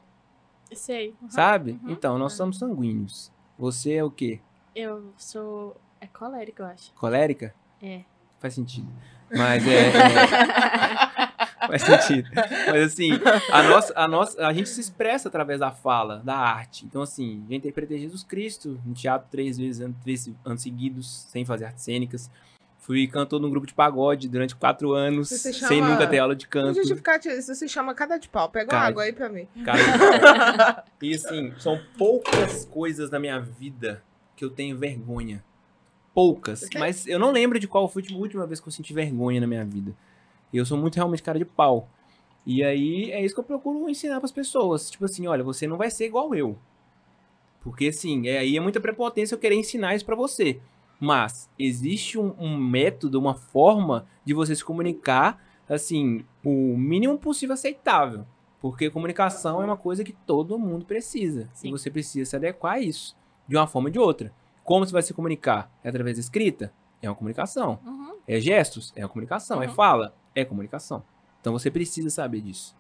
[0.72, 1.16] Sei.
[1.24, 1.30] Uhum.
[1.32, 1.80] Sabe?
[1.84, 1.90] uhum.
[1.90, 3.32] Então, nós somos sanguíneos.
[3.58, 4.40] Você é o quê?
[4.76, 5.76] Eu sou.
[6.00, 6.94] É colérica, eu acho.
[6.94, 7.52] Colérica?
[7.82, 8.02] É.
[8.38, 8.88] Faz sentido.
[9.36, 9.90] Mas é.
[11.26, 11.29] é-
[11.68, 12.30] Faz sentido.
[12.68, 13.12] Mas assim,
[13.52, 16.86] a, nossa, a, nossa, a gente se expressa através da fala, da arte.
[16.86, 21.66] Então, assim, já interpretei Jesus Cristo no teatro três vezes, três anos seguidos, sem fazer
[21.66, 22.30] artes cênicas.
[22.80, 26.36] Fui cantor num grupo de pagode durante quatro anos, se sem chama- nunca ter aula
[26.36, 26.76] de canto.
[26.76, 28.50] justificativo, isso se chama cada de pau.
[28.50, 28.88] Pega uma Cara.
[28.88, 29.48] água aí pra mim.
[29.64, 29.80] Cara,
[31.02, 34.02] e assim, são poucas coisas na minha vida
[34.36, 35.44] que eu tenho vergonha.
[36.16, 36.68] Poucas.
[36.80, 39.46] Mas eu não lembro de qual foi a última vez que eu senti vergonha na
[39.48, 39.94] minha vida.
[40.52, 41.88] E eu sou muito realmente cara de pau.
[42.46, 44.90] E aí é isso que eu procuro ensinar pras pessoas.
[44.90, 46.58] Tipo assim, olha, você não vai ser igual eu.
[47.62, 50.60] Porque assim, é, aí é muita prepotência eu querer ensinar isso pra você.
[51.00, 57.54] Mas existe um, um método, uma forma de você se comunicar, assim, o mínimo possível
[57.54, 58.26] aceitável.
[58.60, 61.50] Porque comunicação é uma coisa que todo mundo precisa.
[61.54, 61.70] Sim.
[61.70, 63.16] E você precisa se adequar a isso,
[63.48, 64.34] de uma forma ou de outra.
[64.64, 65.72] Como você vai se comunicar?
[65.84, 66.74] É através da escrita?
[67.02, 67.80] É uma comunicação.
[67.86, 68.18] Uhum.
[68.28, 68.92] É gestos?
[68.96, 69.64] É uma comunicação.
[69.64, 69.74] É Uhum.
[69.74, 70.14] fala?
[70.36, 71.04] É comunicação.
[71.42, 72.76] Então você precisa saber disso.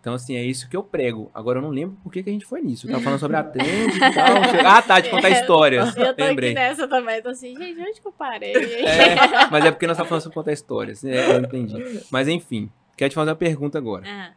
[0.00, 1.30] Então, assim, é isso que eu prego.
[1.32, 2.88] Agora eu não lembro por que, que a gente foi nisso.
[2.88, 4.66] Eu tava falando sobre a trend e tal.
[4.66, 5.96] Ah, tá, de contar É, histórias.
[5.96, 6.50] Eu tô Lembrei.
[6.50, 8.52] aqui nessa também, tô assim, gente, onde que eu parei?
[8.52, 9.14] É,
[9.48, 11.04] mas é porque nós estamos falando sobre contar histórias.
[11.04, 12.00] É, eu entendi.
[12.10, 14.02] Mas enfim, quero te fazer uma pergunta agora.
[14.08, 14.32] Ah.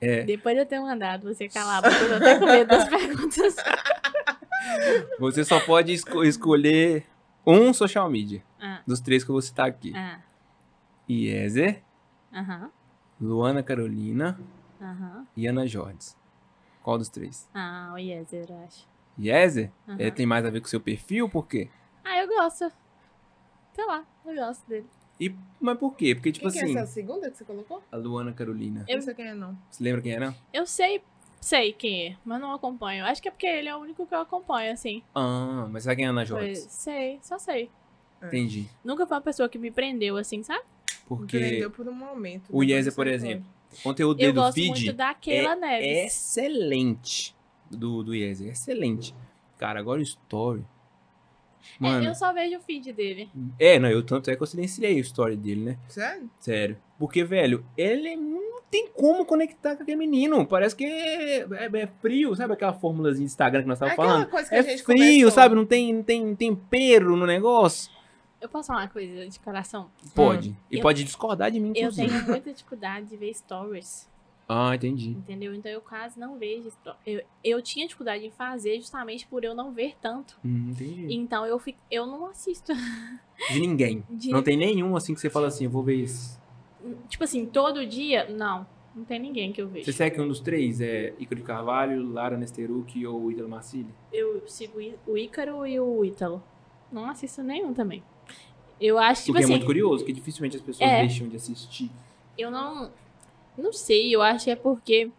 [0.00, 0.24] É.
[0.24, 3.54] Depois de eu ter mandado você calar, porque eu tô até com medo das perguntas.
[5.18, 7.04] Você só pode esco- escolher
[7.46, 9.92] um social media Ah, dos três que eu vou citar aqui.
[9.96, 10.18] ah,
[11.08, 11.82] Iezer,
[12.32, 12.70] aham,
[13.20, 14.38] Luana Carolina
[14.80, 15.26] aham.
[15.36, 16.16] e Ana Jordes.
[16.82, 17.48] Qual dos três?
[17.54, 18.86] Ah, o Yezer, eu acho.
[19.18, 19.72] Iezer?
[19.98, 21.28] É, tem mais a ver com o seu perfil?
[21.28, 21.68] Por quê?
[22.04, 22.70] Ah, eu gosto.
[23.74, 24.86] Sei lá, eu gosto dele.
[25.20, 26.14] E, mas por quê?
[26.14, 27.82] Porque, tipo Quem assim, que é essa segunda que você colocou?
[27.90, 28.84] a Luana Carolina.
[28.88, 29.56] Eu- Não sei quem é, não.
[29.70, 30.34] Você lembra quem era?
[30.52, 31.02] Eu sei,
[31.40, 33.04] sei quem é, mas não acompanho.
[33.04, 35.02] Acho que é porque ele é o único que eu acompanho, assim.
[35.14, 36.66] Ah, mas sabe quem é a Ana Jordes?
[36.70, 37.70] sei, só sei.
[38.22, 38.68] Entendi.
[38.84, 40.62] Nunca foi uma pessoa que me prendeu, assim, sabe?
[41.16, 42.44] Porque por um momento.
[42.50, 43.14] o você por foi.
[43.14, 43.46] exemplo,
[43.78, 46.14] o conteúdo dele do feed muito da Keila é Neves.
[46.14, 47.34] excelente
[47.70, 48.50] do, do Iezer.
[48.50, 49.14] Excelente.
[49.58, 50.64] Cara, agora o story.
[51.80, 53.28] É, Mano, eu só vejo o feed dele.
[53.58, 55.78] é, não, eu tanto é que eu silenciei o story dele, né?
[55.88, 56.30] Sério?
[56.38, 56.78] Sério.
[56.98, 60.46] Porque, velho, ele não tem como conectar com aquele menino.
[60.46, 63.92] Parece que é, é- é frio, sabe aquela formulazinha de Instagram que nós É tava
[63.92, 64.30] aquela falando?
[64.30, 65.30] coisa que a É gente frio, conversou.
[65.30, 65.54] sabe?
[65.54, 67.90] Não tem, não tem tempero no negócio.
[68.40, 69.90] Eu posso falar uma coisa de coração?
[70.14, 70.54] Pode.
[70.70, 72.08] E Eu- pode discordar de mim, Eu inclusive.
[72.08, 74.08] tenho muita dificuldade de ver stories,
[74.48, 75.10] Ah, entendi.
[75.10, 75.52] entendeu?
[75.54, 77.00] Então eu quase não vejo stories.
[77.04, 80.38] Eu, eu tinha dificuldade em fazer justamente por eu não ver tanto.
[80.44, 81.06] Hum, entendi.
[81.12, 82.72] Então eu, fico, eu não assisto.
[83.50, 84.04] De ninguém.
[84.10, 86.40] De- Não tem nenhum assim que você fala assim, eu vou ver isso.
[87.08, 88.64] Tipo assim, todo dia, não.
[88.94, 89.84] Não tem ninguém que eu vejo.
[89.84, 90.80] Você segue um dos três?
[90.80, 93.92] É Ícaro de Carvalho, Lara Nesteruk ou Ítalo Marcilli?
[94.12, 96.42] Eu sigo o Ícaro e o Ítalo.
[96.90, 98.02] Não assisto nenhum também.
[98.80, 101.00] Eu acho, tipo Porque é assim, muito curioso, que dificilmente as pessoas É.
[101.00, 101.90] deixam de assistir.
[102.36, 102.90] eu não.
[103.56, 105.10] Não sei, eu acho que é porque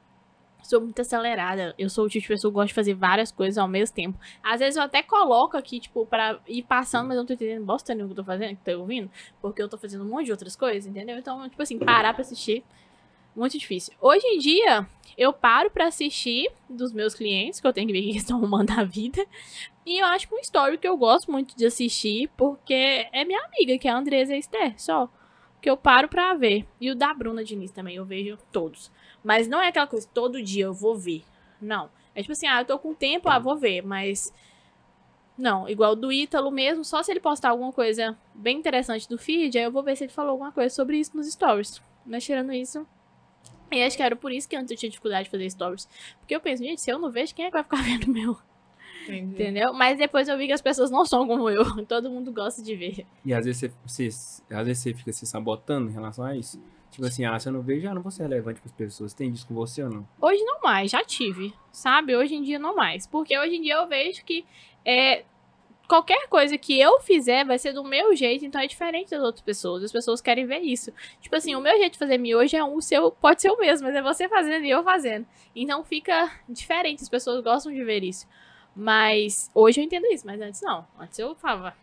[0.63, 1.73] sou muito acelerada.
[1.77, 4.17] Eu sou o tipo de pessoa que gosta de fazer várias coisas ao mesmo tempo.
[4.41, 7.65] Às vezes eu até coloco aqui, tipo, pra ir passando, mas eu não tô entendendo
[7.65, 9.09] bosta nenhuma que eu tô fazendo, que tá ouvindo,
[9.41, 11.17] porque eu tô fazendo um monte de outras coisas, entendeu?
[11.17, 12.63] Então, tipo assim, parar pra assistir,
[13.35, 13.93] muito difícil.
[13.99, 14.87] Hoje em dia,
[15.17, 18.21] eu paro pra assistir dos meus clientes, que eu tenho que ver o que eles
[18.21, 19.25] estão arrumando a vida.
[19.89, 23.43] E eu acho que uma história que eu gosto muito de assistir, porque é minha
[23.45, 25.09] amiga, que é a Andresa Esther, só
[25.59, 26.63] que eu paro pra ver.
[26.79, 28.91] E o da Bruna Diniz também, eu vejo todos.
[29.23, 31.23] Mas não é aquela coisa, todo dia eu vou ver.
[31.59, 31.89] Não.
[32.13, 33.81] É tipo assim, ah, eu tô com tempo, ah, vou ver.
[33.81, 34.31] Mas.
[35.35, 39.57] Não, igual do Ítalo mesmo, só se ele postar alguma coisa bem interessante do feed,
[39.57, 41.81] aí eu vou ver se ele falou alguma coisa sobre isso nos stories.
[42.05, 42.85] Mas tirando isso.
[43.71, 45.89] E acho que era por isso que antes eu tinha dificuldade de fazer stories.
[46.19, 48.37] Porque eu penso, gente, se eu não vejo, quem é que vai ficar vendo meu?
[49.15, 49.33] Entendi.
[49.43, 49.73] Entendeu?
[49.73, 51.63] Mas depois eu vi que as pessoas não são como eu.
[51.85, 53.05] Todo mundo gosta de ver.
[53.25, 56.61] E às vezes você, você- às vezes você fica se sabotando em relação a isso.
[56.91, 59.13] Tipo assim, ah, se eu não vejo, já não vou ser relevante pras pessoas.
[59.13, 60.07] Tem disso com você ou não?
[60.19, 62.15] Hoje não mais, já tive, sabe?
[62.15, 63.05] Hoje em dia não mais.
[63.05, 64.43] Porque hoje em dia eu vejo que
[64.83, 65.23] é,
[65.87, 69.41] qualquer coisa que eu fizer vai ser do meu jeito, então é diferente das outras
[69.43, 69.83] pessoas.
[69.83, 70.91] As pessoas querem ver isso.
[71.21, 73.57] Tipo assim, o meu jeito de fazer miojo é um, o seu pode ser o
[73.59, 75.27] mesmo, mas é você fazendo e eu fazendo.
[75.55, 78.27] Então fica diferente, as pessoas gostam de ver isso.
[78.79, 80.87] Mas hoje eu entendo isso, mas antes não.
[80.97, 81.75] Antes eu falava,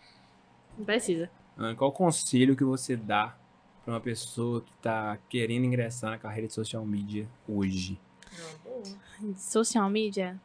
[0.78, 1.31] não precisa.
[1.77, 3.36] Qual conselho que você dá
[3.85, 8.01] pra uma pessoa que tá querendo ingressar na carreira de social media hoje?
[9.36, 10.40] Social media,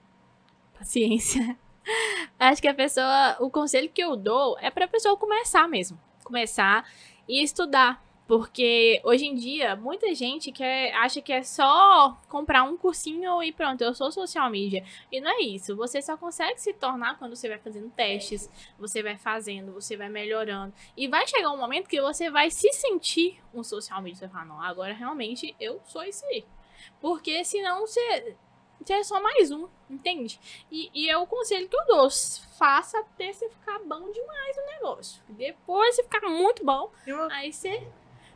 [0.77, 1.57] paciência.
[2.37, 5.97] Acho que a pessoa, o conselho que eu dou é pra pessoa começar mesmo.
[6.21, 6.85] Começar
[7.29, 8.03] e estudar.
[8.31, 13.51] Porque hoje em dia, muita gente quer, acha que é só comprar um cursinho e
[13.51, 14.85] pronto, eu sou social media.
[15.11, 15.75] E não é isso.
[15.75, 18.49] Você só consegue se tornar quando você vai fazendo testes,
[18.79, 20.73] você vai fazendo, você vai melhorando.
[20.95, 24.19] E vai chegar um momento que você vai se sentir um social media.
[24.19, 26.45] Você vai falar, não, agora realmente eu sou isso aí.
[27.01, 28.37] Porque senão você,
[28.81, 30.39] você é só mais um, entende?
[30.71, 32.07] E, e é o conselho que eu dou.
[32.57, 35.21] Faça até você ficar bom demais no negócio.
[35.27, 37.85] Depois você ficar muito bom, E uma- aí você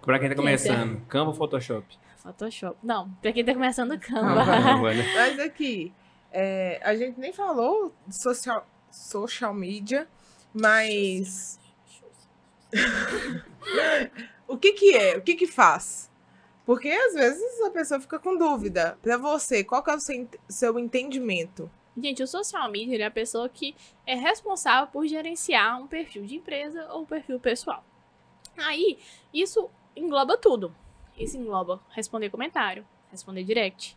[0.05, 1.97] Pra quem tá começando, Canva ou Photoshop?
[2.17, 2.77] Photoshop.
[2.83, 4.45] Não, pra quem tá começando Ah, Canva.
[4.45, 5.03] Canva, né?
[5.15, 5.91] Mas aqui,
[6.31, 10.07] é, a gente nem falou de social, social media,
[10.53, 11.59] mas
[14.47, 15.17] o que que é?
[15.17, 16.11] O que que faz?
[16.65, 18.97] Porque às vezes a pessoa fica com dúvida.
[19.01, 21.69] Pra você, qual que é o seu, seu entendimento?
[21.97, 23.75] Gente, o social media é a pessoa que
[24.05, 27.83] é responsável por gerenciar um perfil de empresa ou um perfil pessoal.
[28.57, 28.97] Aí,
[29.33, 30.73] isso engloba tudo.
[31.17, 33.95] Isso engloba responder comentário, responder direct,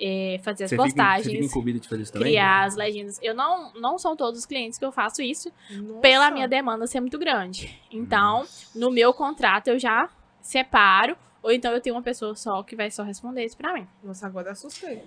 [0.00, 2.28] é, fazer as Você fica, você fica postagens, incumbido de fazer isso também?
[2.28, 3.18] criar as legendas.
[3.22, 6.00] Eu não, não são todos os clientes que eu faço isso, Nossa.
[6.00, 7.80] pela minha demanda ser muito grande.
[7.90, 10.08] Então, no meu contrato eu já
[10.40, 13.86] separo, ou então eu tenho uma pessoa só que vai só responder isso pra mim.
[14.02, 15.02] Nossa, agora assustei.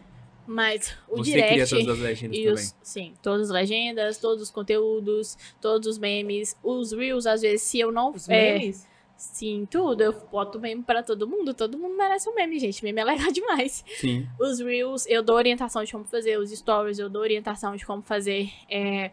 [0.48, 2.54] Mas o Você direct cria todas as legendas também.
[2.54, 7.62] os, sim, todas as legendas, todos os conteúdos, todos os memes, os reels, às vezes,
[7.62, 8.10] se eu não.
[8.10, 8.88] Os é, memes?
[9.22, 10.02] Sim, tudo.
[10.02, 11.54] Eu boto meme pra todo mundo.
[11.54, 12.84] Todo mundo merece um meme, gente.
[12.84, 13.84] Meme é legal demais.
[13.98, 14.28] Sim.
[14.40, 16.38] Os reels, eu dou orientação de como fazer.
[16.38, 18.50] Os stories, eu dou orientação de como fazer.
[18.70, 19.12] é,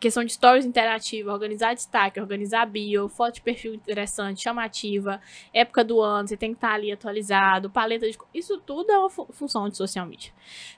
[0.00, 5.20] questão de stories interativa, organizar destaque, organizar bio, foto de perfil interessante, chamativa,
[5.52, 8.16] época do ano, você tem que estar ali atualizado, paleta de.
[8.32, 10.30] Isso tudo é uma fu- função de social media.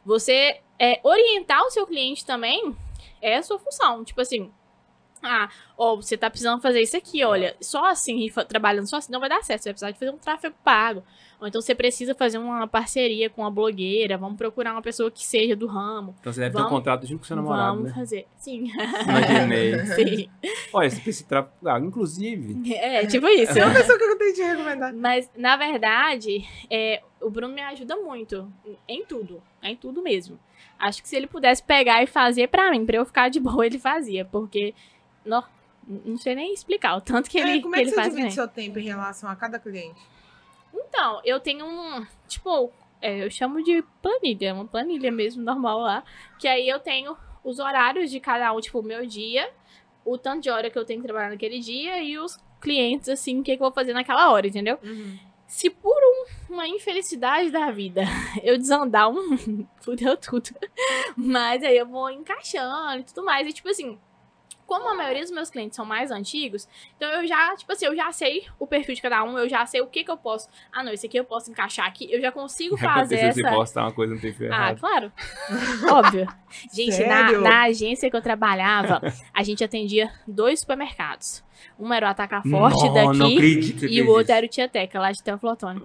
[0.06, 2.74] Você é, orientar o seu cliente também
[3.20, 4.02] é a sua função.
[4.04, 4.50] Tipo assim.
[5.22, 7.54] Ah, ó, você tá precisando fazer isso aqui, olha.
[7.60, 9.62] Só assim, trabalhando só assim, não vai dar certo.
[9.62, 11.02] Você vai precisar de fazer um tráfego pago.
[11.40, 14.16] Ou então você precisa fazer uma parceria com uma blogueira.
[14.18, 16.14] Vamos procurar uma pessoa que seja do ramo.
[16.20, 17.94] Então você deve ter um Vamos- contrato junto com seu namorado, Vamos né?
[17.94, 18.26] fazer.
[18.36, 18.70] Sim.
[19.08, 19.78] Imaginei.
[19.94, 20.28] Sim.
[20.72, 21.54] Olha, esse esse tráfego.
[21.68, 22.72] Ah, inclusive.
[22.74, 23.58] É, tipo isso.
[23.58, 24.94] É uma pessoa que eu tenho de recomendar.
[24.94, 28.50] Mas, na verdade, é, o Bruno me ajuda muito
[28.88, 29.42] em tudo.
[29.62, 30.38] Em tudo mesmo.
[30.78, 33.64] Acho que se ele pudesse pegar e fazer pra mim, pra eu ficar de boa,
[33.66, 34.24] ele fazia.
[34.26, 34.74] Porque,
[35.24, 35.42] não,
[35.86, 38.00] não sei nem explicar o tanto que É, ele, como que é ele que você
[38.00, 38.34] faz divide bem.
[38.34, 40.00] seu tempo em relação a cada cliente?
[40.72, 42.70] Então, eu tenho um, tipo,
[43.00, 46.04] é, eu chamo de planilha, uma planilha mesmo, normal lá.
[46.38, 49.50] Que aí eu tenho os horários de cada um, tipo, o meu dia,
[50.04, 53.40] o tanto de hora que eu tenho que trabalhar naquele dia e os clientes, assim,
[53.40, 54.78] o que, que eu vou fazer naquela hora, entendeu?
[55.46, 58.02] Se por um- uma infelicidade da vida
[58.44, 59.66] eu desandar um.
[59.80, 60.50] fudeu tudo.
[61.16, 63.48] Mas aí eu vou encaixando e tudo mais.
[63.48, 63.98] E tipo assim.
[64.70, 67.96] Como a maioria dos meus clientes são mais antigos, então eu já, tipo assim, eu
[67.96, 70.48] já sei o perfil de cada um, eu já sei o que que eu posso.
[70.72, 73.50] Ah, não, esse aqui eu posso encaixar aqui, eu já consigo fazer essa.
[73.50, 74.78] postar uma coisa no perfil Ah, errado.
[74.78, 75.12] claro.
[75.90, 76.28] Óbvio.
[76.72, 79.00] Gente, na, na agência que eu trabalhava,
[79.34, 81.42] a gente atendia dois supermercados.
[81.76, 84.32] Um era o Atacar Forte não, daqui Não acredito que e o outro isso.
[84.32, 85.80] era o Tia Teca, lá de Teoflotone.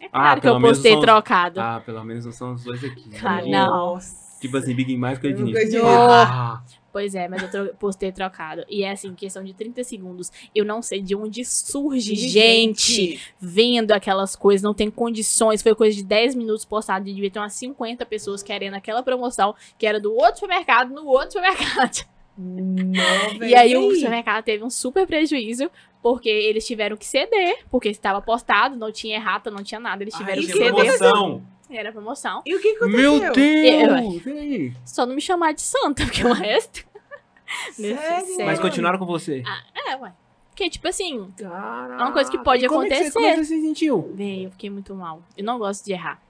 [0.00, 1.60] É Ah, claro que pelo eu postei são trocado.
[1.60, 3.08] Ah, pelo menos não são os dois aqui.
[3.20, 3.66] Claro, Imagina.
[3.68, 3.98] não.
[4.40, 5.86] Tipo assim, Big mais que o.
[5.86, 6.60] Ah,
[6.96, 8.64] Pois é, mas eu tro- postei trocado.
[8.70, 10.32] E é assim, questão de 30 segundos.
[10.54, 15.60] Eu não sei de onde surge gente vendo aquelas coisas, não tem condições.
[15.60, 17.06] Foi coisa de 10 minutos postado.
[17.06, 21.04] E devia ter umas 50 pessoas querendo aquela promoção que era do outro supermercado no
[21.06, 22.06] outro supermercado.
[22.38, 25.70] Não, E aí o supermercado teve um super prejuízo,
[26.02, 30.14] porque eles tiveram que ceder, porque estava postado, não tinha errata, não tinha nada, eles
[30.14, 30.72] tiveram ai, que que ceder.
[30.74, 31.42] promoção.
[31.68, 32.42] Era promoção.
[32.46, 33.14] E o que aconteceu?
[33.18, 34.26] Meu Eu- Deus!
[34.26, 34.72] E aí?
[34.84, 36.86] Só não me chamar de santa, porque o resto.
[37.72, 38.46] Sério?
[38.46, 39.42] Mas continuaram com você.
[39.88, 40.12] É, ué.
[40.50, 41.94] Porque, tipo assim, Caraca.
[41.94, 43.12] É uma coisa que pode E como é que você- acontecer.
[43.12, 44.12] como é que você se sentiu?
[44.14, 45.22] véi, eu fiquei muito mal.
[45.36, 46.20] Eu não gosto de errar.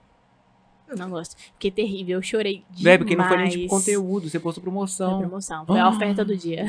[0.97, 1.37] Não gosto.
[1.37, 2.83] Fiquei terrível, eu chorei demais.
[2.83, 5.19] Véi, porque não foi nem tipo conteúdo, você postou Foi promoção.
[5.19, 5.67] promoção.
[5.67, 5.89] Foi a Ah.
[5.89, 6.65] oferta do dia.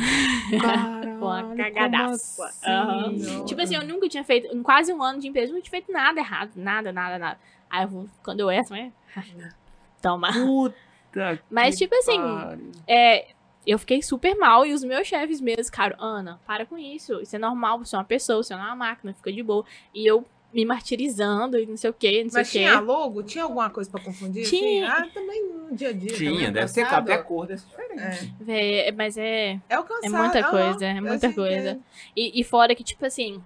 [0.60, 2.46] Caralho, Foi uma como cagadaça.
[2.46, 3.28] assim?
[3.36, 3.46] Não.
[3.46, 5.70] Tipo assim, eu nunca tinha feito, em quase um ano de empresa, eu não tinha
[5.72, 6.52] feito nada errado.
[6.56, 7.40] Nada, nada, nada.
[7.70, 8.92] Aí eu vou, quando eu erro, né?
[10.02, 10.32] Toma.
[10.32, 12.20] Puta Mas, que tipo assim.
[12.88, 13.28] É,
[13.66, 17.22] eu fiquei super mal e os meus chefes mesmo, cara, Ana, para com isso.
[17.22, 19.66] Isso é normal, você é uma pessoa, você não é uma máquina, fica de boa.
[19.94, 22.58] E eu me martirizando e não sei o que, não sei Mas o que.
[22.60, 23.24] tinha logo?
[23.24, 24.46] Tinha alguma coisa pra confundir?
[24.48, 24.92] Tinha.
[24.92, 25.04] Assim?
[25.04, 26.14] Ah, também no dia a dia.
[26.14, 28.34] Tinha, deve ser até a cor deve ser diferente.
[28.48, 28.92] É.
[28.94, 29.60] Mas é.
[29.68, 30.06] É o cansado.
[30.06, 31.80] É muita coisa, é eu muita sei coisa.
[32.16, 33.44] E, e fora que, tipo assim,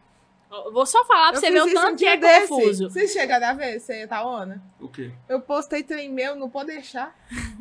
[0.74, 2.48] Vou só falar pra Eu você ver o isso um tanto que dia é desse.
[2.50, 2.90] confuso.
[2.90, 4.62] Vocês chegaram a ver, você tá Ona?
[4.82, 5.12] O quê?
[5.30, 7.16] Eu postei trem meu, não pode deixar.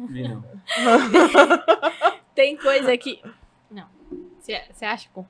[0.08, 0.44] Vi não.
[2.34, 3.22] Tem coisa que.
[3.70, 3.86] Não.
[4.40, 5.08] Você acha.
[5.12, 5.24] com-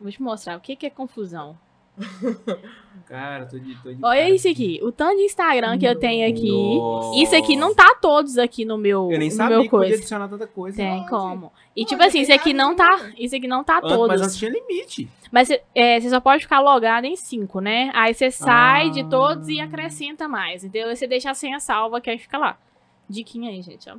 [0.00, 1.58] Vou te mostrar o que, que é confusão.
[3.06, 3.74] Cara, tô de.
[3.76, 4.30] Tô de Olha cara.
[4.34, 4.78] isso aqui.
[4.82, 6.50] O tanto de Instagram que eu tenho aqui.
[6.50, 7.18] Nossa.
[7.22, 9.86] Isso aqui não tá todos aqui no meu, Eu nem no sabia meu que podia
[9.88, 9.96] coisa.
[10.02, 10.76] adicionar tanta coisa.
[10.76, 11.50] Tem como.
[11.74, 13.10] E Pode, tipo assim, isso aqui não tá.
[13.16, 14.08] Isso aqui não tá Antes- todos.
[14.08, 15.08] Mas antes tinha limite.
[15.32, 17.90] Mas é, você só pode ficar logado em cinco, né?
[17.94, 19.06] Aí você sai de Ah.
[19.08, 20.62] todos e acrescenta mais.
[20.62, 20.90] Entendeu?
[20.90, 22.58] Aí você deixa a senha salva, que aí fica lá.
[23.08, 23.96] Diquinha aí, gente, ó.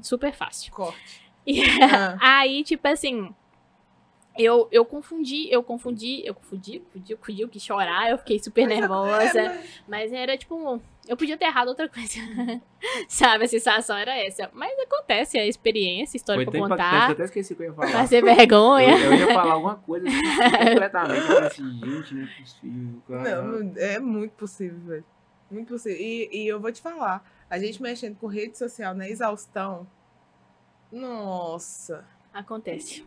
[0.00, 0.70] Super fácil.
[0.72, 1.22] Corte.
[1.44, 2.16] E Ah.
[2.38, 3.34] aí, tipo assim,
[4.36, 8.38] eu, eu confundi, eu confundi, eu confundi, confundi, eu confundi, eu quis chorar, eu fiquei
[8.38, 9.40] super nervosa.
[9.40, 12.18] É, Mas era tipo, eu podia ter errado outra coisa.
[13.08, 14.48] Sabe, a sensação era essa.
[14.54, 17.10] Mas acontece, é experiência, história Foi pra que eu contar.
[17.10, 17.92] até esqueci o que eu ia falar.
[17.92, 18.96] Vai ser Eu, vergonha.
[18.96, 20.20] eu ia falar alguma coisa assim,
[20.70, 21.32] completamente.
[21.32, 23.42] Assim, gente, não é possível, cara.
[23.42, 25.04] Não, é muito possível, velho.
[25.50, 25.98] Muito possível.
[26.00, 29.86] E, e eu vou te falar, a gente mexendo com rede social na exaustão.
[30.90, 32.04] Nossa.
[32.32, 33.04] Acontece.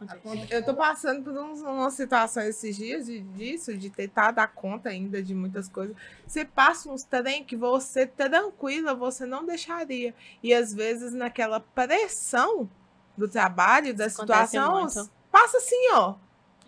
[0.00, 0.52] Acontece.
[0.54, 4.88] Eu tô passando por uns, umas situações esses dias de, disso, de tentar dar conta
[4.90, 5.96] ainda de muitas coisas.
[6.26, 10.14] Você passa uns trem que você, tranquila, você não deixaria.
[10.42, 12.68] E às vezes naquela pressão
[13.16, 15.10] do trabalho, da Isso acontece situação, muito.
[15.32, 16.14] passa assim, ó.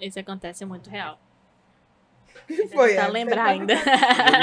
[0.01, 1.21] Isso acontece muito real.
[2.47, 2.91] que foi?
[2.91, 3.13] tentar Essa?
[3.13, 3.75] lembrar ainda.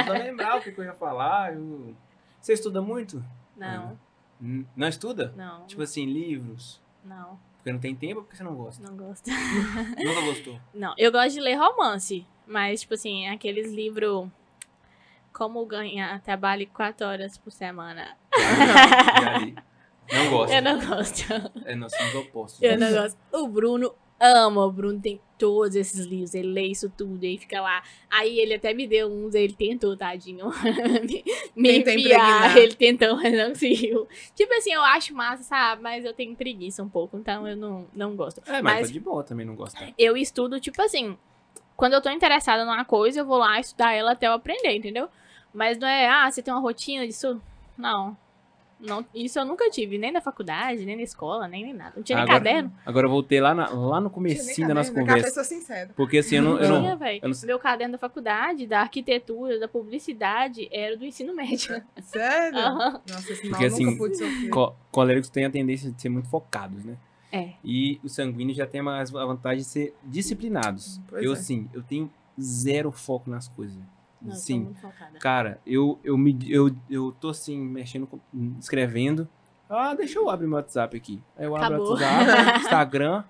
[0.05, 1.53] Não lembrar o que eu ia falar.
[1.55, 1.95] eu-
[2.39, 3.23] Você estuda muito?
[3.57, 3.97] Não,
[4.41, 5.33] Hum, Não estuda?
[5.35, 6.81] não, Tipo assim, livros.
[7.03, 8.83] não, Porque não tem tempo ou porque você não gosta?
[8.83, 9.25] não gosto.
[9.97, 10.59] Nunca gostou.
[10.71, 14.29] Não, eu gosto de ler romance, mas, tipo assim, aqueles livros
[15.33, 18.15] Como Ganhar Trabalho quatro horas por semana.
[20.13, 20.53] Não gosto.
[20.53, 21.23] Eu não gosto.
[21.65, 22.61] É, nós somos opostos.
[22.61, 23.17] Eu não gosto.
[23.31, 27.61] O Bruno ama, o Bruno tem todos esses livros, ele lê isso tudo, aí fica
[27.61, 27.83] lá.
[28.09, 30.47] Aí ele até me deu uns, ele tentou, tadinho,
[31.03, 31.23] me,
[31.55, 34.07] me enviar, ele tentou, mas não conseguiu.
[34.33, 37.85] Tipo assim, eu acho massa, sabe, mas eu tenho preguiça um pouco, então eu não,
[37.93, 38.41] não gosto.
[38.45, 39.77] É, mas, Mas- tá de boa também não gosta.
[39.97, 41.17] Eu estudo, tipo assim,
[41.75, 45.09] quando eu tô interessada numa coisa, eu vou lá estudar ela até eu aprender, entendeu?
[45.53, 47.41] Mas não é, ah, você tem uma rotina disso?
[47.77, 48.17] Não.
[48.85, 51.93] Não, isso eu nunca tive, nem na faculdade, nem na escola, nem, nem nada.
[51.95, 52.73] Não tinha nem Agora- caderno.
[52.85, 55.27] Agora eu voltei lá, na- lá no comecinho da nossa Aquela conversa.
[55.27, 55.91] pessoa sincera.
[55.95, 56.59] Porque assim, eu não.
[56.59, 57.19] Eu Não tinha, velho.
[57.23, 61.81] eu não Meu caderno da faculdade, da arquitetura, da publicidade, era do ensino médio.
[62.01, 62.57] Sério?
[62.59, 63.01] Aham.
[63.09, 64.49] Nossa, esse Porque, mal assim, nunca pude sofrer.
[64.49, 66.95] co- coléricos têm a tendência de ser muito focados, né?
[67.31, 67.49] É.
[67.63, 71.01] E os sanguíneos já têm mais a vantagem de ser disciplinados.
[71.07, 71.33] Pois eu, é.
[71.33, 72.09] assim, eu tenho
[72.39, 73.77] zero foco nas coisas.
[74.25, 74.75] Não, Sim.
[75.19, 78.07] Cara, eu, eu, me, eu, eu tô assim, mexendo,
[78.59, 79.27] escrevendo.
[79.69, 81.21] Ah, deixa eu abrir meu WhatsApp aqui.
[81.37, 82.09] Aí eu abro o Acabou.
[82.09, 83.23] WhatsApp, Instagram,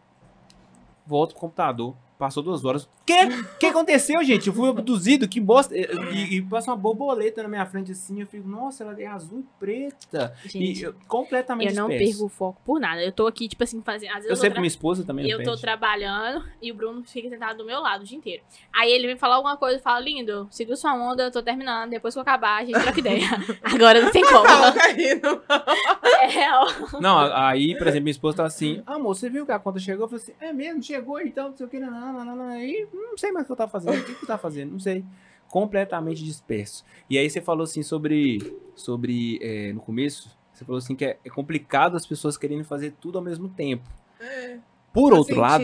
[1.05, 1.95] volto pro computador.
[2.17, 2.83] Passou duas horas.
[2.83, 4.47] O que, que aconteceu, gente?
[4.47, 5.75] Eu fui abduzido, que bosta.
[5.75, 8.21] E, e- passa uma borboleta na minha frente assim.
[8.21, 10.33] Eu fico, nossa, ela é azul e preta.
[10.45, 13.03] Gente, e eu, completamente eu não perco o foco por nada.
[13.03, 14.09] Eu tô aqui, tipo assim, fazendo.
[14.11, 15.29] Às vezes Eu tô sei tra- pra minha esposa também.
[15.29, 15.61] eu não tô perde.
[15.61, 18.43] trabalhando e o Bruno fica sentado do meu lado o dia inteiro.
[18.73, 21.89] Aí ele vem falar alguma coisa e fala, lindo, segura sua onda, eu tô terminando,
[21.89, 23.27] depois que eu acabar, a gente troca ideia.
[23.61, 24.43] Agora não tem como.
[24.43, 25.41] Tava caindo.
[26.21, 26.65] É real.
[27.01, 30.05] Não, aí, por exemplo, minha esposa tá assim, amor, você viu que a conta chegou?
[30.05, 33.18] Eu falei assim, é mesmo, chegou então, não sei o que, não, não, não, não.
[33.18, 35.03] Sei mais o que eu tava fazendo, o que eu tava fazendo, não sei.
[35.49, 36.84] Completamente disperso.
[37.10, 41.18] E aí você falou assim sobre, sobre é, no começo, você falou assim que é,
[41.23, 43.88] é complicado as pessoas querendo fazer tudo ao mesmo tempo.
[44.19, 44.57] É,
[44.94, 45.64] Por eu outro lado,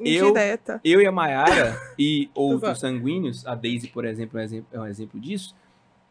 [0.00, 0.80] indireta.
[0.82, 4.80] eu e a Mayara e outros sanguíneos, a Daisy, por exemplo, é um exemplo, é
[4.80, 5.54] um exemplo disso,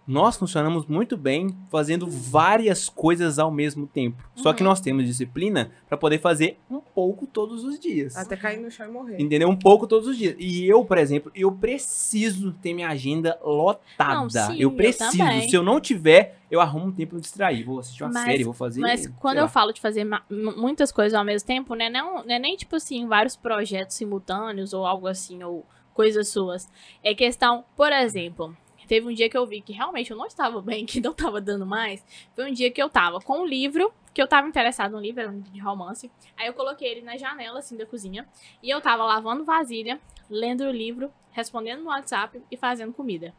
[0.06, 4.22] nós funcionamos muito bem fazendo várias coisas ao mesmo tempo.
[4.36, 4.70] Só que Uhum.
[4.70, 8.18] nós temos disciplina para poder fazer um pouco todos os dias.
[8.18, 9.22] Até cair no chão e morrer.
[9.22, 9.48] Entendeu?
[9.50, 10.36] Um pouco todos os dias.
[10.38, 14.16] E eu, por exemplo, eu preciso ter minha agenda lotada.
[14.16, 15.18] Não, sim, eu eu preciso.
[15.18, 15.48] também.
[15.48, 17.64] Se eu não tiver, eu arrumo um tempo pra me distrair.
[17.64, 18.82] Vou assistir uma Mas- série, vou fazer.
[18.82, 19.50] Mas quando eu lá.
[19.50, 21.90] falo de fazer muitas coisas ao mesmo tempo, né?
[21.90, 26.68] Não, não é nem tipo assim, vários projetos simultâneos ou algo assim, ou coisas suas.
[27.04, 28.56] É questão, por exemplo,
[28.88, 31.40] teve um dia que eu vi que realmente eu não estava bem, que não estava
[31.40, 32.04] dando mais.
[32.36, 35.22] Foi um dia que eu tava com um livro, que eu tava interessado no livro,
[35.22, 36.12] era um livro de romance.
[36.38, 38.28] Aí eu coloquei ele na janela, assim, da cozinha.
[38.62, 40.00] E eu tava lavando vasilha,
[40.30, 43.34] lendo o livro, respondendo no WhatsApp e fazendo comida.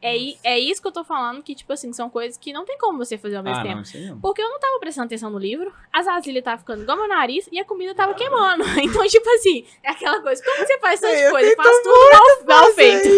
[0.00, 0.14] É,
[0.44, 2.98] é isso que eu tô falando, que, tipo assim, são coisas que não tem como
[2.98, 3.82] você fazer ao mesmo Ah, tempo.
[4.06, 4.20] não.
[4.20, 7.48] Porque eu não tava prestando atenção no livro, as vasilhas estavam ficando igual meu nariz
[7.50, 8.62] e a comida tava queimando.
[8.82, 12.46] Então, tipo assim, é aquela coisa, como você faz tanta Eu coisa, tento faz tudo
[12.46, 13.08] mal, mal feito.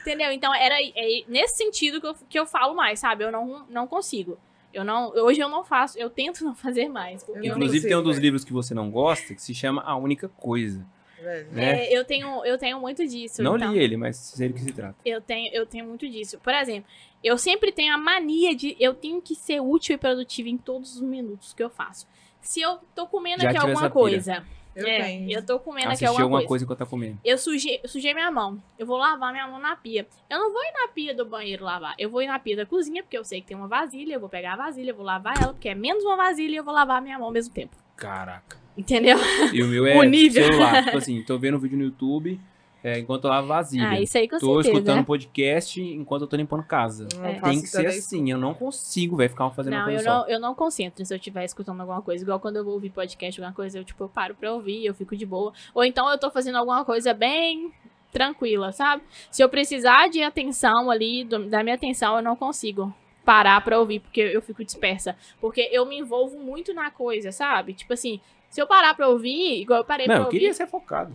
[0.00, 0.32] Entendeu?
[0.32, 3.24] Então, era é nesse sentido que eu, que eu falo mais, sabe?
[3.24, 4.38] Eu não, não consigo.
[4.72, 7.28] Eu não, hoje eu não faço, eu tento não fazer mais.
[7.28, 9.94] Eu, Eu Inclusive, tem um dos livros que você não gosta que se chama A
[9.96, 10.84] Única Coisa.
[11.22, 11.86] Né?
[11.86, 13.42] É, eu, tenho, eu tenho muito disso.
[13.42, 13.72] Não então.
[13.72, 14.96] li ele, mas sei do que se trata.
[15.04, 16.38] Eu tenho, eu tenho muito disso.
[16.38, 16.88] Por exemplo,
[17.22, 18.76] eu sempre tenho a mania de.
[18.78, 22.06] Eu tenho que ser útil e produtiva em todos os minutos que eu faço.
[22.40, 24.44] Se eu tô comendo Já aqui alguma coisa.
[24.74, 25.30] Eu é, tenho.
[25.30, 26.48] eu tô comendo aqui Assistir alguma, alguma coisa.
[26.48, 27.18] coisa enquanto tá comendo.
[27.22, 28.60] Eu sujei, eu sujei minha mão.
[28.78, 30.06] Eu vou lavar minha mão na pia.
[30.30, 31.94] Eu não vou ir na pia do banheiro lavar.
[31.98, 34.14] Eu vou ir na pia da cozinha, porque eu sei que tem uma vasilha.
[34.14, 36.56] Eu vou pegar a vasilha, eu vou lavar ela, porque é menos uma vasilha e
[36.56, 37.76] eu vou lavar a minha mão ao mesmo tempo.
[37.96, 38.61] Caraca.
[38.76, 39.18] Entendeu?
[39.52, 40.44] E o meu é O nível.
[40.44, 40.84] celular.
[40.84, 42.40] Tipo assim, tô vendo um vídeo no YouTube
[42.84, 43.88] é, enquanto eu lavo vasilha.
[43.90, 44.70] Ah, isso aí com tô certeza.
[44.70, 47.06] escutando um podcast enquanto eu tô limpando casa.
[47.22, 47.34] É.
[47.40, 48.30] Tem que ser assim.
[48.30, 50.18] Eu não consigo, vai ficar fazendo uma Não, coisa eu só.
[50.20, 52.24] não, eu não concentro se eu estiver escutando alguma coisa.
[52.24, 54.94] Igual quando eu vou ouvir podcast, alguma coisa, eu, tipo, eu paro pra ouvir, eu
[54.94, 55.52] fico de boa.
[55.74, 57.70] Ou então eu tô fazendo alguma coisa bem
[58.10, 59.02] tranquila, sabe?
[59.30, 62.92] Se eu precisar de atenção ali, do- da minha atenção, eu não consigo
[63.24, 65.14] parar pra ouvir, porque eu fico dispersa.
[65.40, 67.72] Porque eu me envolvo muito na coisa, sabe?
[67.74, 68.20] Tipo assim,
[68.52, 70.38] se eu parar pra ouvir, igual eu parei Não, pra eu ouvir.
[70.38, 71.12] queria ser focado.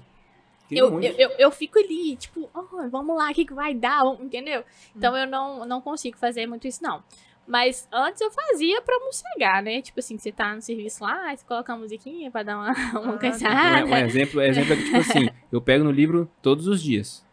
[0.68, 3.74] Queria Eu, eu, eu, eu fico ali, tipo, "Oh, vamos lá, o que, que vai
[3.74, 4.04] dar?
[4.20, 4.64] Entendeu?
[4.96, 7.02] Então eu não, não consigo fazer muito isso, não.
[7.48, 9.82] Mas antes eu fazia pra mossegar, né?
[9.82, 13.14] Tipo assim, você tá no serviço lá, você coloca uma musiquinha pra dar uma, uma
[13.16, 13.86] Ah, cansada.
[13.86, 16.84] Um, um exemplo, um exemplo é que, tipo assim, eu pego no livro todos os
[16.84, 17.26] dias.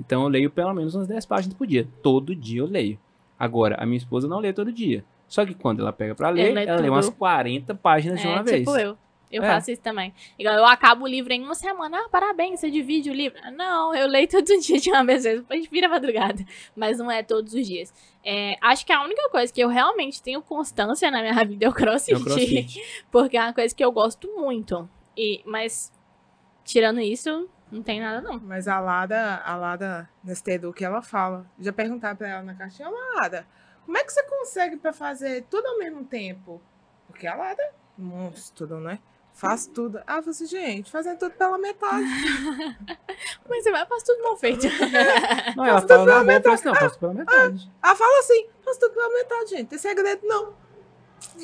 [0.00, 1.86] Então eu leio pelo menos umas 10 páginas por dia.
[2.02, 2.98] Todo dia eu leio.
[3.38, 5.04] Agora, a minha esposa não lê todo dia.
[5.28, 8.30] Só que quando ela pega pra ler, lê ela lê umas 40 páginas de É,
[8.30, 8.58] uma vez.
[8.60, 8.98] tipo eu.
[9.34, 9.48] Eu É.
[9.48, 10.14] faço isso também.
[10.38, 11.98] Igual eu acabo o livro em uma semana.
[11.98, 13.38] Ah, parabéns, você divide o livro.
[13.52, 15.24] Não, eu leio todos os dias de uma vez.
[15.24, 16.44] Depois vira madrugada.
[16.76, 17.92] Mas não é todos os dias.
[18.24, 21.68] É, acho que a única coisa que eu realmente tenho constância na minha vida é
[21.68, 22.12] o crossfit.
[22.14, 22.80] É o crossfit.
[23.10, 24.88] Porque é uma coisa que eu gosto muito.
[25.16, 25.92] E, mas,
[26.64, 28.38] tirando isso, não tem nada não.
[28.38, 32.54] Mas a Lada, a Lada, nesse Edu que ela fala, já perguntaram pra ela na
[32.54, 33.46] caixinha, Lada,
[33.84, 36.62] como é que você consegue pra fazer tudo ao mesmo tempo?
[37.08, 37.62] Porque a Lada,
[37.98, 38.98] monstro, né?
[39.34, 39.98] Faz tudo.
[40.06, 42.04] Ah, eu falei assim, gente, fazendo tudo pela metade.
[43.48, 44.64] Mas você vai, faz tudo mal feito.
[45.56, 47.70] Não, ela Faço fala eu falei assim, não, faço pela metade.
[47.82, 49.68] Ela fala assim, faz tudo pela metade, gente.
[49.68, 50.54] Tem segredo, não.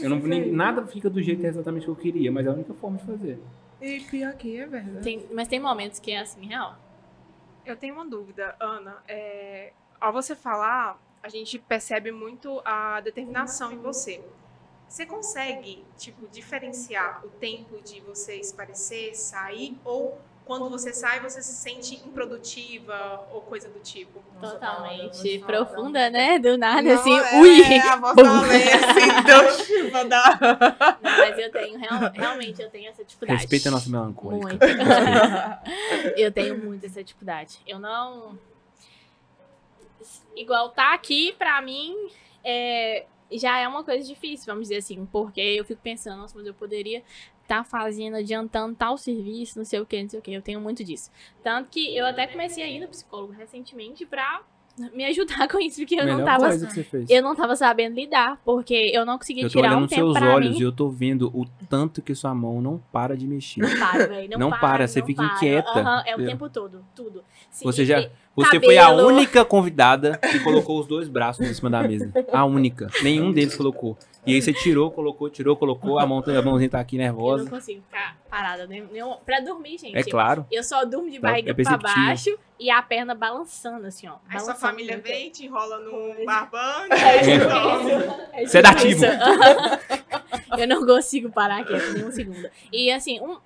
[0.00, 2.72] Eu não, nem- nada fica do jeito exatamente que eu queria, mas é a única
[2.74, 3.40] forma de fazer.
[3.80, 5.02] E pior que é verdade.
[5.02, 6.76] Tem- mas tem momentos que é assim, real.
[7.66, 8.98] Eu tenho uma dúvida, Ana.
[9.08, 14.22] É, ao você falar, a gente percebe muito a determinação em você.
[14.90, 21.40] Você consegue, tipo, diferenciar o tempo de você esparecer, sair, ou quando você sai você
[21.40, 24.20] se sente improdutiva ou coisa do tipo?
[24.40, 26.40] Totalmente profunda, né?
[26.40, 27.78] Do nada, Não, assim, é, ui!
[27.78, 28.22] A voz Bum.
[28.24, 30.38] da lei, assim, Deus chuva da...
[31.00, 33.42] Não, mas eu tenho, real- realmente, eu tenho essa dificuldade.
[33.42, 34.48] Respeita a nossa melancólica.
[34.48, 34.58] Muito.
[36.18, 37.60] eu tenho muito essa dificuldade.
[37.64, 38.36] Eu não.
[40.34, 41.94] Igual tá aqui, pra mim,
[42.42, 45.06] é, já é uma coisa difícil, vamos dizer assim.
[45.10, 47.02] Porque eu fico pensando, nossa, mas eu poderia
[47.42, 50.32] estar fazendo, adiantando tal serviço, não sei o que, não sei o que.
[50.32, 51.10] Eu tenho muito disso.
[51.42, 54.42] Tanto que eu até comecei a ir no psicólogo recentemente pra
[54.94, 56.56] me ajudar com isso, porque eu não Melhor tava.
[56.56, 57.10] você fez.
[57.10, 60.00] Eu não tava sabendo lidar, porque eu não conseguia Eu tô tirar olhando um tempo
[60.02, 60.58] seus pra olhos mim.
[60.60, 63.60] e eu tô vendo o tanto que sua mão não para de mexer.
[63.60, 64.30] Não para, velho.
[64.30, 65.34] Não, Não para, para, você não fica para.
[65.36, 65.68] inquieta.
[65.80, 67.22] Aham, é o Eu- tempo todo, tudo.
[67.50, 69.08] Se- Você já- Você foi a Cabelo.
[69.08, 72.10] única convidada que colocou os dois braços em cima da mesa.
[72.32, 72.88] A única.
[73.02, 73.98] Nenhum deles colocou.
[74.26, 77.04] E aí você tirou, colocou, tirou, colocou, a, mão, a mãozinha tá aqui Eu não
[77.06, 77.48] nervosa.
[77.50, 78.66] consigo ficar parada.
[78.66, 79.96] Nem, nem, pra dormir, gente.
[79.96, 80.46] É claro.
[80.50, 82.04] Eu só durmo de É barriga pra perceptível.
[82.04, 84.16] baixo e a perna balançando, assim, ó.
[84.28, 85.06] Aí sua família muito.
[85.06, 86.90] vem, te enrola num barbante.
[88.32, 88.42] É.
[88.42, 89.04] É Sedativo.
[90.58, 92.48] eu não consigo parar quieto nem um segundo.
[92.72, 93.38] E assim, um,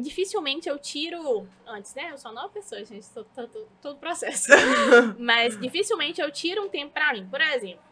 [0.00, 1.46] dificilmente eu tiro.
[1.66, 2.10] Antes, né?
[2.12, 3.08] Eu sou nova pessoa, gente.
[3.10, 4.48] Tô, tô, tô, todo processo.
[5.18, 7.26] Mas dificilmente eu tiro um tempo pra mim.
[7.28, 7.82] Por exemplo,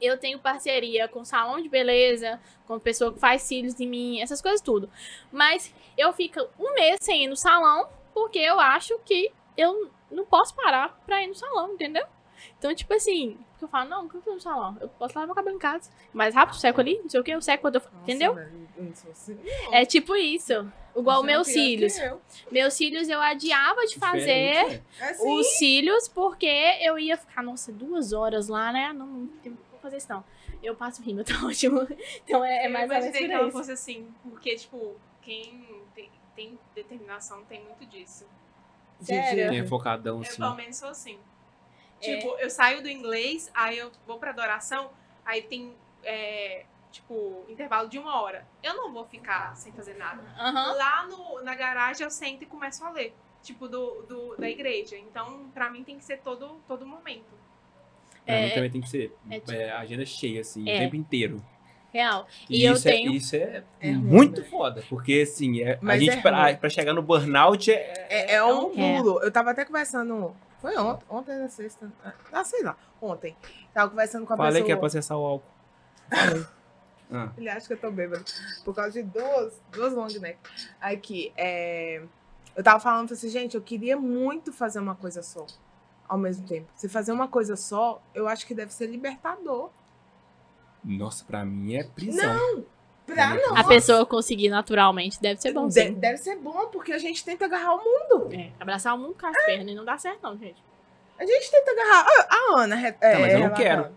[0.00, 4.40] eu tenho parceria com salão de beleza, com pessoa que faz cílios em mim, essas
[4.40, 4.90] coisas tudo.
[5.32, 10.24] Mas eu fico um mês sem ir no salão porque eu acho que eu não
[10.24, 12.06] posso parar pra ir no salão, entendeu?
[12.58, 13.38] Então, tipo assim,
[13.68, 14.76] porque eu falo, não, que eu vou no salão?
[14.80, 15.90] Eu posso lavar meu cabelo em casa.
[16.12, 17.82] Mais rápido, seco ali, não sei o que, eu seco quando eu.
[18.02, 18.34] entendeu?
[18.34, 19.38] Nossa, eu sou assim,
[19.72, 20.70] É tipo isso.
[20.96, 21.98] Igual Você é meus cílios.
[21.98, 22.20] eu.
[22.52, 24.20] Meus cílios eu adiava de fazer
[24.62, 25.40] Diferente, É assim.
[25.40, 26.46] os cílios porque
[26.82, 28.92] eu ia ficar, nossa, duas horas lá, né?
[28.92, 30.22] Não, não tem- vou fazer isso não.
[30.62, 31.86] Eu passo rima, tá ótimo.
[32.24, 34.94] Então é, é mais ou eu menos imaginei que por ela fosse assim, porque, tipo,
[35.20, 38.24] quem tem, tem determinação tem muito disso.
[39.00, 39.50] Sério?
[39.50, 40.36] Quem é focadão Eu, assim.
[40.40, 41.18] pelo menos, sou assim.
[42.10, 42.16] É.
[42.16, 44.90] Tipo, eu saio do inglês, aí eu vou pra adoração,
[45.24, 48.46] aí tem, é, tipo, intervalo de uma hora.
[48.62, 50.22] Eu não vou ficar sem fazer nada.
[50.38, 50.72] Aham.
[50.76, 53.14] Lá no, na garagem eu sento e começo a ler.
[53.42, 54.96] Tipo, do, do, da igreja.
[54.96, 57.26] Então, pra mim tem que ser todo, todo momento.
[58.24, 60.76] Pra mim É, também tem que ser é tipo- é, agenda cheia, assim, É.
[60.76, 61.44] o tempo inteiro.
[61.92, 62.26] Real.
[62.48, 63.12] E, E, eu isso, tenho.
[63.12, 64.46] é, isso é, É ruim, muito né?
[64.48, 64.82] foda.
[64.88, 68.72] Porque, assim, é, a gente, é pra, pra chegar no burnout, é, É, é um
[68.80, 68.96] É.
[68.96, 69.22] pulo.
[69.22, 70.34] Eu tava até conversando.
[70.64, 71.92] Foi ontem, ontem era sexta.
[72.32, 73.36] Ah, sei lá, ontem.
[73.74, 74.78] Tava conversando com a falei que é pessoa.
[74.78, 75.52] pra acessar o álcool.
[76.08, 76.46] Falei.
[77.12, 77.30] Ah.
[77.36, 78.24] Ele acha que eu tô bêbada.
[78.64, 80.38] Por causa de duas, duas long neck.
[80.80, 82.02] Aqui, é...
[82.56, 85.46] Eu tava falando falei assim, gente, eu queria muito fazer uma coisa só.
[86.08, 86.66] Ao mesmo tempo.
[86.74, 89.70] Se fazer uma coisa só, eu acho que deve ser libertador.
[90.82, 92.64] Nossa, pra mim é prisão.
[93.06, 93.46] Pra É.
[93.48, 93.58] nós.
[93.60, 95.92] A pessoa conseguir naturalmente deve ser bom, De- sim.
[95.94, 98.30] deve ser bom, porque a gente tenta agarrar o mundo.
[98.32, 100.56] É, abraçar o mundo com as pernas e não dá certo, não, gente.
[101.18, 102.06] A gente tenta agarrar.
[102.08, 102.88] Ah, A, Ana.
[103.00, 103.88] É, mas eu não quero.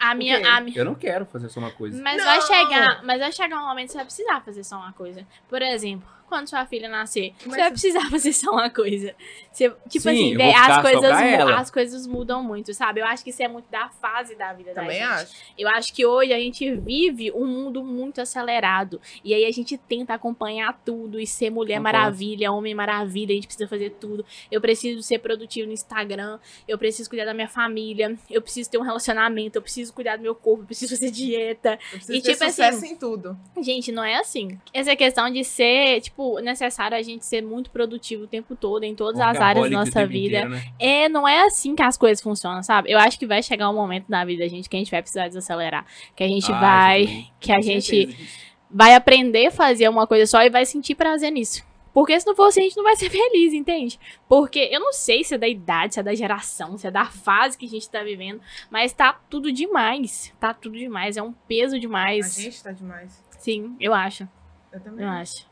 [0.00, 0.56] A minha.
[0.56, 0.76] A minha...
[0.78, 2.00] Eu não quero fazer só uma coisa.
[2.02, 2.24] Mas Não!
[2.24, 5.24] vai chegar, mas vai chegar um momento que você vai precisar fazer só uma coisa.
[5.48, 9.14] Por exemplo, quando sua filha nascer, Como você vai precisar fazer só uma coisa.
[9.52, 11.60] Você, tipo Sim, assim, as só coisas, pra mu- ela.
[11.60, 13.00] as coisas mudam muito, sabe?
[13.00, 15.22] Eu acho que isso é muito da fase da vida Também da gente.
[15.24, 15.34] acho.
[15.58, 19.00] Eu acho que hoje a gente vive um mundo muito acelerado.
[19.22, 21.98] E aí a gente tenta acompanhar tudo e ser mulher Concordo.
[21.98, 24.24] maravilha, homem maravilha, a gente precisa fazer tudo.
[24.50, 28.78] Eu preciso ser produtivo no Instagram, eu preciso cuidar da minha família, eu preciso ter
[28.78, 31.72] um relacionamento, eu preciso cuidar do meu corpo, eu preciso fazer dieta.
[31.92, 33.36] Eu preciso E, ter tipo sucesso assim, em tudo.
[33.60, 34.58] Gente, não é assim.
[34.72, 38.94] Essa questão de ser, tipo, necessário a gente ser muito produtivo o tempo todo, em
[38.94, 40.38] todas as áreas da nossa vida.
[40.40, 40.64] inteiro, né?
[40.78, 42.90] É, não é assim que as coisas funcionam, sabe?
[42.90, 45.00] Eu acho que vai chegar um momento na vida da gente que a gente vai
[45.02, 45.84] precisar desacelerar.
[46.16, 47.26] Que a gente Ah, vai.
[47.40, 51.30] Que a gente certeza vai aprender a fazer uma coisa só e vai sentir prazer
[51.30, 51.62] nisso.
[51.92, 54.00] Porque se não for assim, a gente não vai ser feliz, entende?
[54.26, 57.04] Porque eu não sei se é da idade, se é da geração, se é da
[57.04, 58.40] fase que a gente tá vivendo,
[58.70, 60.32] mas tá tudo demais.
[60.40, 61.18] Tá tudo demais.
[61.18, 62.34] É um peso A demais.
[62.34, 63.22] gente tá demais.
[63.38, 64.26] Sim, eu acho.
[64.72, 65.46] Eu também Eu acho.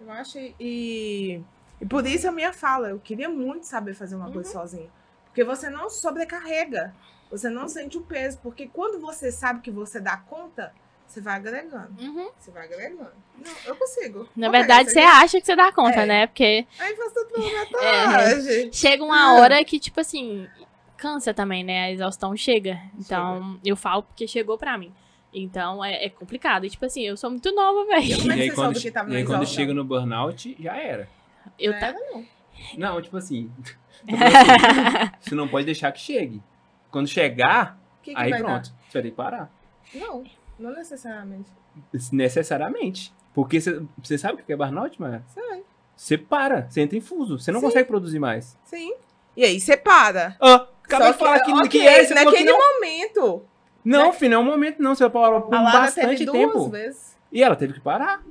[0.00, 0.38] Eu acho.
[0.60, 1.40] E,
[1.80, 2.88] e por isso a minha fala.
[2.90, 4.32] Eu queria muito saber fazer uma Uhum.
[4.32, 4.88] coisa sozinha.
[5.26, 6.94] Porque você não sobrecarrega.
[7.30, 8.38] Você não sente o peso.
[8.42, 10.72] Porque quando você sabe que você dá conta,
[11.06, 12.00] você vai agregando.
[12.00, 12.30] Uhum.
[12.38, 13.10] Você vai agregando.
[13.36, 14.28] Não, eu consigo.
[14.36, 16.06] Na verdade, você acha que você dá conta, É.
[16.06, 16.26] né?
[16.26, 16.66] Porque.
[16.78, 18.70] Aí faz tudo metade.
[18.76, 20.48] chega uma hora que, tipo assim,
[20.96, 21.84] cansa também, né?
[21.84, 22.80] A exaustão chega.
[22.98, 24.92] Então, eu falo porque chegou pra mim.
[25.38, 26.64] Então, é, é complicado.
[26.64, 28.22] E, tipo assim, eu sou muito nova, Como é velho.
[28.22, 29.54] que E aí, você soube que tava e aí quando exaustão?
[29.54, 31.08] chega no burnout, já era.
[31.58, 31.86] Eu Não tá...
[31.88, 32.26] era, não.
[32.78, 33.50] Não, tipo assim.
[34.08, 36.42] falando assim, você não pode deixar que chegue.
[36.90, 38.68] Quando chegar, O que, que aí pronto.
[38.68, 39.38] Você vai ter que parar.
[39.92, 40.00] dar?
[40.00, 40.24] Não,
[40.58, 41.50] não necessariamente.
[42.12, 43.12] Necessariamente.
[43.34, 45.22] Porque você, você sabe o que é burnout, Maia?
[45.28, 45.62] Sei.
[45.94, 47.38] Você para, você entra em fuso.
[47.38, 47.66] Você não Sim.
[47.66, 48.58] consegue produzir mais.
[48.64, 48.94] Sim.
[49.36, 50.34] E aí você para.
[50.40, 52.52] Ah, acabei Só de falar que, ok, que é, você que naquele
[53.86, 54.04] não.
[54.06, 54.94] Não, filho, não é um momento não.
[54.94, 56.52] Você parou por bastante teve tempo.
[56.58, 57.16] duas vezes.
[57.32, 58.22] E ela teve que parar.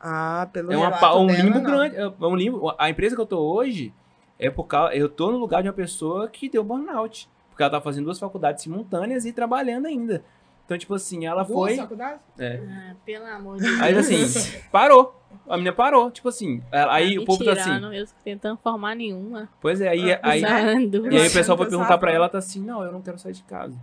[0.00, 1.62] Ah, pelo É uma, um dela, limbo não.
[1.64, 1.96] grande.
[1.96, 2.74] É um limbo.
[2.78, 3.92] A empresa que eu tô hoje
[4.38, 4.94] é por causa.
[4.94, 7.28] Eu tô no lugar de uma pessoa que deu burnout.
[7.50, 10.24] Porque ela tá fazendo duas faculdades simultâneas e trabalhando ainda.
[10.64, 11.76] Então, tipo assim, ela Duas foi.
[11.76, 12.20] faculdades?
[12.38, 12.60] É.
[12.66, 13.80] Ah, pelo amor de Deus.
[13.80, 15.20] Aí assim, parou.
[15.48, 16.10] A menina parou.
[16.10, 16.62] Tipo assim.
[16.72, 17.62] ela- Aí Tá o povo tá assim.
[17.64, 19.48] tirando, Eu tentando formar nenhuma.
[19.60, 20.12] Pois é, aí.
[20.14, 21.12] Ah, aí Usando.
[21.12, 23.32] e aí o pessoal foi perguntar pra ela, tá assim, não, eu não quero sair
[23.34, 23.78] de casa.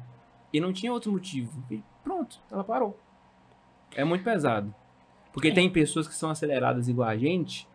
[0.51, 1.63] E não tinha outro motivo.
[1.69, 2.97] E pronto, ela parou.
[3.95, 4.73] É muito pesado.
[5.31, 5.51] Porque É.
[5.53, 7.67] tem pessoas que são aceleradas igual a gente,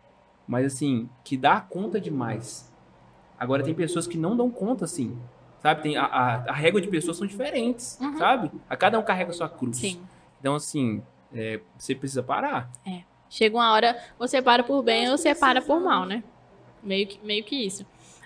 [0.47, 2.71] mas assim, que dá conta demais.
[3.39, 5.17] Agora tem pessoas que não dão conta, assim.
[5.59, 5.81] Sabe?
[5.81, 8.17] Tem a, a, a régua de pessoas são diferentes, Uhum.
[8.17, 8.51] sabe?
[8.69, 9.77] A cada um carrega a sua cruz.
[9.77, 9.99] Sim.
[10.39, 11.01] Então, assim,
[11.33, 12.69] é, você precisa parar.
[13.29, 16.23] Chega uma hora, você para por bem ou você para por mal, né?
[16.83, 17.85] Meio que, meio que isso.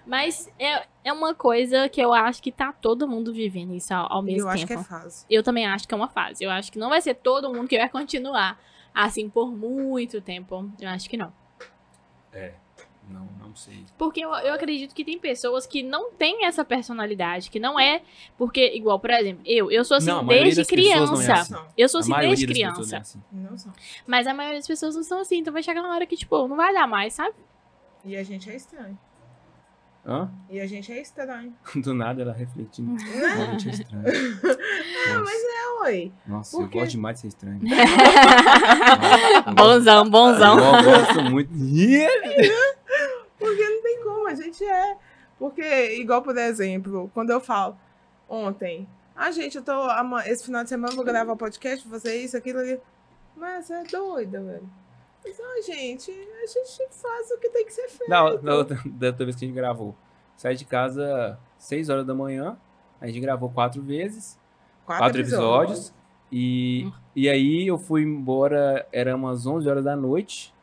[0.09, 4.11] Mas é, é uma coisa que eu acho que tá todo mundo vivendo isso ao,
[4.11, 4.81] ao mesmo Eu acho que tempo.
[4.81, 5.25] é fase.
[5.29, 6.43] Eu também acho que é uma fase.
[6.43, 8.59] Eu acho que não vai ser todo mundo que vai continuar
[8.91, 10.67] assim por muito tempo.
[10.81, 11.31] Eu acho que não.
[13.07, 13.85] Não, não sei.
[13.97, 18.01] Porque eu, eu acredito que tem pessoas que não têm essa personalidade, que não é.
[18.37, 21.33] Porque, igual, por exemplo, eu, eu sou assim Não, desde é criança.
[21.33, 21.53] assim.
[21.53, 22.95] Não, Eu sou assim desde pessoas criança.
[22.95, 23.21] é assim.
[23.31, 23.73] não são.
[24.05, 25.37] Mas a maioria das pessoas não são assim.
[25.37, 27.33] Então vai chegar uma hora que, tipo, não vai dar mais, sabe?
[28.05, 28.97] E a gente é estranho.
[30.05, 30.29] Hã?
[30.49, 31.53] E a gente é estranho.
[31.75, 32.95] Do nada ela refletindo.
[32.95, 34.03] Pô, a gente é estranho.
[35.09, 36.11] Nossa, É, oi.
[36.27, 37.59] nossa Por eu gosto demais de ser estranho.
[39.45, 40.55] Nossa, bonzão, bonzão.
[40.57, 41.49] gosto- Eu gosto muito.
[43.37, 44.97] Porque não tem como, a gente é.
[45.37, 47.77] Porque, igual, por exemplo, quando eu falo
[48.27, 49.71] ontem, ah, gente, eu tô.
[50.25, 52.81] Esse final de semana eu vou gravar podcast, vou fazer isso, aquilo, aquilo.
[53.35, 54.69] Mas você é doida, velho.
[55.29, 58.09] Mas, ah, gente, a gente faz o que tem que ser feito.
[58.09, 59.95] Da, da, outra, da outra vez que a gente gravou.
[60.35, 62.57] Sai de casa 6 horas da manhã.
[62.99, 64.39] A gente gravou quatro vezes.
[64.85, 65.93] Quatro, episódios.
[66.31, 70.53] E, e aí eu fui embora, era umas 11 horas da noite.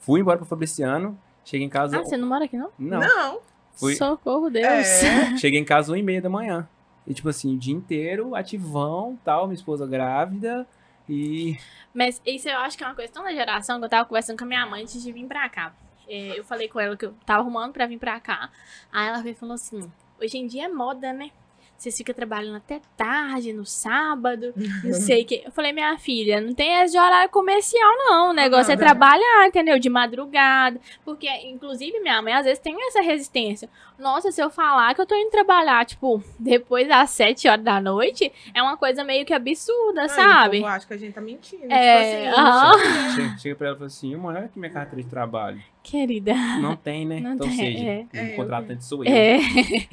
[0.00, 1.18] Fui embora pro Fabriciano.
[1.44, 1.98] Cheguei em casa.
[1.98, 2.70] Ah, você não mora aqui, não?
[2.78, 3.00] Não.
[3.00, 3.40] Não.
[3.74, 4.66] Fui, Socorro, Deus.
[4.66, 5.36] É.
[5.38, 6.68] cheguei em casa 1 e meia da manhã.
[7.06, 10.66] E tipo assim, o dia inteiro, ativão, tal, minha esposa grávida.
[11.08, 11.56] E
[11.94, 14.38] Mas isso eu acho que é uma coisa tão da geração que eu tava conversando
[14.38, 15.74] com a minha mãe antes de vir pra cá.
[16.08, 18.50] É, eu falei com ela que eu tava arrumando pra vir pra cá.
[18.92, 21.30] Aí ela veio e falou assim: hoje em dia é moda, né?
[21.76, 25.42] Vocês ficam trabalhando até tarde, no sábado, não sei o que.
[25.44, 28.30] Eu falei, minha filha, não tem esse de horário comercial, não.
[28.30, 28.86] O negócio é Nada.
[28.86, 29.78] trabalhar, entendeu?
[29.78, 30.80] De madrugada.
[31.04, 33.68] Porque, inclusive, minha mãe às vezes tem essa resistência.
[33.98, 37.80] Nossa, se eu falar que eu tô indo trabalhar, tipo, depois das sete horas da
[37.80, 40.58] noite, é uma coisa meio que absurda, Aí, sabe?
[40.58, 41.72] O povo acha que a gente tá mentindo.
[41.72, 43.14] É, tipo assim, aham.
[43.14, 45.62] chega, chega pra ela e fala assim, mãe, olha aqui minha carteira de trabalho.
[45.88, 46.34] Querida.
[46.60, 47.20] Não tem, né?
[47.22, 48.06] Não então tem, seja, é.
[48.12, 49.12] o É, contratante sou eu.
[49.12, 49.38] É.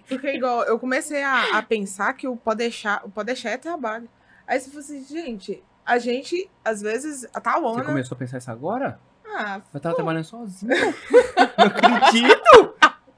[0.09, 3.57] Porque igual, eu comecei a, a pensar que o pode deixar, o pode deixar é
[3.57, 4.09] trabalho.
[4.47, 7.83] Aí você falou assim, gente, a gente, às vezes, a Você Tawana.
[7.83, 8.99] começou a pensar isso agora?
[9.25, 10.71] Ah, Eu tava trabalhando sozinho.
[11.57, 12.73] não acredito!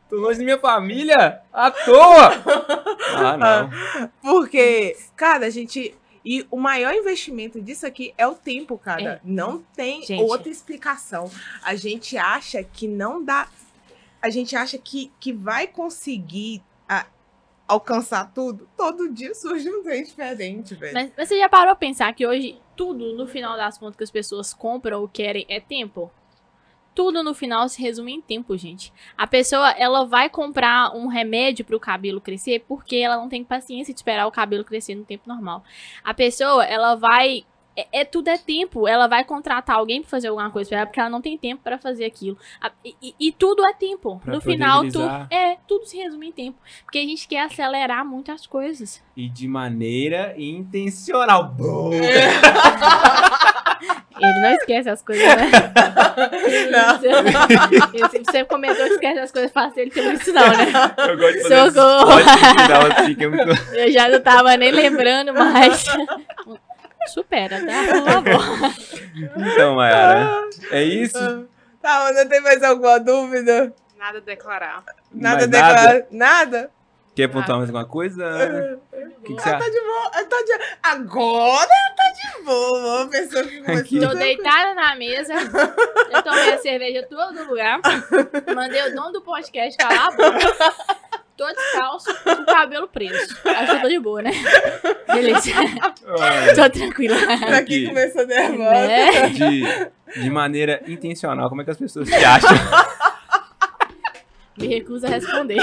[0.10, 1.42] Tô longe da minha família!
[1.54, 2.30] À toa!
[3.18, 4.10] Ah, não.
[4.22, 5.96] porque, cara, a gente.
[6.26, 9.04] E o maior investimento disso aqui é o tempo, cara.
[9.04, 9.20] É.
[9.24, 10.24] Não tem Gente.
[10.24, 11.30] outra explicação.
[11.62, 13.48] A gente acha que não dá.
[14.20, 17.06] A gente acha que, que vai conseguir a-
[17.68, 18.68] alcançar tudo.
[18.76, 20.94] Todo dia surge um trem diferente, velho.
[20.96, 24.04] Mas, mas você já parou a pensar que hoje tudo, no final das contas, que
[24.04, 26.12] as pessoas compram ou querem é tempo?
[26.96, 28.92] Tudo no final se resume em tempo, gente.
[29.18, 33.94] A pessoa, ela vai comprar um remédio pro cabelo crescer porque ela não tem paciência
[33.94, 35.62] de esperar o cabelo crescer no tempo normal.
[36.04, 37.44] A pessoa, ela vai.
[37.78, 38.88] É, é- tudo é tempo.
[38.88, 41.62] Ela vai contratar alguém pra fazer alguma coisa pra ela porque ela não tem tempo
[41.62, 42.38] pra fazer aquilo.
[42.62, 44.22] A- e, e- e tudo é tempo.
[44.24, 45.00] Pra no final, tudo.
[45.00, 45.28] agilizar.
[45.30, 46.58] É, tudo se resume em tempo.
[46.86, 49.04] Porque a gente quer acelerar muito as coisas.
[49.18, 51.50] E de maneira intencional.
[51.50, 51.92] Boa!
[54.20, 55.52] Ele não esquece as coisas, né?
[56.72, 57.00] Não.
[57.04, 60.66] Ele- Você comentou que esquece as coisas fácil, ele tem isso não, né?
[61.08, 62.20] Eu gosto de fazer Socorro.
[62.20, 63.74] Final assim, que é muito...
[63.76, 65.84] Eu já não tava nem lembrando mais.
[67.08, 67.84] Supera, tá?
[67.94, 68.74] Por favor.
[69.38, 70.30] Então, Mayara,
[70.72, 71.48] é isso?
[71.82, 73.72] Tá, Ana, tem mais alguma dúvida?
[73.98, 74.84] Nada a declarar.
[75.14, 76.04] Nada Mais declarado?
[76.12, 76.72] Nada?
[77.16, 78.80] Quer pontuar mais alguma coisa?
[78.92, 79.66] O que, que você Ah, acha?
[79.66, 80.12] tá de boa.
[80.14, 80.54] ah, Tá de...
[80.84, 82.04] Agora tá
[82.38, 83.04] de boa.
[83.04, 84.10] A pessoa que começou.
[84.10, 85.34] Tô deitada na mesa.
[86.12, 87.80] Eu tomei a cerveja todo lugar.
[88.54, 90.74] Mandei o dono do podcast calar a boca.
[91.38, 93.36] Tô descalço, com o cabelo preso.
[93.46, 94.32] Acho que eu tô de boa, né?
[95.14, 95.52] Beleza.
[96.08, 97.16] Olha, Tô tranquila.
[97.40, 97.66] Pra Aqui.
[97.82, 98.88] quem começou nervosa.
[98.88, 99.30] Né?
[99.30, 102.50] de, de maneira intencional, como é que as pessoas se acham?
[104.58, 105.58] Me recuso a responder.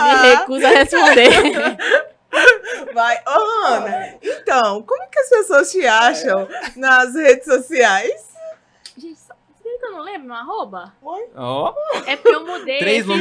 [0.00, 0.22] Ah.
[0.22, 1.30] Me recuso a responder.
[2.94, 3.16] Vai.
[3.26, 8.30] Ô, Ana, então, como que as pessoas te acham nas redes sociais?
[8.96, 9.18] Gente,
[9.80, 10.92] que eu não lembro meu arroba?
[11.02, 11.72] Ó,
[12.06, 12.78] É porque eu mudei.
[12.78, 13.16] Três long.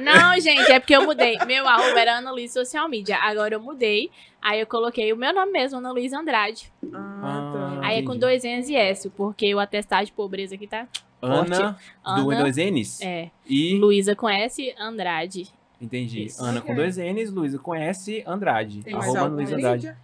[0.00, 1.38] Não, gente, é porque eu mudei.
[1.46, 3.16] Meu arroba era Ana Luiz Social Media.
[3.18, 4.10] Agora eu mudei.
[4.42, 6.70] Aí eu coloquei o meu nome mesmo, Ana Luiz Andrade.
[6.92, 7.86] Ah, tá.
[7.86, 10.86] Aí é com dois N's e S, porque o atestado de pobreza aqui tá.
[11.22, 13.00] Ana, do Ana, dois N's.
[13.00, 13.30] É.
[13.46, 15.48] E, Luísa com S, Andrade.
[15.80, 16.42] Entendi, Isso.
[16.42, 16.76] Ana com Ok.
[16.76, 18.82] dois N's, Luísa com S, Andrade.
[18.82, 19.96] Tem mais Arroba alguma Luiz Andrade.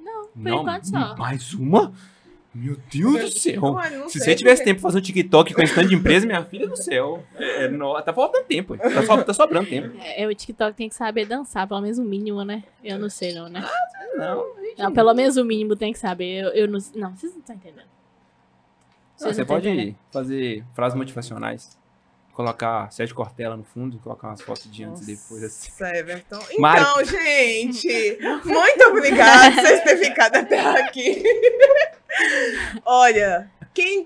[0.00, 1.16] Não, por Não, enquanto só.
[1.16, 1.92] mais uma?
[2.54, 3.60] Meu Deus do céu.
[3.60, 6.42] Não Se você tivesse tempo pra fazer um TikTok com esse tanto de empresa, minha
[6.42, 7.22] filha do céu.
[7.34, 8.78] É, é, no- tá faltando tempo.
[8.78, 9.94] Tá, so- tá sobrando tempo.
[10.02, 12.64] É, o TikTok tem que saber dançar, pelo menos o mínimo, né?
[12.82, 13.62] Eu não sei, não, né?
[14.16, 14.46] Não.
[14.78, 16.44] Não, pelo menos o mínimo tem que saber.
[16.44, 16.78] Eu, eu não.
[16.94, 17.80] Não, vocês não estão entendendo.
[17.84, 19.96] Ah, Vocês você não pode entendendo.
[20.10, 21.75] fazer frases motivacionais.
[22.36, 25.70] Colocar Sérgio Cortella no fundo, colocar umas fotos de antes e depois assim.
[25.82, 26.38] Everton.
[26.60, 31.22] Mari- Então, gente, muito obrigada por vocês terem ficado até aqui.
[32.84, 34.04] Olha, quem.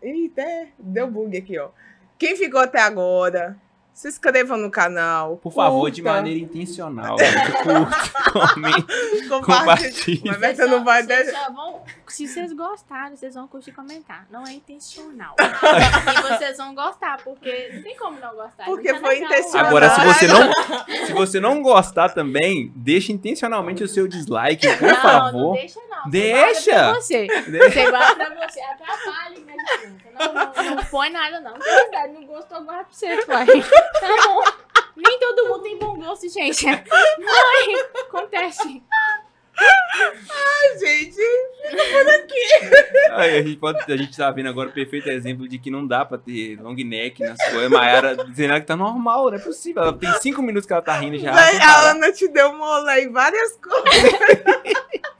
[0.00, 1.70] Eita, é, deu bug aqui, ó.
[2.16, 3.56] Quem ficou até agora,
[3.94, 5.36] se inscrevam no canal.
[5.36, 7.16] Por favor, de curta, maneira intencional.
[7.18, 7.52] gente.
[7.62, 10.22] Curta, comente, compartilhe.
[10.24, 11.02] Mas Everton não vai.
[11.02, 14.26] Vocês deixar- vão- se vocês gostarem, vocês vão curtir e comentar.
[14.30, 15.34] Não é intencional.
[15.40, 18.64] e vocês vão gostar, porque não tem como não gostar.
[18.64, 19.30] Porque Não tá foi legal.
[19.32, 19.66] intencional.
[19.66, 20.52] Agora, se você não,
[21.06, 25.32] se você não gostar também, deixe intencionalmente o seu dislike, por não, favor.
[25.32, 26.10] Não deixa, não.
[26.10, 26.94] Deixa!
[26.94, 27.70] Você guarda pra você.
[27.70, 28.60] Você guarda pra você.
[28.60, 29.54] Atrapalha, né?
[30.12, 31.54] Não, não, não põe nada, não.
[31.54, 33.46] Tem verdade, não gostou, guarda pra você, pai.
[33.46, 34.42] Tá bom.
[34.96, 36.66] Nem todo mundo tem bom gosto, gente.
[36.68, 38.82] Ai, acontece.
[40.78, 41.16] Gente,
[43.12, 45.86] Aí, a gente pode, a gente tá vendo agora o perfeito exemplo de que não
[45.86, 47.70] dá pra ter long neck nas coisas.
[47.70, 49.82] Mayara dizendo que tá normal, não é possível.
[49.82, 51.34] Ela tem cinco minutos que ela tá rindo já.
[51.34, 51.90] sem a.
[51.90, 54.12] Ana te deu mola em várias coisas.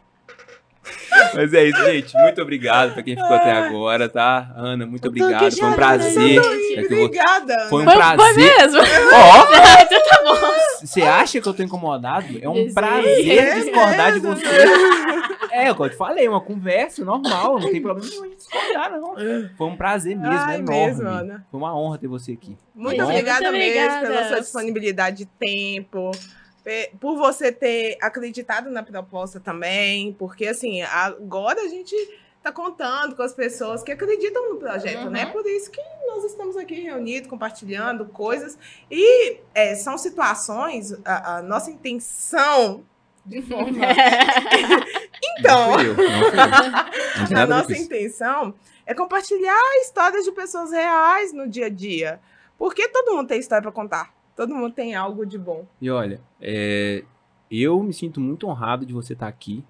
[1.34, 2.14] Mas é isso, gente.
[2.16, 4.50] Muito obrigado pra quem ficou até agora, tá?
[4.56, 5.50] Ana, muito obrigado.
[5.56, 6.40] Foi um prazer.
[6.76, 7.66] É Obrigada.
[7.68, 8.36] Foi um Foi, foi prazer.
[8.36, 8.80] mesmo.
[8.80, 8.82] Ó,
[9.82, 10.52] então tá bom.
[10.80, 12.26] você acha que eu tô incomodado?
[12.40, 14.36] É um prazer É discordar de mesmo.
[14.36, 14.46] você.
[15.50, 19.14] É, eu te falei, uma conversa normal, não tem problema nenhum de discordar, não.
[19.56, 20.86] Foi um prazer mesmo, Ai, enorme.
[20.86, 21.46] mesmo, Ana.
[21.50, 22.56] Foi uma honra ter você aqui.
[22.74, 23.04] Muito Bom.
[23.04, 24.06] obrigada Muito mesmo obrigada.
[24.06, 26.10] pela sua disponibilidade de tempo,
[27.00, 31.94] por você ter acreditado na proposta também, porque assim, agora a gente
[32.38, 35.10] está contando com as pessoas que acreditam no projeto, Uhum.
[35.10, 35.26] né?
[35.26, 38.58] Por isso que nós estamos aqui reunidos, compartilhando coisas.
[38.90, 42.84] E é, são situações, a, a nossa intenção
[43.24, 43.70] de forma.
[45.38, 47.30] Então, Não fui eu, não fui eu.
[47.30, 52.20] Não a nossa intenção é compartilhar histórias de pessoas reais no dia a dia.
[52.58, 54.12] Porque todo mundo tem história para contar.
[54.36, 55.66] Todo mundo tem algo de bom.
[55.80, 57.04] E olha, é,
[57.50, 59.62] eu me sinto muito honrado de você estar aqui,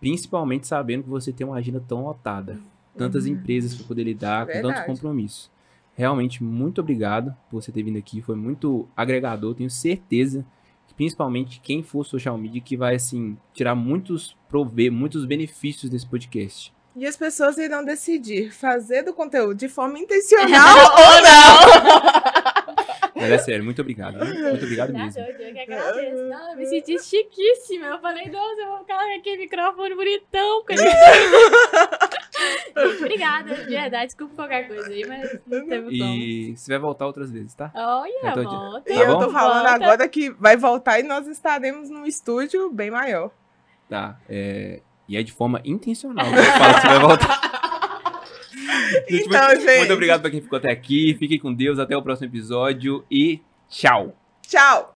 [0.00, 2.58] principalmente sabendo que você tem uma agenda tão lotada.
[2.96, 4.68] Tantas empresas para poder lidar, com tantos Uhum.
[4.70, 4.86] Verdade.
[4.86, 5.50] compromissos.
[5.96, 8.22] Realmente, muito obrigado por você ter vindo aqui.
[8.22, 9.52] Foi muito agregador.
[9.54, 10.44] Tenho certeza
[10.86, 16.06] que, principalmente, quem for social media, que vai, assim, tirar muitos prover, muitos benefícios desse
[16.06, 16.72] podcast.
[16.94, 22.74] E as pessoas irão decidir fazer do conteúdo de forma intencional ou não.
[23.14, 24.16] Mas é sério, muito obrigado.
[24.18, 25.22] Muito obrigado Tá mesmo.
[25.22, 26.24] doido, eu que agradeço.
[26.24, 27.86] Não, eu me senti chiquíssima.
[27.86, 30.64] Eu falei, nossa, eu vou colocar aquele microfone bonitão.
[30.64, 30.74] com
[33.04, 34.06] Obrigada, de verdade.
[34.06, 36.14] Desculpa qualquer coisa aí, mas não teve como.
[36.14, 37.70] E você vai voltar outras vezes, tá?
[37.74, 38.92] Olha, Eu tô- volta.
[38.92, 39.18] E Tá eu bom?
[39.20, 39.84] tô falando Volta.
[39.84, 43.30] agora que vai voltar e nós estaremos num estúdio bem maior.
[43.88, 44.18] Tá.
[44.28, 46.26] é, E é de forma intencional.
[46.26, 47.44] Eu falo que você vai voltar.
[49.08, 49.78] Gente, Então, muito, gente.
[49.78, 51.14] muito obrigado pra quem ficou até aqui.
[51.18, 51.78] Fiquem com Deus.
[51.78, 53.04] Até o próximo episódio.
[53.10, 54.16] E tchau.
[54.46, 54.92] Tchau!